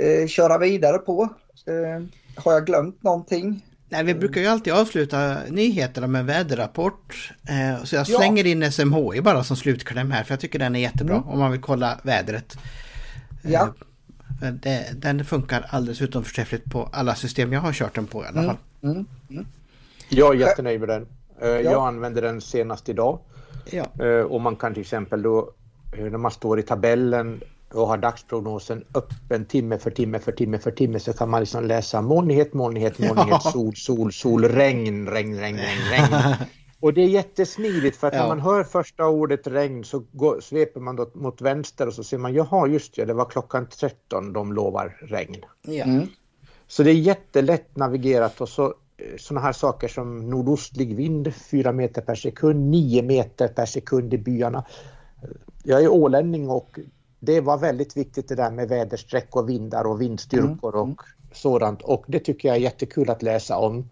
eh, 0.00 0.26
köra 0.26 0.58
vidare 0.58 0.98
på? 0.98 1.28
Eh, 1.66 2.06
har 2.36 2.52
jag 2.52 2.66
glömt 2.66 3.02
någonting? 3.02 3.64
Nej, 3.90 4.04
vi 4.04 4.14
brukar 4.14 4.40
ju 4.40 4.46
alltid 4.46 4.72
avsluta 4.72 5.36
nyheterna 5.48 6.06
med 6.06 6.26
väderrapport. 6.26 7.32
Eh, 7.48 7.84
så 7.84 7.96
jag 7.96 8.06
slänger 8.06 8.44
ja. 8.44 8.50
in 8.50 8.72
SMHI 8.72 9.20
bara 9.20 9.44
som 9.44 9.56
slutkläm 9.56 10.10
här 10.10 10.24
för 10.24 10.32
jag 10.32 10.40
tycker 10.40 10.58
den 10.58 10.76
är 10.76 10.80
jättebra 10.80 11.16
mm. 11.16 11.28
om 11.28 11.38
man 11.38 11.50
vill 11.52 11.60
kolla 11.60 12.00
vädret. 12.02 12.58
Ja. 13.42 13.74
Eh, 14.42 14.52
det, 14.52 14.86
den 14.96 15.24
funkar 15.24 15.66
alldeles 15.70 16.02
utom 16.02 16.24
förträffligt 16.24 16.64
på 16.64 16.88
alla 16.92 17.14
system 17.14 17.52
jag 17.52 17.60
har 17.60 17.72
kört 17.72 17.94
den 17.94 18.06
på 18.06 18.24
i 18.24 18.26
alla 18.26 18.42
mm. 18.42 18.46
fall. 18.46 18.56
Mm. 18.82 19.06
Mm. 19.30 19.46
Jag 20.08 20.34
är 20.34 20.38
jättenöjd 20.38 20.80
med 20.80 20.88
den. 20.88 21.06
Eh, 21.40 21.48
ja. 21.48 21.60
Jag 21.60 21.86
använde 21.86 22.20
den 22.20 22.40
senast 22.40 22.88
idag. 22.88 23.18
Ja. 23.70 24.04
Eh, 24.04 24.20
och 24.20 24.40
man 24.40 24.56
kan 24.56 24.74
till 24.74 24.80
exempel 24.80 25.22
då 25.22 25.50
eh, 25.96 26.04
när 26.04 26.18
man 26.18 26.30
står 26.30 26.58
i 26.58 26.62
tabellen 26.62 27.40
och 27.72 27.88
har 27.88 27.96
dagsprognosen 27.96 28.84
öppen 28.94 29.44
timme 29.44 29.78
för 29.78 29.90
timme 29.90 30.18
för 30.18 30.32
timme 30.32 30.58
för 30.58 30.70
timme 30.70 31.00
så 31.00 31.12
kan 31.12 31.30
man 31.30 31.40
liksom 31.40 31.64
läsa 31.64 32.02
molnighet, 32.02 32.54
molnighet, 32.54 32.98
molnighet, 32.98 33.40
ja. 33.44 33.50
sol, 33.50 33.76
sol, 33.76 34.12
sol, 34.12 34.44
regn, 34.44 35.06
regn, 35.06 35.38
regn, 35.38 35.56
regn, 35.56 35.80
regn. 35.90 36.34
Och 36.80 36.94
det 36.94 37.00
är 37.00 37.08
jättesmidigt 37.08 37.96
för 37.96 38.06
att 38.06 38.14
ja. 38.14 38.20
när 38.20 38.28
man 38.28 38.40
hör 38.40 38.64
första 38.64 39.06
ordet 39.06 39.46
regn 39.46 39.84
så 39.84 40.04
går, 40.12 40.40
sveper 40.40 40.80
man 40.80 40.96
då 40.96 41.10
mot 41.14 41.40
vänster 41.40 41.86
och 41.86 41.94
så 41.94 42.04
ser 42.04 42.18
man 42.18 42.34
jaha 42.34 42.68
just 42.68 42.96
det, 42.96 43.04
det 43.04 43.14
var 43.14 43.24
klockan 43.24 43.66
13 43.66 44.32
de 44.32 44.52
lovar 44.52 44.96
regn. 45.00 45.36
Ja. 45.62 45.84
Mm. 45.84 46.06
Så 46.66 46.82
det 46.82 46.90
är 46.90 46.94
jättelätt 46.94 47.76
navigerat 47.76 48.40
och 48.40 48.48
så 48.48 48.74
sådana 49.18 49.46
här 49.46 49.52
saker 49.52 49.88
som 49.88 50.30
nordostlig 50.30 50.96
vind 50.96 51.34
4 51.34 51.72
meter 51.72 52.02
per 52.02 52.14
sekund, 52.14 52.70
9 52.70 53.02
meter 53.02 53.48
per 53.48 53.66
sekund 53.66 54.14
i 54.14 54.18
byarna. 54.18 54.64
Jag 55.64 55.82
är 55.82 55.88
ålänning 55.88 56.48
och 56.48 56.78
det 57.20 57.40
var 57.40 57.58
väldigt 57.58 57.96
viktigt 57.96 58.28
det 58.28 58.34
där 58.34 58.50
med 58.50 58.68
väderstreck 58.68 59.36
och 59.36 59.48
vindar 59.48 59.84
och 59.84 60.00
vindstyrkor 60.00 60.76
mm. 60.76 60.92
och 60.92 61.02
sådant 61.32 61.82
och 61.82 62.04
det 62.08 62.18
tycker 62.18 62.48
jag 62.48 62.56
är 62.56 62.60
jättekul 62.60 63.10
att 63.10 63.22
läsa 63.22 63.58
om. 63.58 63.88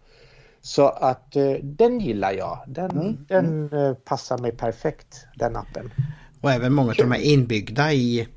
Så 0.61 0.89
att 0.89 1.37
eh, 1.37 1.53
den 1.63 2.01
gillar 2.01 2.33
jag. 2.33 2.59
Den, 2.67 2.91
mm. 2.91 3.17
den 3.29 3.73
eh, 3.73 3.95
passar 3.95 4.39
mig 4.39 4.53
perfekt, 4.53 5.27
den 5.37 5.57
appen. 5.57 5.91
Och 6.41 6.51
även 6.51 6.73
många 6.73 6.91
av 6.91 6.97
de 6.97 7.13
är 7.13 7.33
inbyggda 7.33 7.93
i 7.93 8.29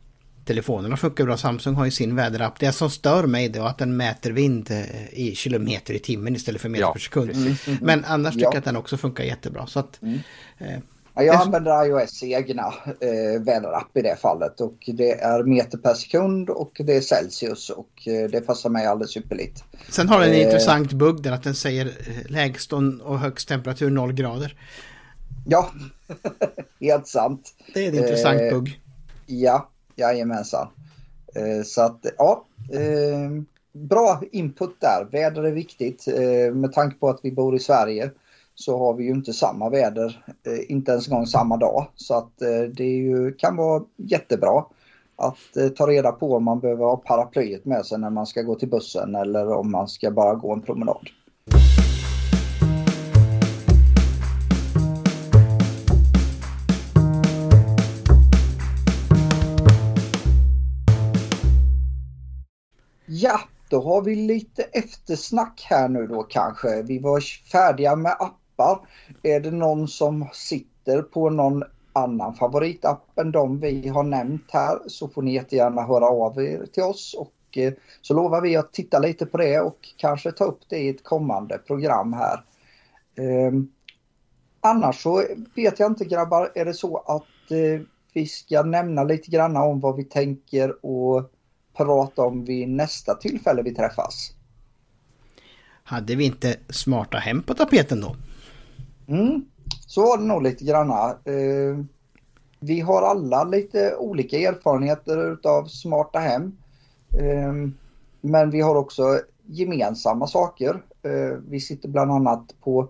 telefonerna 0.49 0.97
funkar 0.97 1.25
bra. 1.25 1.37
Samsung 1.37 1.75
har 1.75 1.85
ju 1.85 1.91
sin 1.91 2.15
väderapp. 2.15 2.59
Det 2.59 2.71
som 2.71 2.89
stör 2.89 3.23
mig 3.23 3.45
är 3.45 3.67
att 3.67 3.77
den 3.77 3.97
mäter 3.97 4.31
vind 4.31 4.71
eh, 4.71 5.13
i 5.13 5.35
kilometer 5.35 5.93
i 5.93 5.99
timmen 5.99 6.35
istället 6.35 6.61
för 6.61 6.69
meter 6.69 6.81
ja, 6.81 6.93
per 6.93 6.99
sekund. 6.99 7.31
Mm, 7.31 7.55
mm, 7.67 7.79
Men 7.81 8.05
annars 8.05 8.33
tycker 8.33 8.45
jag 8.45 8.57
att 8.57 8.65
den 8.65 8.75
också 8.75 8.97
funkar 8.97 9.23
jättebra. 9.23 9.67
Så 9.67 9.79
att, 9.79 10.01
mm. 10.01 10.19
eh, 10.57 10.79
jag 11.13 11.35
använder 11.35 11.85
iOS 11.85 12.23
egna 12.23 12.73
eh, 12.87 13.41
väderapp 13.41 13.97
i 13.97 14.01
det 14.01 14.15
fallet 14.21 14.61
och 14.61 14.77
det 14.87 15.11
är 15.11 15.43
meter 15.43 15.77
per 15.77 15.93
sekund 15.93 16.49
och 16.49 16.71
det 16.79 16.95
är 16.95 17.01
Celsius 17.01 17.69
och 17.69 18.07
eh, 18.07 18.29
det 18.29 18.41
passar 18.41 18.69
mig 18.69 18.85
alldeles 18.85 19.17
ypperligt. 19.17 19.63
Sen 19.89 20.09
har 20.09 20.19
den 20.19 20.29
en 20.29 20.35
eh, 20.35 20.41
intressant 20.41 20.93
bugg 20.93 21.21
där 21.23 21.31
att 21.31 21.43
den 21.43 21.55
säger 21.55 21.85
eh, 21.85 22.31
lägst 22.31 22.73
och 22.73 23.19
högst 23.19 23.47
temperatur 23.47 23.89
0 23.89 24.13
grader. 24.13 24.55
Ja, 25.45 25.69
helt 26.79 27.07
sant. 27.07 27.53
Det 27.73 27.85
är 27.85 27.89
en 27.89 27.95
intressant 27.95 28.39
bugg. 28.51 28.79
Ja, 29.25 29.69
Jajamensan. 29.99 30.67
Eh, 31.35 31.63
så 31.63 31.81
att 31.81 32.05
ja, 32.17 32.45
eh, 32.73 33.43
bra 33.71 34.21
input 34.31 34.81
där. 34.81 35.07
Väder 35.11 35.43
är 35.43 35.51
viktigt. 35.51 36.07
Eh, 36.07 36.53
med 36.53 36.73
tanke 36.73 36.97
på 36.97 37.09
att 37.09 37.19
vi 37.23 37.31
bor 37.31 37.55
i 37.55 37.59
Sverige 37.59 38.11
så 38.55 38.77
har 38.77 38.93
vi 38.93 39.03
ju 39.03 39.09
inte 39.09 39.33
samma 39.33 39.69
väder, 39.69 40.23
eh, 40.47 40.71
inte 40.71 40.91
ens 40.91 41.07
en 41.07 41.13
gång 41.13 41.27
samma 41.27 41.57
dag. 41.57 41.87
Så 41.95 42.13
att 42.13 42.41
eh, 42.41 42.61
det 42.73 42.83
ju, 42.83 43.33
kan 43.33 43.55
vara 43.55 43.83
jättebra 43.97 44.65
att 45.15 45.57
eh, 45.57 45.67
ta 45.67 45.87
reda 45.87 46.11
på 46.11 46.35
om 46.35 46.43
man 46.43 46.59
behöver 46.59 46.85
ha 46.85 46.97
paraplyet 46.97 47.65
med 47.65 47.85
sig 47.85 47.99
när 47.99 48.09
man 48.09 48.25
ska 48.25 48.41
gå 48.41 48.55
till 48.55 48.69
bussen 48.69 49.15
eller 49.15 49.51
om 49.51 49.71
man 49.71 49.87
ska 49.87 50.11
bara 50.11 50.35
gå 50.35 50.53
en 50.53 50.61
promenad. 50.61 51.09
Ja, 63.21 63.39
då 63.69 63.81
har 63.81 64.01
vi 64.01 64.15
lite 64.15 64.63
eftersnack 64.63 65.65
här 65.69 65.89
nu 65.89 66.07
då 66.07 66.23
kanske. 66.23 66.81
Vi 66.81 66.99
var 66.99 67.21
färdiga 67.51 67.95
med 67.95 68.11
appar. 68.11 68.87
Är 69.23 69.39
det 69.39 69.51
någon 69.51 69.87
som 69.87 70.27
sitter 70.33 71.01
på 71.01 71.29
någon 71.29 71.63
annan 71.93 72.33
favoritapp 72.33 73.19
än 73.19 73.31
de 73.31 73.59
vi 73.59 73.87
har 73.87 74.03
nämnt 74.03 74.51
här 74.51 74.79
så 74.87 75.07
får 75.07 75.21
ni 75.21 75.33
jättegärna 75.33 75.81
höra 75.81 76.05
av 76.05 76.41
er 76.43 76.65
till 76.73 76.83
oss 76.83 77.13
och 77.13 77.57
eh, 77.57 77.73
så 78.01 78.13
lovar 78.13 78.41
vi 78.41 78.55
att 78.55 78.73
titta 78.73 78.99
lite 78.99 79.25
på 79.25 79.37
det 79.37 79.59
och 79.59 79.79
kanske 79.97 80.31
ta 80.31 80.43
upp 80.43 80.61
det 80.69 80.77
i 80.77 80.89
ett 80.89 81.03
kommande 81.03 81.57
program 81.57 82.13
här. 82.13 82.43
Ehm, 83.15 83.71
annars 84.61 85.03
så 85.03 85.23
vet 85.55 85.79
jag 85.79 85.91
inte 85.91 86.05
grabbar, 86.05 86.51
är 86.55 86.65
det 86.65 86.73
så 86.73 86.97
att 86.97 87.51
eh, 87.51 87.81
vi 88.13 88.25
ska 88.25 88.63
nämna 88.63 89.03
lite 89.03 89.31
grann 89.31 89.57
om 89.57 89.79
vad 89.79 89.95
vi 89.95 90.03
tänker 90.03 90.85
och 90.85 91.31
prata 91.79 92.21
om 92.21 92.45
vid 92.45 92.69
nästa 92.69 93.15
tillfälle 93.15 93.61
vi 93.61 93.75
träffas? 93.75 94.31
Hade 95.83 96.15
vi 96.15 96.25
inte 96.25 96.55
smarta 96.69 97.17
hem 97.17 97.43
på 97.43 97.53
tapeten 97.53 98.01
då? 98.01 98.15
Mm, 99.07 99.45
så 99.87 100.01
var 100.01 100.17
det 100.17 100.23
nog 100.23 100.43
lite 100.43 100.63
granna. 100.63 101.17
Uh, 101.29 101.85
vi 102.59 102.79
har 102.79 103.01
alla 103.01 103.43
lite 103.43 103.95
olika 103.95 104.37
erfarenheter 104.37 105.33
utav 105.33 105.65
smarta 105.65 106.19
hem. 106.19 106.43
Uh, 107.21 107.69
men 108.21 108.49
vi 108.49 108.61
har 108.61 108.75
också 108.75 109.19
gemensamma 109.45 110.27
saker. 110.27 110.81
Uh, 111.05 111.39
vi 111.47 111.59
sitter 111.59 111.89
bland 111.89 112.11
annat 112.11 112.55
på 112.63 112.89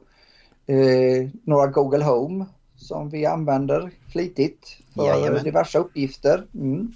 några 1.44 1.68
Google 1.68 2.04
Home 2.04 2.46
som 2.76 3.10
vi 3.10 3.26
använder 3.26 3.92
flitigt 4.12 4.78
för 4.96 5.06
Jajamän. 5.06 5.44
diverse 5.44 5.78
uppgifter. 5.78 6.46
Mm. 6.54 6.92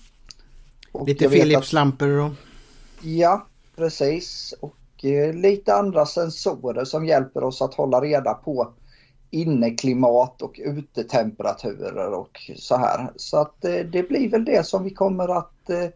Lite 1.07 1.29
Philips-lampor 1.29 2.19
och... 2.19 2.31
Ja, 3.01 3.47
precis. 3.75 4.53
Och 4.59 4.75
lite 5.33 5.73
andra 5.75 6.05
sensorer 6.05 6.85
som 6.85 7.05
hjälper 7.05 7.43
oss 7.43 7.61
att 7.61 7.73
hålla 7.73 8.01
reda 8.01 8.33
på 8.33 8.73
inneklimat 9.29 10.41
och 10.41 10.59
utetemperaturer 10.63 12.13
och 12.13 12.51
så 12.55 12.77
här. 12.77 13.11
Så 13.15 13.37
att 13.37 13.65
eh, 13.65 13.75
det 13.75 14.09
blir 14.09 14.29
väl 14.29 14.45
det 14.45 14.67
som 14.67 14.83
vi 14.83 14.89
kommer 14.89 15.37
att 15.37 15.69
eh, 15.69 15.89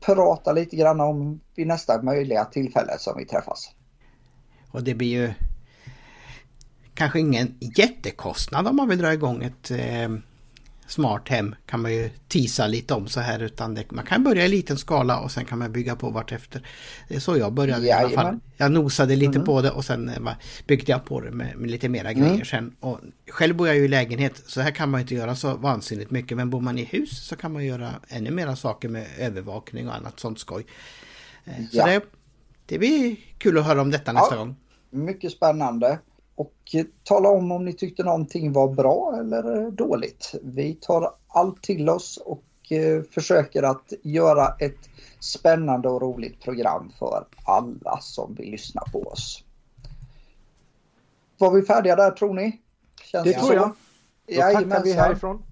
prata 0.00 0.52
lite 0.52 0.76
grann 0.76 1.00
om 1.00 1.40
vid 1.54 1.66
nästa 1.66 2.02
möjliga 2.02 2.44
tillfälle 2.44 2.98
som 2.98 3.18
vi 3.18 3.24
träffas. 3.24 3.70
Och 4.70 4.82
det 4.82 4.94
blir 4.94 5.08
ju 5.08 5.32
kanske 6.94 7.20
ingen 7.20 7.54
jättekostnad 7.60 8.68
om 8.68 8.76
man 8.76 8.88
vill 8.88 8.98
dra 8.98 9.12
igång 9.12 9.42
ett 9.42 9.70
eh, 9.70 10.08
smart 10.94 11.28
hem 11.28 11.54
kan 11.66 11.80
man 11.80 11.94
ju 11.94 12.10
tisa 12.28 12.66
lite 12.66 12.94
om 12.94 13.06
så 13.06 13.20
här 13.20 13.42
utan 13.42 13.74
det, 13.74 13.92
man 13.92 14.04
kan 14.04 14.24
börja 14.24 14.44
i 14.44 14.48
liten 14.48 14.78
skala 14.78 15.20
och 15.20 15.30
sen 15.30 15.44
kan 15.44 15.58
man 15.58 15.72
bygga 15.72 15.96
på 15.96 16.10
vartefter. 16.10 16.66
Det 17.08 17.14
är 17.14 17.20
så 17.20 17.36
jag 17.36 17.52
började 17.52 17.86
Jajamän. 17.86 18.12
i 18.12 18.16
alla 18.16 18.22
fall. 18.22 18.40
Jag 18.56 18.72
nosade 18.72 19.16
lite 19.16 19.38
mm. 19.38 19.44
på 19.44 19.62
det 19.62 19.70
och 19.70 19.84
sen 19.84 20.08
eh, 20.08 20.32
byggde 20.66 20.92
jag 20.92 21.04
på 21.04 21.20
det 21.20 21.30
med, 21.30 21.56
med 21.56 21.70
lite 21.70 21.88
mera 21.88 22.10
mm. 22.10 22.28
grejer 22.28 22.44
sen. 22.44 22.76
Och 22.80 23.00
själv 23.30 23.56
bor 23.56 23.68
jag 23.68 23.76
ju 23.76 23.84
i 23.84 23.88
lägenhet 23.88 24.42
så 24.46 24.60
här 24.60 24.70
kan 24.70 24.90
man 24.90 25.00
inte 25.00 25.14
göra 25.14 25.36
så 25.36 25.56
vansinnigt 25.56 26.10
mycket 26.10 26.36
men 26.36 26.50
bor 26.50 26.60
man 26.60 26.78
i 26.78 26.84
hus 26.84 27.26
så 27.26 27.36
kan 27.36 27.52
man 27.52 27.64
göra 27.64 27.90
ännu 28.08 28.30
mera 28.30 28.56
saker 28.56 28.88
med 28.88 29.06
övervakning 29.18 29.88
och 29.88 29.94
annat 29.94 30.20
sånt 30.20 30.38
skoj. 30.38 30.66
Eh, 31.44 31.52
så 31.70 31.78
ja. 31.78 31.86
det, 31.86 32.00
det 32.66 32.78
blir 32.78 33.16
kul 33.38 33.58
att 33.58 33.66
höra 33.66 33.80
om 33.80 33.90
detta 33.90 34.12
nästa 34.12 34.34
ja, 34.34 34.38
gång. 34.38 34.56
Mycket 34.90 35.32
spännande 35.32 35.98
och 36.36 36.74
tala 37.02 37.28
om 37.28 37.52
om 37.52 37.64
ni 37.64 37.72
tyckte 37.72 38.02
någonting 38.02 38.52
var 38.52 38.68
bra 38.68 39.16
eller 39.20 39.70
dåligt. 39.70 40.34
Vi 40.42 40.74
tar 40.74 41.14
allt 41.28 41.62
till 41.62 41.88
oss 41.88 42.16
och 42.16 42.72
eh, 42.72 43.02
försöker 43.02 43.62
att 43.62 43.92
göra 44.02 44.54
ett 44.58 44.88
spännande 45.20 45.88
och 45.88 46.02
roligt 46.02 46.42
program 46.42 46.92
för 46.98 47.26
alla 47.44 47.98
som 48.00 48.34
vill 48.34 48.50
lyssna 48.50 48.82
på 48.92 49.02
oss. 49.02 49.44
Var 51.38 51.50
vi 51.50 51.62
färdiga 51.62 51.96
där 51.96 52.10
tror 52.10 52.34
ni? 52.34 52.60
Känns 53.02 53.24
det 53.24 53.32
tror 53.32 53.54
jag. 53.54 53.70
Då 54.26 54.40
tackar 54.40 54.82
vi 54.82 54.92
härifrån. 54.92 55.42